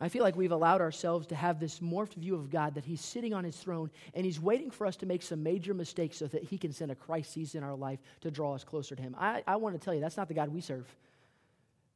I 0.00 0.10
feel 0.10 0.22
like 0.22 0.36
we've 0.36 0.52
allowed 0.52 0.82
ourselves 0.82 1.26
to 1.28 1.34
have 1.34 1.58
this 1.58 1.78
morphed 1.80 2.14
view 2.14 2.34
of 2.34 2.50
God 2.50 2.74
that 2.74 2.84
He's 2.84 3.00
sitting 3.00 3.32
on 3.32 3.44
His 3.44 3.56
throne 3.56 3.90
and 4.14 4.24
He's 4.24 4.38
waiting 4.38 4.70
for 4.70 4.86
us 4.86 4.96
to 4.96 5.06
make 5.06 5.22
some 5.22 5.42
major 5.42 5.72
mistakes 5.74 6.18
so 6.18 6.26
that 6.26 6.44
He 6.44 6.58
can 6.58 6.72
send 6.72 6.90
a 6.90 6.94
crisis 6.94 7.54
in 7.54 7.62
our 7.62 7.74
life 7.74 7.98
to 8.20 8.30
draw 8.30 8.54
us 8.54 8.62
closer 8.62 8.94
to 8.94 9.02
Him. 9.02 9.16
I, 9.18 9.42
I 9.46 9.56
want 9.56 9.74
to 9.74 9.82
tell 9.82 9.94
you, 9.94 10.00
that's 10.00 10.18
not 10.18 10.28
the 10.28 10.34
God 10.34 10.50
we 10.50 10.60
serve. 10.60 10.86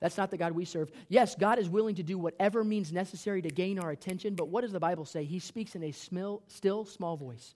That's 0.01 0.17
not 0.17 0.31
the 0.31 0.39
God 0.39 0.53
we 0.53 0.65
serve. 0.65 0.91
Yes, 1.09 1.35
God 1.35 1.59
is 1.59 1.69
willing 1.69 1.95
to 1.97 2.03
do 2.03 2.19
whatever 2.19 2.65
means 2.65 2.91
necessary 2.91 3.43
to 3.43 3.51
gain 3.51 3.79
our 3.79 3.91
attention, 3.91 4.35
but 4.35 4.49
what 4.49 4.63
does 4.63 4.73
the 4.73 4.81
Bible 4.81 5.05
say? 5.05 5.25
He 5.25 5.39
speaks 5.39 5.75
in 5.75 5.83
a 5.83 5.93
still, 5.93 6.43
small 6.87 7.17
voice. 7.17 7.55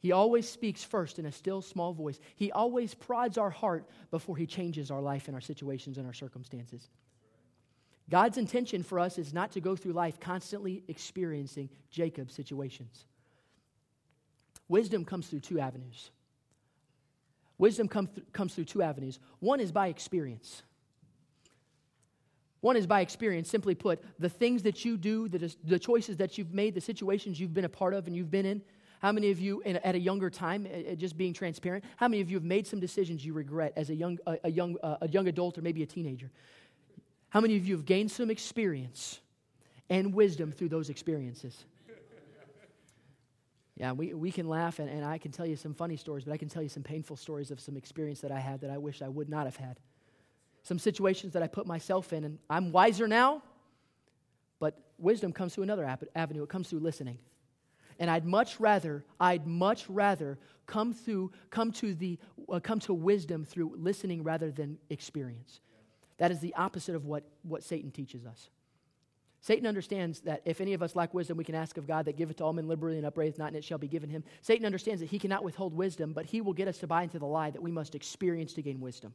He 0.00 0.12
always 0.12 0.48
speaks 0.48 0.82
first 0.82 1.18
in 1.18 1.26
a 1.26 1.32
still, 1.32 1.60
small 1.60 1.92
voice. 1.92 2.18
He 2.36 2.50
always 2.50 2.94
prods 2.94 3.36
our 3.36 3.50
heart 3.50 3.84
before 4.10 4.36
he 4.36 4.46
changes 4.46 4.90
our 4.90 5.02
life 5.02 5.26
and 5.26 5.34
our 5.34 5.40
situations 5.40 5.98
and 5.98 6.06
our 6.06 6.14
circumstances. 6.14 6.88
God's 8.08 8.38
intention 8.38 8.82
for 8.82 8.98
us 8.98 9.18
is 9.18 9.34
not 9.34 9.52
to 9.52 9.60
go 9.60 9.76
through 9.76 9.92
life 9.92 10.18
constantly 10.18 10.82
experiencing 10.88 11.68
Jacob's 11.90 12.32
situations. 12.32 13.04
Wisdom 14.66 15.04
comes 15.04 15.26
through 15.26 15.40
two 15.40 15.60
avenues. 15.60 16.10
Wisdom 17.58 17.88
come 17.88 18.06
th- 18.06 18.26
comes 18.32 18.54
through 18.54 18.64
two 18.64 18.82
avenues. 18.82 19.18
One 19.40 19.60
is 19.60 19.72
by 19.72 19.88
experience. 19.88 20.62
One 22.60 22.76
is 22.76 22.86
by 22.86 23.02
experience, 23.02 23.48
simply 23.48 23.74
put, 23.74 24.02
the 24.18 24.28
things 24.28 24.62
that 24.64 24.84
you 24.84 24.96
do, 24.96 25.28
the, 25.28 25.54
the 25.64 25.78
choices 25.78 26.16
that 26.16 26.38
you've 26.38 26.52
made, 26.52 26.74
the 26.74 26.80
situations 26.80 27.38
you've 27.38 27.54
been 27.54 27.64
a 27.64 27.68
part 27.68 27.94
of 27.94 28.06
and 28.06 28.16
you've 28.16 28.30
been 28.30 28.46
in. 28.46 28.62
How 29.00 29.12
many 29.12 29.30
of 29.30 29.38
you, 29.38 29.60
in, 29.60 29.76
at 29.76 29.94
a 29.94 29.98
younger 29.98 30.28
time, 30.28 30.66
just 30.96 31.16
being 31.16 31.32
transparent, 31.32 31.84
how 31.96 32.08
many 32.08 32.20
of 32.20 32.30
you 32.30 32.36
have 32.36 32.44
made 32.44 32.66
some 32.66 32.80
decisions 32.80 33.24
you 33.24 33.32
regret 33.32 33.72
as 33.76 33.90
a 33.90 33.94
young, 33.94 34.18
a, 34.26 34.38
a 34.44 34.50
young, 34.50 34.76
uh, 34.82 34.96
a 35.02 35.08
young 35.08 35.28
adult 35.28 35.56
or 35.56 35.62
maybe 35.62 35.84
a 35.84 35.86
teenager? 35.86 36.30
How 37.28 37.40
many 37.40 37.56
of 37.56 37.66
you 37.66 37.76
have 37.76 37.84
gained 37.84 38.10
some 38.10 38.28
experience 38.28 39.20
and 39.88 40.12
wisdom 40.12 40.50
through 40.50 40.70
those 40.70 40.90
experiences? 40.90 41.64
Yeah, 43.76 43.92
we, 43.92 44.12
we 44.12 44.32
can 44.32 44.48
laugh, 44.48 44.80
and, 44.80 44.90
and 44.90 45.04
I 45.04 45.18
can 45.18 45.30
tell 45.30 45.46
you 45.46 45.54
some 45.54 45.72
funny 45.72 45.96
stories, 45.96 46.24
but 46.24 46.32
I 46.32 46.36
can 46.36 46.48
tell 46.48 46.62
you 46.62 46.68
some 46.68 46.82
painful 46.82 47.14
stories 47.14 47.52
of 47.52 47.60
some 47.60 47.76
experience 47.76 48.20
that 48.22 48.32
I 48.32 48.40
had 48.40 48.62
that 48.62 48.70
I 48.70 48.78
wish 48.78 49.02
I 49.02 49.08
would 49.08 49.28
not 49.28 49.44
have 49.44 49.54
had. 49.54 49.78
Some 50.68 50.78
situations 50.78 51.32
that 51.32 51.42
I 51.42 51.46
put 51.46 51.66
myself 51.66 52.12
in, 52.12 52.24
and 52.24 52.38
I'm 52.50 52.72
wiser 52.72 53.08
now, 53.08 53.42
but 54.60 54.78
wisdom 54.98 55.32
comes 55.32 55.54
through 55.54 55.64
another 55.64 55.96
avenue. 56.14 56.42
It 56.42 56.50
comes 56.50 56.68
through 56.68 56.80
listening. 56.80 57.16
And 57.98 58.10
I'd 58.10 58.26
much 58.26 58.60
rather, 58.60 59.02
I'd 59.18 59.46
much 59.46 59.88
rather 59.88 60.38
come 60.66 60.92
through, 60.92 61.32
come 61.48 61.72
to 61.72 61.94
the, 61.94 62.18
uh, 62.52 62.60
come 62.60 62.80
to 62.80 62.92
wisdom 62.92 63.46
through 63.46 63.76
listening 63.78 64.22
rather 64.22 64.50
than 64.50 64.76
experience. 64.90 65.60
That 66.18 66.30
is 66.32 66.40
the 66.40 66.54
opposite 66.54 66.94
of 66.94 67.06
what, 67.06 67.24
what 67.44 67.62
Satan 67.62 67.90
teaches 67.90 68.26
us. 68.26 68.50
Satan 69.40 69.66
understands 69.66 70.20
that 70.20 70.42
if 70.44 70.60
any 70.60 70.74
of 70.74 70.82
us 70.82 70.94
lack 70.94 71.14
wisdom, 71.14 71.38
we 71.38 71.44
can 71.44 71.54
ask 71.54 71.78
of 71.78 71.86
God 71.86 72.04
that 72.04 72.18
giveth 72.18 72.36
to 72.36 72.44
all 72.44 72.52
men 72.52 72.68
liberally 72.68 72.98
and 72.98 73.06
upbraideth 73.06 73.38
not, 73.38 73.46
and 73.46 73.56
it 73.56 73.64
shall 73.64 73.78
be 73.78 73.88
given 73.88 74.10
him. 74.10 74.22
Satan 74.42 74.66
understands 74.66 75.00
that 75.00 75.08
he 75.08 75.18
cannot 75.18 75.44
withhold 75.44 75.72
wisdom, 75.72 76.12
but 76.12 76.26
he 76.26 76.42
will 76.42 76.52
get 76.52 76.68
us 76.68 76.76
to 76.76 76.86
buy 76.86 77.04
into 77.04 77.18
the 77.18 77.24
lie 77.24 77.50
that 77.52 77.62
we 77.62 77.70
must 77.70 77.94
experience 77.94 78.52
to 78.52 78.60
gain 78.60 78.80
wisdom. 78.80 79.14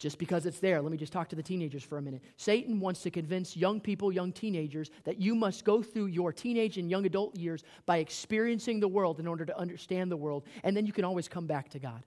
Just 0.00 0.18
because 0.18 0.46
it's 0.46 0.60
there, 0.60 0.80
let 0.80 0.90
me 0.90 0.96
just 0.96 1.12
talk 1.12 1.28
to 1.28 1.36
the 1.36 1.42
teenagers 1.42 1.82
for 1.82 1.98
a 1.98 2.02
minute. 2.02 2.22
Satan 2.38 2.80
wants 2.80 3.02
to 3.02 3.10
convince 3.10 3.54
young 3.54 3.78
people, 3.78 4.10
young 4.10 4.32
teenagers, 4.32 4.90
that 5.04 5.20
you 5.20 5.34
must 5.34 5.62
go 5.62 5.82
through 5.82 6.06
your 6.06 6.32
teenage 6.32 6.78
and 6.78 6.90
young 6.90 7.04
adult 7.04 7.36
years 7.36 7.62
by 7.84 7.98
experiencing 7.98 8.80
the 8.80 8.88
world 8.88 9.20
in 9.20 9.26
order 9.26 9.44
to 9.44 9.56
understand 9.58 10.10
the 10.10 10.16
world, 10.16 10.44
and 10.64 10.74
then 10.74 10.86
you 10.86 10.94
can 10.94 11.04
always 11.04 11.28
come 11.28 11.46
back 11.46 11.68
to 11.68 11.78
God. 11.78 12.02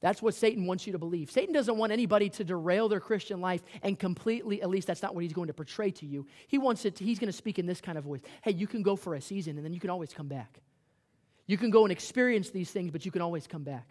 That's 0.00 0.22
what 0.22 0.34
Satan 0.34 0.64
wants 0.64 0.86
you 0.86 0.94
to 0.94 0.98
believe. 0.98 1.30
Satan 1.30 1.52
doesn't 1.52 1.76
want 1.76 1.92
anybody 1.92 2.30
to 2.30 2.44
derail 2.44 2.88
their 2.88 3.00
Christian 3.00 3.42
life 3.42 3.62
and 3.82 3.98
completely, 3.98 4.62
at 4.62 4.70
least 4.70 4.86
that's 4.86 5.02
not 5.02 5.14
what 5.14 5.24
he's 5.24 5.34
going 5.34 5.48
to 5.48 5.52
portray 5.52 5.90
to 5.90 6.06
you. 6.06 6.26
He 6.46 6.56
wants 6.56 6.86
it, 6.86 6.96
to, 6.96 7.04
he's 7.04 7.18
going 7.18 7.30
to 7.30 7.36
speak 7.36 7.58
in 7.58 7.66
this 7.66 7.82
kind 7.82 7.98
of 7.98 8.04
voice. 8.04 8.22
Hey, 8.42 8.52
you 8.52 8.66
can 8.66 8.82
go 8.82 8.96
for 8.96 9.16
a 9.16 9.20
season 9.20 9.56
and 9.56 9.64
then 9.66 9.74
you 9.74 9.80
can 9.80 9.90
always 9.90 10.14
come 10.14 10.28
back. 10.28 10.60
You 11.46 11.58
can 11.58 11.70
go 11.70 11.82
and 11.82 11.92
experience 11.92 12.48
these 12.50 12.70
things, 12.70 12.90
but 12.90 13.04
you 13.04 13.10
can 13.10 13.20
always 13.20 13.46
come 13.46 13.64
back. 13.64 13.86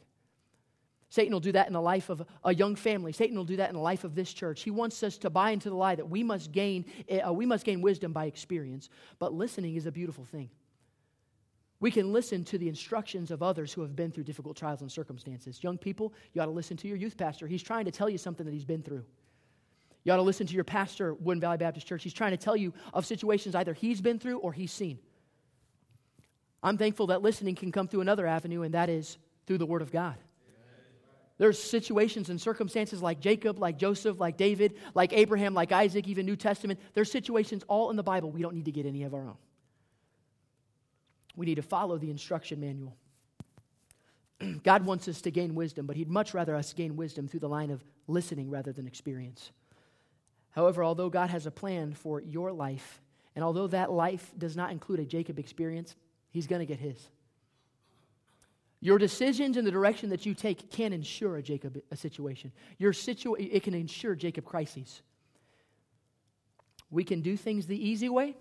Satan 1.10 1.32
will 1.32 1.40
do 1.40 1.54
that 1.54 1.68
in 1.68 1.74
the 1.74 1.82
life 1.82 2.10
of 2.10 2.22
a 2.44 2.54
young 2.54 2.76
family. 2.76 3.14
Satan 3.14 3.38
will 3.38 3.46
do 3.46 3.56
that 3.58 3.70
in 3.70 3.76
the 3.76 3.82
life 3.82 4.04
of 4.04 4.14
this 4.14 4.34
church. 4.34 4.64
He 4.64 4.72
wants 4.72 5.02
us 5.04 5.18
to 5.20 5.30
buy 5.30 5.52
into 5.52 5.70
the 5.70 5.76
lie 5.76 5.96
that 5.96 6.10
we 6.10 6.22
must 6.22 6.52
gain, 6.52 6.86
uh, 7.26 7.32
we 7.32 7.46
must 7.46 7.64
gain 7.64 7.82
wisdom 7.82 8.12
by 8.12 8.26
experience. 8.26 8.90
But 9.18 9.34
listening 9.34 9.76
is 9.76 9.86
a 9.86 9.92
beautiful 9.92 10.26
thing. 10.26 10.50
We 11.80 11.92
can 11.92 12.12
listen 12.12 12.44
to 12.46 12.58
the 12.58 12.68
instructions 12.68 13.30
of 13.32 13.44
others 13.44 13.72
who 13.72 13.82
have 13.82 13.96
been 13.96 14.12
through 14.12 14.24
difficult 14.24 14.58
trials 14.58 14.82
and 14.82 14.92
circumstances. 14.92 15.64
Young 15.64 15.78
people, 15.78 16.14
you 16.34 16.42
ought 16.42 16.46
to 16.46 16.52
listen 16.52 16.76
to 16.78 16.88
your 16.88 16.98
youth 16.98 17.16
pastor. 17.16 17.48
He's 17.48 17.64
trying 17.64 17.86
to 17.86 17.92
tell 17.92 18.10
you 18.10 18.18
something 18.18 18.46
that 18.46 18.54
he's 18.54 18.66
been 18.66 18.82
through. 18.82 19.06
You 20.04 20.12
ought 20.12 20.18
to 20.18 20.24
listen 20.24 20.48
to 20.48 20.56
your 20.56 20.64
pastor, 20.64 21.14
Woodland 21.14 21.42
Valley 21.42 21.58
Baptist 21.58 21.86
Church. 21.86 22.04
He's 22.04 22.14
trying 22.14 22.32
to 22.32 22.38
tell 22.38 22.56
you 22.56 22.74
of 22.94 23.06
situations 23.06 23.56
either 23.56 23.74
he's 23.74 24.02
been 24.02 24.20
through 24.20 24.40
or 24.40 24.54
he's 24.54 24.72
seen. 24.72 25.00
I'm 26.64 26.78
thankful 26.78 27.08
that 27.08 27.22
listening 27.22 27.56
can 27.56 27.72
come 27.72 27.88
through 27.88 28.02
another 28.02 28.26
avenue, 28.26 28.64
and 28.64 28.74
that 28.74 28.90
is 28.90 29.18
through 29.46 29.60
the 29.60 29.66
Word 29.66 29.82
of 29.82 29.92
God. 29.92 30.16
There's 31.38 31.62
situations 31.62 32.30
and 32.30 32.42
circumstances 32.42 33.02
like 33.02 33.20
Jacob, 33.20 33.60
like 33.60 33.78
Joseph, 33.78 34.20
like 34.20 34.38
David, 34.38 34.76
like 34.96 35.14
Abraham, 35.14 35.54
like 35.54 35.72
Isaac, 35.72 36.08
even 36.08 36.26
New 36.26 36.36
Testament. 36.36 36.80
There's 36.94 37.12
situations 37.12 37.64
all 37.68 37.92
in 37.92 37.96
the 37.96 38.04
Bible. 38.04 38.32
We 38.32 38.42
don't 38.42 38.56
need 38.56 38.66
to 38.66 38.72
get 38.72 38.86
any 38.86 39.04
of 39.04 39.14
our 39.14 39.22
own. 39.22 39.38
We 41.36 41.46
need 41.46 41.56
to 41.56 41.62
follow 41.62 42.00
the 42.00 42.10
instruction 42.10 42.60
manual. 42.60 42.98
God 44.64 44.86
wants 44.86 45.08
us 45.08 45.22
to 45.22 45.32
gain 45.32 45.54
wisdom, 45.54 45.86
but 45.86 45.96
He'd 45.96 46.10
much 46.10 46.34
rather 46.34 46.56
us 46.56 46.74
gain 46.74 46.96
wisdom 46.96 47.28
through 47.28 47.42
the 47.42 47.50
line 47.50 47.70
of 47.70 47.84
listening 48.08 48.50
rather 48.50 48.72
than 48.72 48.88
experience. 48.88 49.52
However, 50.52 50.84
although 50.84 51.10
God 51.10 51.30
has 51.30 51.46
a 51.46 51.52
plan 51.52 51.94
for 51.94 52.20
your 52.20 52.52
life, 52.52 53.00
and 53.36 53.44
although 53.44 53.68
that 53.68 53.92
life 53.92 54.32
does 54.36 54.56
not 54.56 54.72
include 54.72 55.00
a 55.00 55.06
Jacob 55.06 55.38
experience, 55.38 55.96
He's 56.32 56.48
going 56.48 56.60
to 56.60 56.66
get 56.66 56.80
His. 56.80 56.98
Your 58.80 58.98
decisions 59.00 59.58
in 59.58 59.66
the 59.66 59.72
direction 59.72 60.10
that 60.10 60.26
you 60.26 60.34
take 60.36 60.70
can 60.70 60.94
ensure 60.94 61.38
a 61.38 61.42
Jacob 61.42 61.82
a 61.92 61.96
situation. 61.96 62.52
Your 62.78 62.94
situa- 62.94 63.50
it 63.52 63.64
can 63.64 63.74
ensure 63.74 64.16
Jacob 64.16 64.46
crises. 64.46 65.02
We 66.92 67.04
can 67.04 67.22
do 67.22 67.36
things 67.36 67.66
the 67.66 67.76
easy 67.76 68.08
way, 68.08 68.36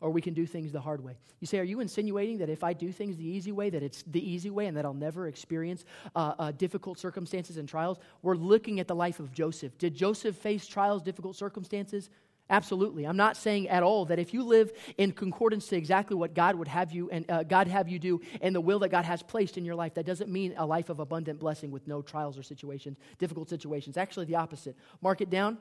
or 0.00 0.10
we 0.10 0.20
can 0.20 0.34
do 0.34 0.46
things 0.46 0.70
the 0.70 0.80
hard 0.80 1.02
way. 1.02 1.16
You 1.40 1.46
say, 1.46 1.58
Are 1.58 1.64
you 1.64 1.80
insinuating 1.80 2.38
that 2.38 2.50
if 2.50 2.62
I 2.62 2.72
do 2.74 2.92
things 2.92 3.16
the 3.16 3.26
easy 3.26 3.52
way, 3.52 3.70
that 3.70 3.82
it's 3.82 4.02
the 4.06 4.20
easy 4.20 4.50
way 4.50 4.66
and 4.66 4.76
that 4.76 4.84
I'll 4.84 4.92
never 4.92 5.26
experience 5.26 5.84
uh, 6.14 6.34
uh, 6.38 6.52
difficult 6.52 6.98
circumstances 6.98 7.56
and 7.56 7.68
trials? 7.68 7.98
We're 8.20 8.36
looking 8.36 8.80
at 8.80 8.88
the 8.88 8.94
life 8.94 9.18
of 9.18 9.32
Joseph. 9.32 9.78
Did 9.78 9.94
Joseph 9.94 10.36
face 10.36 10.66
trials, 10.66 11.02
difficult 11.02 11.36
circumstances? 11.36 12.10
Absolutely. 12.52 13.06
I'm 13.06 13.16
not 13.16 13.38
saying 13.38 13.70
at 13.70 13.82
all 13.82 14.04
that 14.04 14.18
if 14.18 14.34
you 14.34 14.42
live 14.42 14.72
in 14.98 15.10
concordance 15.12 15.68
to 15.68 15.76
exactly 15.76 16.14
what 16.14 16.34
God 16.34 16.54
would 16.56 16.68
have 16.68 16.92
you 16.92 17.08
and 17.08 17.28
uh, 17.30 17.44
God 17.44 17.66
have 17.66 17.88
you 17.88 17.98
do 17.98 18.20
and 18.42 18.54
the 18.54 18.60
will 18.60 18.78
that 18.80 18.90
God 18.90 19.06
has 19.06 19.22
placed 19.22 19.56
in 19.56 19.64
your 19.64 19.74
life, 19.74 19.94
that 19.94 20.04
doesn't 20.04 20.30
mean 20.30 20.52
a 20.58 20.66
life 20.66 20.90
of 20.90 21.00
abundant 21.00 21.40
blessing 21.40 21.70
with 21.70 21.88
no 21.88 22.02
trials 22.02 22.36
or 22.36 22.42
situations, 22.42 22.98
difficult 23.18 23.48
situations. 23.48 23.96
Actually, 23.96 24.26
the 24.26 24.36
opposite. 24.36 24.76
Mark 25.00 25.22
it 25.22 25.30
down. 25.30 25.56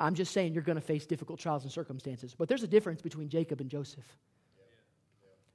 I'm 0.00 0.14
just 0.14 0.32
saying 0.32 0.54
you're 0.54 0.62
going 0.62 0.76
to 0.76 0.82
face 0.82 1.04
difficult 1.04 1.40
trials 1.40 1.64
and 1.64 1.70
circumstances. 1.70 2.34
But 2.34 2.48
there's 2.48 2.62
a 2.62 2.68
difference 2.68 3.02
between 3.02 3.28
Jacob 3.28 3.60
and 3.60 3.68
Joseph. 3.68 4.16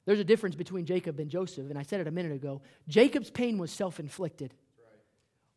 There's 0.05 0.19
a 0.19 0.23
difference 0.23 0.55
between 0.55 0.85
Jacob 0.85 1.19
and 1.19 1.31
Joseph, 1.31 1.67
and 1.71 1.79
I 1.79 1.83
said 1.83 1.99
it 1.99 2.05
a 2.05 2.11
minute 2.11 2.31
ago. 2.31 2.61
Jacob's 2.87 3.31
pain 3.31 3.57
was 3.57 3.71
self 3.71 3.99
inflicted, 3.99 4.53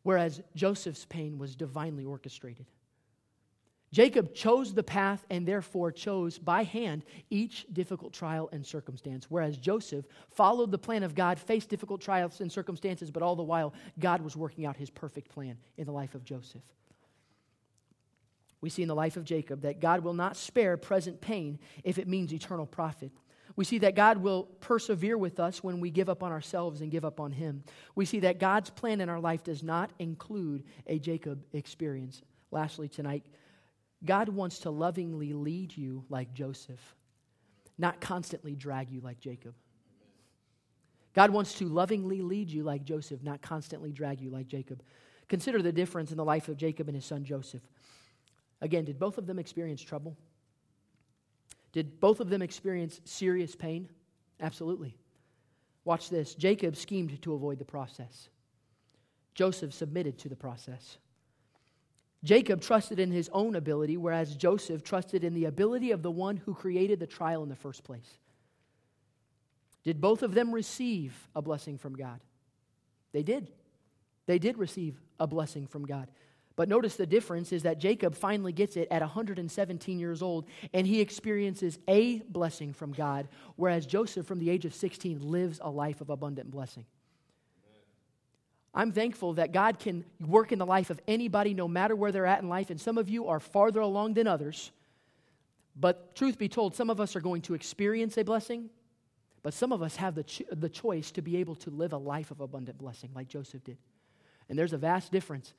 whereas 0.01 0.41
Joseph's 0.55 1.05
pain 1.05 1.37
was 1.37 1.55
divinely 1.55 2.03
orchestrated. 2.03 2.65
Jacob 3.93 4.33
chose 4.33 4.73
the 4.73 4.81
path 4.81 5.23
and 5.29 5.47
therefore 5.47 5.91
chose 5.91 6.39
by 6.39 6.63
hand 6.63 7.05
each 7.29 7.67
difficult 7.71 8.11
trial 8.11 8.49
and 8.51 8.65
circumstance, 8.65 9.27
whereas 9.29 9.55
Joseph 9.55 10.03
followed 10.31 10.71
the 10.71 10.79
plan 10.79 11.03
of 11.03 11.13
God, 11.13 11.37
faced 11.37 11.69
difficult 11.69 12.01
trials 12.01 12.41
and 12.41 12.51
circumstances, 12.51 13.11
but 13.11 13.21
all 13.21 13.35
the 13.35 13.43
while, 13.43 13.71
God 13.99 14.21
was 14.21 14.35
working 14.35 14.65
out 14.65 14.75
his 14.75 14.89
perfect 14.89 15.29
plan 15.29 15.59
in 15.77 15.85
the 15.85 15.91
life 15.91 16.15
of 16.15 16.25
Joseph. 16.25 16.63
We 18.61 18.71
see 18.71 18.81
in 18.81 18.87
the 18.87 18.95
life 18.95 19.15
of 19.15 19.25
Jacob 19.25 19.61
that 19.61 19.79
God 19.79 20.03
will 20.03 20.15
not 20.15 20.37
spare 20.37 20.75
present 20.75 21.21
pain 21.21 21.59
if 21.83 21.99
it 21.99 22.07
means 22.07 22.33
eternal 22.33 22.65
profit. 22.65 23.11
We 23.55 23.63
see 23.63 23.77
that 23.79 23.93
God 23.93 24.17
will 24.17 24.45
persevere 24.59 25.19
with 25.19 25.39
us 25.39 25.63
when 25.63 25.79
we 25.79 25.91
give 25.91 26.09
up 26.09 26.23
on 26.23 26.31
ourselves 26.31 26.81
and 26.81 26.89
give 26.89 27.05
up 27.05 27.19
on 27.19 27.31
Him. 27.31 27.63
We 27.93 28.05
see 28.05 28.21
that 28.21 28.39
God's 28.39 28.71
plan 28.71 29.01
in 29.01 29.09
our 29.09 29.19
life 29.19 29.43
does 29.43 29.61
not 29.61 29.91
include 29.99 30.63
a 30.87 30.97
Jacob 30.97 31.43
experience. 31.53 32.23
Lastly, 32.49 32.87
tonight, 32.87 33.23
God 34.05 34.29
wants 34.29 34.59
to 34.59 34.69
lovingly 34.69 35.33
lead 35.33 35.75
you 35.75 36.03
like 36.09 36.33
Joseph, 36.33 36.95
not 37.77 38.01
constantly 38.01 38.55
drag 38.55 38.89
you 38.89 39.01
like 39.01 39.19
Jacob. 39.19 39.53
God 41.13 41.29
wants 41.29 41.53
to 41.55 41.67
lovingly 41.67 42.21
lead 42.21 42.49
you 42.49 42.63
like 42.63 42.83
Joseph, 42.83 43.23
not 43.23 43.41
constantly 43.41 43.91
drag 43.91 44.19
you 44.19 44.29
like 44.29 44.47
Jacob. 44.47 44.81
Consider 45.29 45.61
the 45.61 45.71
difference 45.71 46.11
in 46.11 46.17
the 46.17 46.25
life 46.25 46.49
of 46.49 46.57
Jacob 46.57 46.87
and 46.87 46.95
his 46.95 47.05
son 47.05 47.23
Joseph. 47.23 47.61
Again, 48.61 48.85
did 48.85 48.99
both 48.99 49.17
of 49.17 49.27
them 49.27 49.39
experience 49.39 49.81
trouble? 49.81 50.17
Did 51.71 51.99
both 51.99 52.19
of 52.19 52.29
them 52.29 52.41
experience 52.41 53.01
serious 53.05 53.55
pain? 53.55 53.89
Absolutely. 54.39 54.95
Watch 55.85 56.09
this. 56.09 56.35
Jacob 56.35 56.75
schemed 56.75 57.21
to 57.21 57.33
avoid 57.33 57.59
the 57.59 57.65
process. 57.65 58.29
Joseph 59.35 59.73
submitted 59.73 60.17
to 60.19 60.29
the 60.29 60.35
process. 60.35 60.97
Jacob 62.23 62.61
trusted 62.61 62.99
in 62.99 63.11
his 63.11 63.29
own 63.33 63.55
ability, 63.55 63.97
whereas 63.97 64.35
Joseph 64.35 64.83
trusted 64.83 65.23
in 65.23 65.33
the 65.33 65.45
ability 65.45 65.91
of 65.91 66.01
the 66.01 66.11
one 66.11 66.37
who 66.37 66.53
created 66.53 66.99
the 66.99 67.07
trial 67.07 67.43
in 67.43 67.49
the 67.49 67.55
first 67.55 67.83
place. 67.83 68.17
Did 69.83 69.99
both 69.99 70.23
of 70.23 70.33
them 70.33 70.53
receive 70.53 71.13
a 71.35 71.41
blessing 71.41 71.77
from 71.77 71.95
God? 71.95 72.21
They 73.11 73.23
did. 73.23 73.49
They 74.25 74.39
did 74.39 74.57
receive 74.57 75.01
a 75.19 75.27
blessing 75.27 75.67
from 75.67 75.85
God. 75.85 76.07
But 76.55 76.69
notice 76.69 76.95
the 76.95 77.05
difference 77.05 77.51
is 77.51 77.63
that 77.63 77.79
Jacob 77.79 78.15
finally 78.15 78.53
gets 78.53 78.77
it 78.77 78.87
at 78.91 79.01
117 79.01 79.99
years 79.99 80.21
old, 80.21 80.45
and 80.73 80.85
he 80.85 81.01
experiences 81.01 81.79
a 81.87 82.19
blessing 82.19 82.73
from 82.73 82.93
God, 82.93 83.27
whereas 83.55 83.85
Joseph, 83.85 84.27
from 84.27 84.39
the 84.39 84.49
age 84.49 84.63
of 84.63 84.73
16, 84.73 85.19
lives 85.19 85.59
a 85.61 85.69
life 85.69 85.99
of 85.99 86.09
abundant 86.09 86.51
blessing. 86.51 86.85
I'm 88.73 88.91
thankful 88.91 89.33
that 89.33 89.51
God 89.51 89.77
can 89.79 90.03
work 90.19 90.51
in 90.51 90.57
the 90.59 90.65
life 90.65 90.89
of 90.89 90.99
anybody, 91.07 91.53
no 91.53 91.67
matter 91.67 91.95
where 91.95 92.11
they're 92.11 92.25
at 92.25 92.41
in 92.41 92.49
life. 92.49 92.69
And 92.69 92.81
some 92.81 92.97
of 92.97 93.07
you 93.07 93.27
are 93.27 93.39
farther 93.39 93.81
along 93.81 94.15
than 94.15 94.25
others. 94.25 94.71
But 95.75 96.15
truth 96.15 96.37
be 96.37 96.49
told, 96.49 96.75
some 96.75 96.89
of 96.89 96.99
us 96.99 97.15
are 97.15 97.21
going 97.21 97.41
to 97.43 97.53
experience 97.53 98.17
a 98.17 98.23
blessing, 98.23 98.69
but 99.43 99.53
some 99.53 99.71
of 99.71 99.81
us 99.81 99.95
have 99.97 100.15
the, 100.15 100.23
cho- 100.23 100.45
the 100.51 100.69
choice 100.69 101.11
to 101.11 101.21
be 101.21 101.37
able 101.37 101.55
to 101.55 101.69
live 101.69 101.93
a 101.93 101.97
life 101.97 102.31
of 102.31 102.39
abundant 102.39 102.77
blessing 102.77 103.11
like 103.15 103.27
Joseph 103.27 103.63
did. 103.63 103.77
And 104.49 104.57
there's 104.57 104.73
a 104.73 104.77
vast 104.77 105.11
difference. 105.11 105.53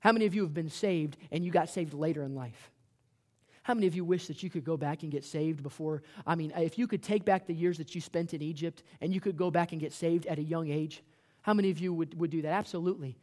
How 0.00 0.12
many 0.12 0.26
of 0.26 0.34
you 0.34 0.42
have 0.42 0.54
been 0.54 0.70
saved 0.70 1.16
and 1.30 1.44
you 1.44 1.50
got 1.50 1.68
saved 1.68 1.94
later 1.94 2.22
in 2.22 2.34
life? 2.34 2.70
How 3.62 3.74
many 3.74 3.88
of 3.88 3.96
you 3.96 4.04
wish 4.04 4.28
that 4.28 4.44
you 4.44 4.50
could 4.50 4.64
go 4.64 4.76
back 4.76 5.02
and 5.02 5.10
get 5.10 5.24
saved 5.24 5.62
before? 5.62 6.02
I 6.24 6.36
mean, 6.36 6.52
if 6.56 6.78
you 6.78 6.86
could 6.86 7.02
take 7.02 7.24
back 7.24 7.46
the 7.46 7.54
years 7.54 7.78
that 7.78 7.94
you 7.96 8.00
spent 8.00 8.32
in 8.32 8.40
Egypt 8.40 8.84
and 9.00 9.12
you 9.12 9.20
could 9.20 9.36
go 9.36 9.50
back 9.50 9.72
and 9.72 9.80
get 9.80 9.92
saved 9.92 10.26
at 10.26 10.38
a 10.38 10.42
young 10.42 10.70
age, 10.70 11.02
how 11.46 11.54
many 11.54 11.70
of 11.70 11.78
you 11.78 11.94
would, 11.94 12.18
would 12.18 12.30
do 12.30 12.42
that? 12.42 12.50
Absolutely. 12.52 13.16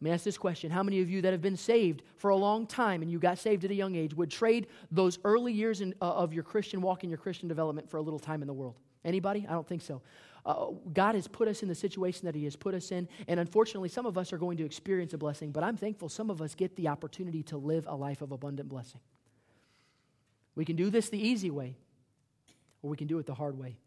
Let 0.00 0.04
me 0.04 0.10
ask 0.12 0.22
this 0.22 0.38
question 0.38 0.70
How 0.70 0.84
many 0.84 1.00
of 1.00 1.10
you 1.10 1.22
that 1.22 1.32
have 1.32 1.42
been 1.42 1.56
saved 1.56 2.02
for 2.16 2.30
a 2.30 2.36
long 2.36 2.68
time 2.68 3.02
and 3.02 3.10
you 3.10 3.18
got 3.18 3.36
saved 3.36 3.64
at 3.64 3.72
a 3.72 3.74
young 3.74 3.96
age 3.96 4.14
would 4.14 4.30
trade 4.30 4.68
those 4.92 5.18
early 5.24 5.52
years 5.52 5.80
in, 5.80 5.92
uh, 6.00 6.04
of 6.04 6.32
your 6.32 6.44
Christian 6.44 6.80
walk 6.80 7.02
and 7.02 7.10
your 7.10 7.18
Christian 7.18 7.48
development 7.48 7.90
for 7.90 7.96
a 7.96 8.00
little 8.00 8.20
time 8.20 8.42
in 8.42 8.46
the 8.46 8.54
world? 8.54 8.76
Anybody? 9.04 9.44
I 9.48 9.54
don't 9.54 9.66
think 9.66 9.82
so. 9.82 10.02
Uh, 10.46 10.66
God 10.92 11.16
has 11.16 11.26
put 11.26 11.48
us 11.48 11.64
in 11.64 11.68
the 11.68 11.74
situation 11.74 12.26
that 12.26 12.36
He 12.36 12.44
has 12.44 12.54
put 12.54 12.76
us 12.76 12.92
in, 12.92 13.08
and 13.26 13.40
unfortunately, 13.40 13.88
some 13.88 14.06
of 14.06 14.16
us 14.16 14.32
are 14.32 14.38
going 14.38 14.56
to 14.58 14.64
experience 14.64 15.12
a 15.12 15.18
blessing, 15.18 15.50
but 15.50 15.64
I'm 15.64 15.76
thankful 15.76 16.08
some 16.08 16.30
of 16.30 16.40
us 16.40 16.54
get 16.54 16.76
the 16.76 16.86
opportunity 16.86 17.42
to 17.44 17.56
live 17.56 17.88
a 17.88 17.96
life 17.96 18.22
of 18.22 18.30
abundant 18.30 18.68
blessing. 18.68 19.00
We 20.54 20.64
can 20.64 20.76
do 20.76 20.90
this 20.90 21.08
the 21.08 21.18
easy 21.18 21.50
way, 21.50 21.76
or 22.82 22.90
we 22.90 22.96
can 22.96 23.08
do 23.08 23.18
it 23.18 23.26
the 23.26 23.34
hard 23.34 23.58
way. 23.58 23.78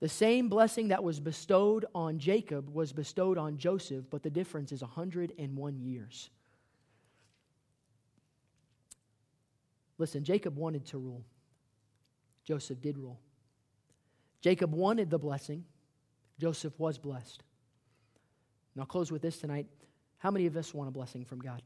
The 0.00 0.08
same 0.08 0.48
blessing 0.48 0.88
that 0.88 1.02
was 1.02 1.18
bestowed 1.18 1.84
on 1.94 2.18
Jacob 2.18 2.70
was 2.72 2.92
bestowed 2.92 3.36
on 3.36 3.56
Joseph, 3.58 4.04
but 4.10 4.22
the 4.22 4.30
difference 4.30 4.70
is 4.70 4.80
101 4.80 5.80
years. 5.80 6.30
Listen, 9.98 10.22
Jacob 10.22 10.56
wanted 10.56 10.86
to 10.86 10.98
rule, 10.98 11.24
Joseph 12.44 12.80
did 12.80 12.96
rule. 12.96 13.18
Jacob 14.40 14.72
wanted 14.72 15.10
the 15.10 15.18
blessing, 15.18 15.64
Joseph 16.38 16.78
was 16.78 16.98
blessed. 16.98 17.42
And 18.74 18.82
I'll 18.82 18.86
close 18.86 19.10
with 19.10 19.22
this 19.22 19.38
tonight. 19.38 19.66
How 20.18 20.30
many 20.30 20.46
of 20.46 20.56
us 20.56 20.72
want 20.72 20.88
a 20.88 20.92
blessing 20.92 21.24
from 21.24 21.40
God? 21.40 21.62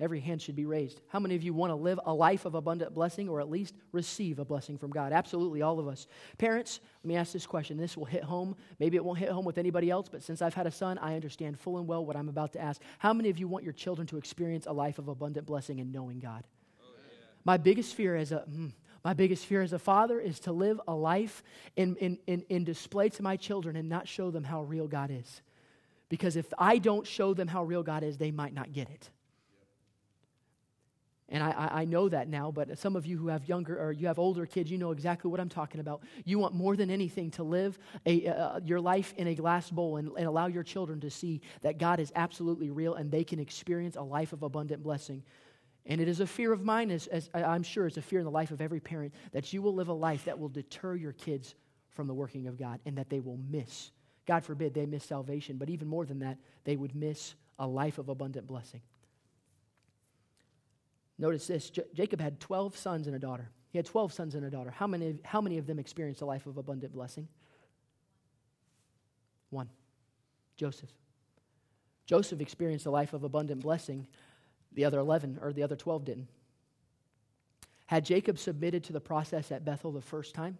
Every 0.00 0.20
hand 0.20 0.40
should 0.40 0.54
be 0.54 0.64
raised. 0.64 1.00
How 1.08 1.18
many 1.18 1.34
of 1.34 1.42
you 1.42 1.52
want 1.52 1.72
to 1.72 1.74
live 1.74 1.98
a 2.06 2.14
life 2.14 2.44
of 2.44 2.54
abundant 2.54 2.94
blessing 2.94 3.28
or 3.28 3.40
at 3.40 3.50
least 3.50 3.74
receive 3.90 4.38
a 4.38 4.44
blessing 4.44 4.78
from 4.78 4.90
God? 4.90 5.12
Absolutely, 5.12 5.60
all 5.60 5.80
of 5.80 5.88
us. 5.88 6.06
Parents, 6.38 6.78
let 7.02 7.08
me 7.08 7.16
ask 7.16 7.32
this 7.32 7.46
question. 7.46 7.76
This 7.76 7.96
will 7.96 8.04
hit 8.04 8.22
home. 8.22 8.54
Maybe 8.78 8.96
it 8.96 9.04
won't 9.04 9.18
hit 9.18 9.30
home 9.30 9.44
with 9.44 9.58
anybody 9.58 9.90
else, 9.90 10.08
but 10.08 10.22
since 10.22 10.40
I've 10.40 10.54
had 10.54 10.68
a 10.68 10.70
son, 10.70 10.98
I 10.98 11.16
understand 11.16 11.58
full 11.58 11.78
and 11.78 11.88
well 11.88 12.04
what 12.06 12.16
I'm 12.16 12.28
about 12.28 12.52
to 12.52 12.60
ask. 12.60 12.80
How 12.98 13.12
many 13.12 13.28
of 13.28 13.38
you 13.38 13.48
want 13.48 13.64
your 13.64 13.72
children 13.72 14.06
to 14.08 14.18
experience 14.18 14.66
a 14.66 14.72
life 14.72 15.00
of 15.00 15.08
abundant 15.08 15.46
blessing 15.46 15.80
and 15.80 15.92
knowing 15.92 16.20
God? 16.20 16.44
Oh, 16.80 16.86
yeah. 16.94 17.14
My 17.44 17.56
biggest 17.56 17.94
fear 17.94 18.14
as 18.14 18.30
a. 18.30 18.44
Mm, 18.48 18.72
my 19.04 19.14
biggest 19.14 19.46
fear 19.46 19.62
as 19.62 19.72
a 19.72 19.78
father 19.78 20.20
is 20.20 20.40
to 20.40 20.52
live 20.52 20.80
a 20.88 20.94
life 20.94 21.42
in, 21.76 21.94
in, 21.96 22.18
in, 22.26 22.44
in 22.48 22.64
display 22.64 23.08
to 23.10 23.22
my 23.22 23.36
children 23.36 23.76
and 23.76 23.88
not 23.88 24.08
show 24.08 24.30
them 24.30 24.42
how 24.42 24.64
real 24.64 24.88
God 24.88 25.10
is. 25.12 25.40
Because 26.08 26.36
if 26.36 26.52
I 26.58 26.78
don't 26.78 27.06
show 27.06 27.32
them 27.32 27.48
how 27.48 27.62
real 27.62 27.84
God 27.84 28.02
is, 28.02 28.18
they 28.18 28.32
might 28.32 28.52
not 28.52 28.72
get 28.72 28.90
it. 28.90 29.08
And 31.30 31.42
I, 31.42 31.68
I, 31.72 31.84
know 31.84 32.08
that 32.08 32.28
now, 32.28 32.50
but 32.50 32.78
some 32.78 32.96
of 32.96 33.04
you 33.04 33.18
who 33.18 33.28
have 33.28 33.46
younger 33.46 33.78
or 33.78 33.92
you 33.92 34.06
have 34.06 34.18
older 34.18 34.46
kids, 34.46 34.70
you 34.70 34.78
know 34.78 34.92
exactly 34.92 35.30
what 35.30 35.40
I'm 35.40 35.50
talking 35.50 35.78
about. 35.78 36.02
You 36.24 36.38
want 36.38 36.54
more 36.54 36.74
than 36.74 36.90
anything 36.90 37.30
to 37.32 37.42
live 37.42 37.78
a, 38.06 38.26
uh, 38.28 38.60
your 38.64 38.80
life 38.80 39.12
in 39.18 39.26
a 39.26 39.34
glass 39.34 39.68
bowl 39.68 39.98
and, 39.98 40.10
and 40.16 40.26
allow 40.26 40.46
your 40.46 40.62
children 40.62 41.00
to 41.00 41.10
see 41.10 41.42
that 41.60 41.76
God 41.76 42.00
is 42.00 42.10
absolutely 42.16 42.70
real 42.70 42.94
and 42.94 43.10
they 43.10 43.24
can 43.24 43.40
experience 43.40 43.96
a 43.96 44.02
life 44.02 44.32
of 44.32 44.42
abundant 44.42 44.82
blessing. 44.82 45.22
And 45.84 46.00
it 46.00 46.08
is 46.08 46.20
a 46.20 46.26
fear 46.26 46.50
of 46.50 46.64
mine, 46.64 46.90
as, 46.90 47.06
as 47.08 47.28
I'm 47.34 47.62
sure 47.62 47.86
it's 47.86 47.98
a 47.98 48.02
fear 48.02 48.20
in 48.20 48.24
the 48.24 48.30
life 48.30 48.50
of 48.50 48.62
every 48.62 48.80
parent, 48.80 49.12
that 49.32 49.52
you 49.52 49.60
will 49.60 49.74
live 49.74 49.88
a 49.88 49.92
life 49.94 50.24
that 50.24 50.38
will 50.38 50.48
deter 50.48 50.94
your 50.94 51.12
kids 51.12 51.54
from 51.90 52.06
the 52.06 52.14
working 52.14 52.46
of 52.46 52.58
God 52.58 52.80
and 52.86 52.96
that 52.96 53.10
they 53.10 53.20
will 53.20 53.38
miss. 53.50 53.90
God 54.26 54.44
forbid 54.44 54.72
they 54.72 54.86
miss 54.86 55.04
salvation, 55.04 55.58
but 55.58 55.68
even 55.68 55.88
more 55.88 56.06
than 56.06 56.20
that, 56.20 56.38
they 56.64 56.76
would 56.76 56.94
miss 56.94 57.34
a 57.58 57.66
life 57.66 57.98
of 57.98 58.08
abundant 58.08 58.46
blessing. 58.46 58.80
Notice 61.18 61.46
this 61.46 61.70
J- 61.70 61.84
Jacob 61.94 62.20
had 62.20 62.40
12 62.40 62.76
sons 62.76 63.06
and 63.06 63.16
a 63.16 63.18
daughter. 63.18 63.50
He 63.70 63.78
had 63.78 63.86
12 63.86 64.12
sons 64.12 64.34
and 64.34 64.44
a 64.44 64.50
daughter. 64.50 64.70
How 64.70 64.86
many, 64.86 65.18
how 65.24 65.40
many 65.40 65.58
of 65.58 65.66
them 65.66 65.78
experienced 65.78 66.22
a 66.22 66.26
life 66.26 66.46
of 66.46 66.56
abundant 66.56 66.92
blessing? 66.92 67.28
One 69.50 69.68
Joseph. 70.56 70.90
Joseph 72.06 72.40
experienced 72.40 72.86
a 72.86 72.90
life 72.90 73.12
of 73.12 73.22
abundant 73.22 73.62
blessing. 73.62 74.06
The 74.72 74.84
other 74.84 74.98
11 74.98 75.38
or 75.42 75.52
the 75.52 75.62
other 75.62 75.76
12 75.76 76.04
didn't. 76.04 76.28
Had 77.86 78.04
Jacob 78.04 78.38
submitted 78.38 78.84
to 78.84 78.92
the 78.92 79.00
process 79.00 79.50
at 79.50 79.64
Bethel 79.64 79.92
the 79.92 80.00
first 80.00 80.34
time, 80.34 80.58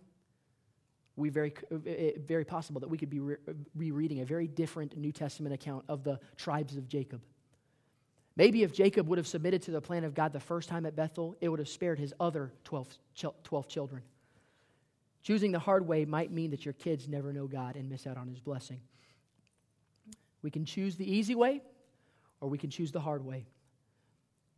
we 1.17 1.31
very, 1.31 1.53
uh, 1.73 2.19
very 2.27 2.45
possible 2.45 2.81
that 2.81 2.89
we 2.89 2.97
could 2.97 3.11
be 3.11 3.19
re- 3.19 3.37
uh, 3.49 3.53
rereading 3.75 4.21
a 4.21 4.25
very 4.25 4.47
different 4.47 4.97
New 4.97 5.13
Testament 5.13 5.55
account 5.55 5.85
of 5.89 6.05
the 6.05 6.21
tribes 6.37 6.77
of 6.77 6.89
Jacob. 6.89 7.23
Maybe 8.39 8.63
if 8.63 8.73
Jacob 8.73 9.09
would 9.09 9.19
have 9.19 9.27
submitted 9.27 9.63
to 9.63 9.73
the 9.73 9.81
plan 9.81 10.05
of 10.05 10.15
God 10.15 10.33
the 10.33 10.39
first 10.39 10.69
time 10.69 10.87
at 10.87 10.95
Bethel, 10.95 11.37
it 11.41 11.49
would 11.49 11.59
have 11.59 11.69
spared 11.69 11.99
his 11.99 12.15
other 12.21 12.53
12, 12.63 12.87
12 13.43 13.69
children. 13.69 14.03
Choosing 15.25 15.51
the 15.51 15.59
hard 15.59 15.89
way 15.89 16.05
might 16.05 16.31
mean 16.31 16.53
that 16.53 16.65
your 16.65 16.73
kids 16.75 17.09
never 17.09 17.33
know 17.33 17.49
God 17.49 17.75
and 17.75 17.91
miss 17.91 18.07
out 18.07 18.17
on 18.17 18.29
his 18.29 18.39
blessing. 18.39 18.81
We 20.41 20.53
can 20.53 20.65
choose 20.65 20.95
the 20.95 21.13
easy 21.13 21.35
way 21.35 21.63
or 22.41 22.49
we 22.49 22.59
can 22.59 22.71
choose 22.71 22.93
the 22.93 23.01
hard 23.01 23.25
way. 23.25 23.45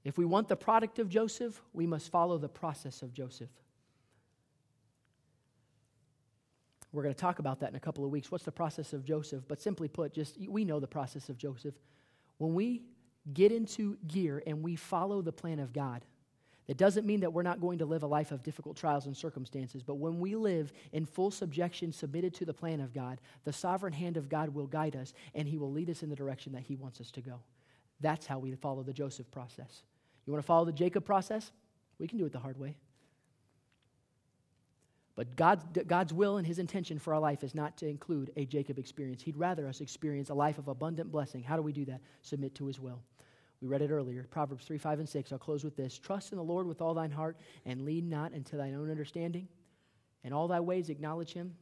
If 0.05 0.19
we 0.19 0.27
want 0.27 0.49
the 0.49 0.57
product 0.57 0.99
of 0.99 1.09
Joseph, 1.09 1.59
we 1.73 1.87
must 1.87 2.11
follow 2.11 2.37
the 2.37 2.51
process 2.51 3.01
of 3.01 3.15
Joseph. 3.15 3.49
We're 6.93 7.03
going 7.03 7.15
to 7.15 7.21
talk 7.21 7.39
about 7.39 7.61
that 7.61 7.71
in 7.71 7.77
a 7.77 7.81
couple 7.81 8.05
of 8.05 8.11
weeks. 8.11 8.31
What's 8.31 8.45
the 8.45 8.53
process 8.53 8.93
of 8.93 9.07
Joseph? 9.07 9.45
But 9.49 9.59
simply 9.59 9.89
put, 9.89 10.13
just 10.13 10.37
we 10.39 10.67
know 10.67 10.81
the 10.81 10.87
process 10.87 11.31
of 11.31 11.39
Joseph. 11.39 11.75
When 12.37 12.53
we 12.53 12.83
get 13.33 13.53
into 13.53 13.97
gear 14.07 14.43
and 14.47 14.63
we 14.63 14.77
follow 14.77 15.23
the 15.23 15.33
plan 15.33 15.59
of 15.59 15.73
God. 15.73 16.05
It 16.69 16.77
doesn't 16.77 17.05
mean 17.05 17.21
that 17.21 17.33
we're 17.33 17.43
not 17.43 17.61
going 17.61 17.79
to 17.79 17.85
live 17.85 18.05
a 18.05 18.07
life 18.07 18.31
of 18.31 18.45
difficult 18.45 18.77
trials 18.77 19.07
and 19.07 19.17
circumstances, 19.17 19.83
but 19.83 19.97
when 19.97 20.21
we 20.21 20.37
live 20.37 20.73
in 20.93 21.05
full 21.05 21.33
subjection, 21.33 21.91
submitted 21.91 22.33
to 22.35 22.45
the 22.45 22.55
plan 22.55 22.81
of 22.81 22.95
God, 22.95 23.21
the 23.43 23.53
sovereign 23.53 23.93
hand 23.93 24.17
of 24.17 24.29
God 24.29 24.51
will 24.51 24.69
guide 24.69 24.95
us 24.95 25.13
and 25.35 25.49
He 25.49 25.59
will 25.59 25.73
lead 25.73 25.91
us 25.91 26.05
in 26.05 26.11
the 26.11 26.17
direction 26.17 26.53
that 26.53 26.63
He 26.63 26.77
wants 26.77 27.01
us 27.01 27.11
to 27.13 27.21
go. 27.21 27.41
That's 28.01 28.25
how 28.25 28.39
we 28.39 28.55
follow 28.55 28.85
the 28.85 28.93
Joseph 28.93 29.31
process. 29.33 29.83
You 30.27 30.33
want 30.33 30.45
to 30.45 30.47
follow 30.47 30.65
the 30.65 30.73
Jacob 30.73 31.05
process? 31.05 31.51
We 31.99 32.07
can 32.07 32.19
do 32.19 32.27
it 32.27 32.33
the 32.33 32.39
hard 32.39 32.57
way. 32.57 32.77
But 35.21 35.37
God's, 35.37 35.67
God's 35.87 36.15
will 36.15 36.39
and 36.39 36.47
his 36.47 36.59
intention 36.59 36.99
for 36.99 37.13
our 37.13 37.21
life 37.21 37.45
is 37.45 37.55
not 37.55 37.77
to 37.77 37.87
include 37.87 38.33
a 38.37 38.47
Jacob 38.47 38.79
experience. 38.79 39.21
He'd 39.21 39.37
rather 39.37 39.69
us 39.69 39.83
experience 39.83 40.31
a 40.31 40.35
life 40.35 40.57
of 40.57 40.69
abundant 40.69 41.13
blessing. 41.13 41.43
How 41.43 41.57
do 41.57 41.63
we 41.63 41.75
do 41.75 41.85
that? 41.85 42.01
Submit 42.23 42.55
to 42.55 42.65
his 42.65 42.81
will. 42.81 43.03
We 43.61 43.69
read 43.69 43.83
it 43.83 43.91
earlier, 43.91 44.27
Proverbs 44.31 44.65
3, 44.65 44.79
5, 44.79 45.01
and 45.01 45.07
6. 45.07 45.31
I'll 45.31 45.39
close 45.39 45.63
with 45.63 45.77
this 45.77 45.99
Trust 45.99 46.33
in 46.33 46.39
the 46.39 46.43
Lord 46.43 46.67
with 46.67 46.81
all 46.81 46.95
thine 46.95 47.11
heart, 47.11 47.37
and 47.67 47.85
lean 47.85 48.09
not 48.09 48.33
into 48.33 48.57
thine 48.57 48.75
own 48.75 48.91
understanding. 48.91 49.47
In 50.25 50.33
all 50.33 50.49
thy 50.49 50.61
ways 50.61 50.89
acknowledge 50.89 51.35
him, 51.35 51.55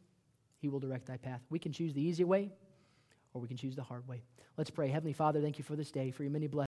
he 0.61 0.69
will 0.69 0.79
direct 0.79 1.07
thy 1.07 1.17
path. 1.17 1.41
We 1.51 1.59
can 1.59 1.73
choose 1.73 1.93
the 1.93 2.01
easy 2.01 2.23
way, 2.23 2.53
or 3.35 3.41
we 3.41 3.49
can 3.49 3.57
choose 3.57 3.75
the 3.75 3.83
hard 3.83 4.07
way. 4.07 4.23
Let's 4.57 4.71
pray. 4.71 4.87
Heavenly 4.87 5.15
Father, 5.15 5.41
thank 5.41 5.59
you 5.59 5.65
for 5.65 5.75
this 5.75 5.91
day, 5.91 6.13
for 6.13 6.23
your 6.23 6.31
many 6.31 6.47
blessings. 6.47 6.67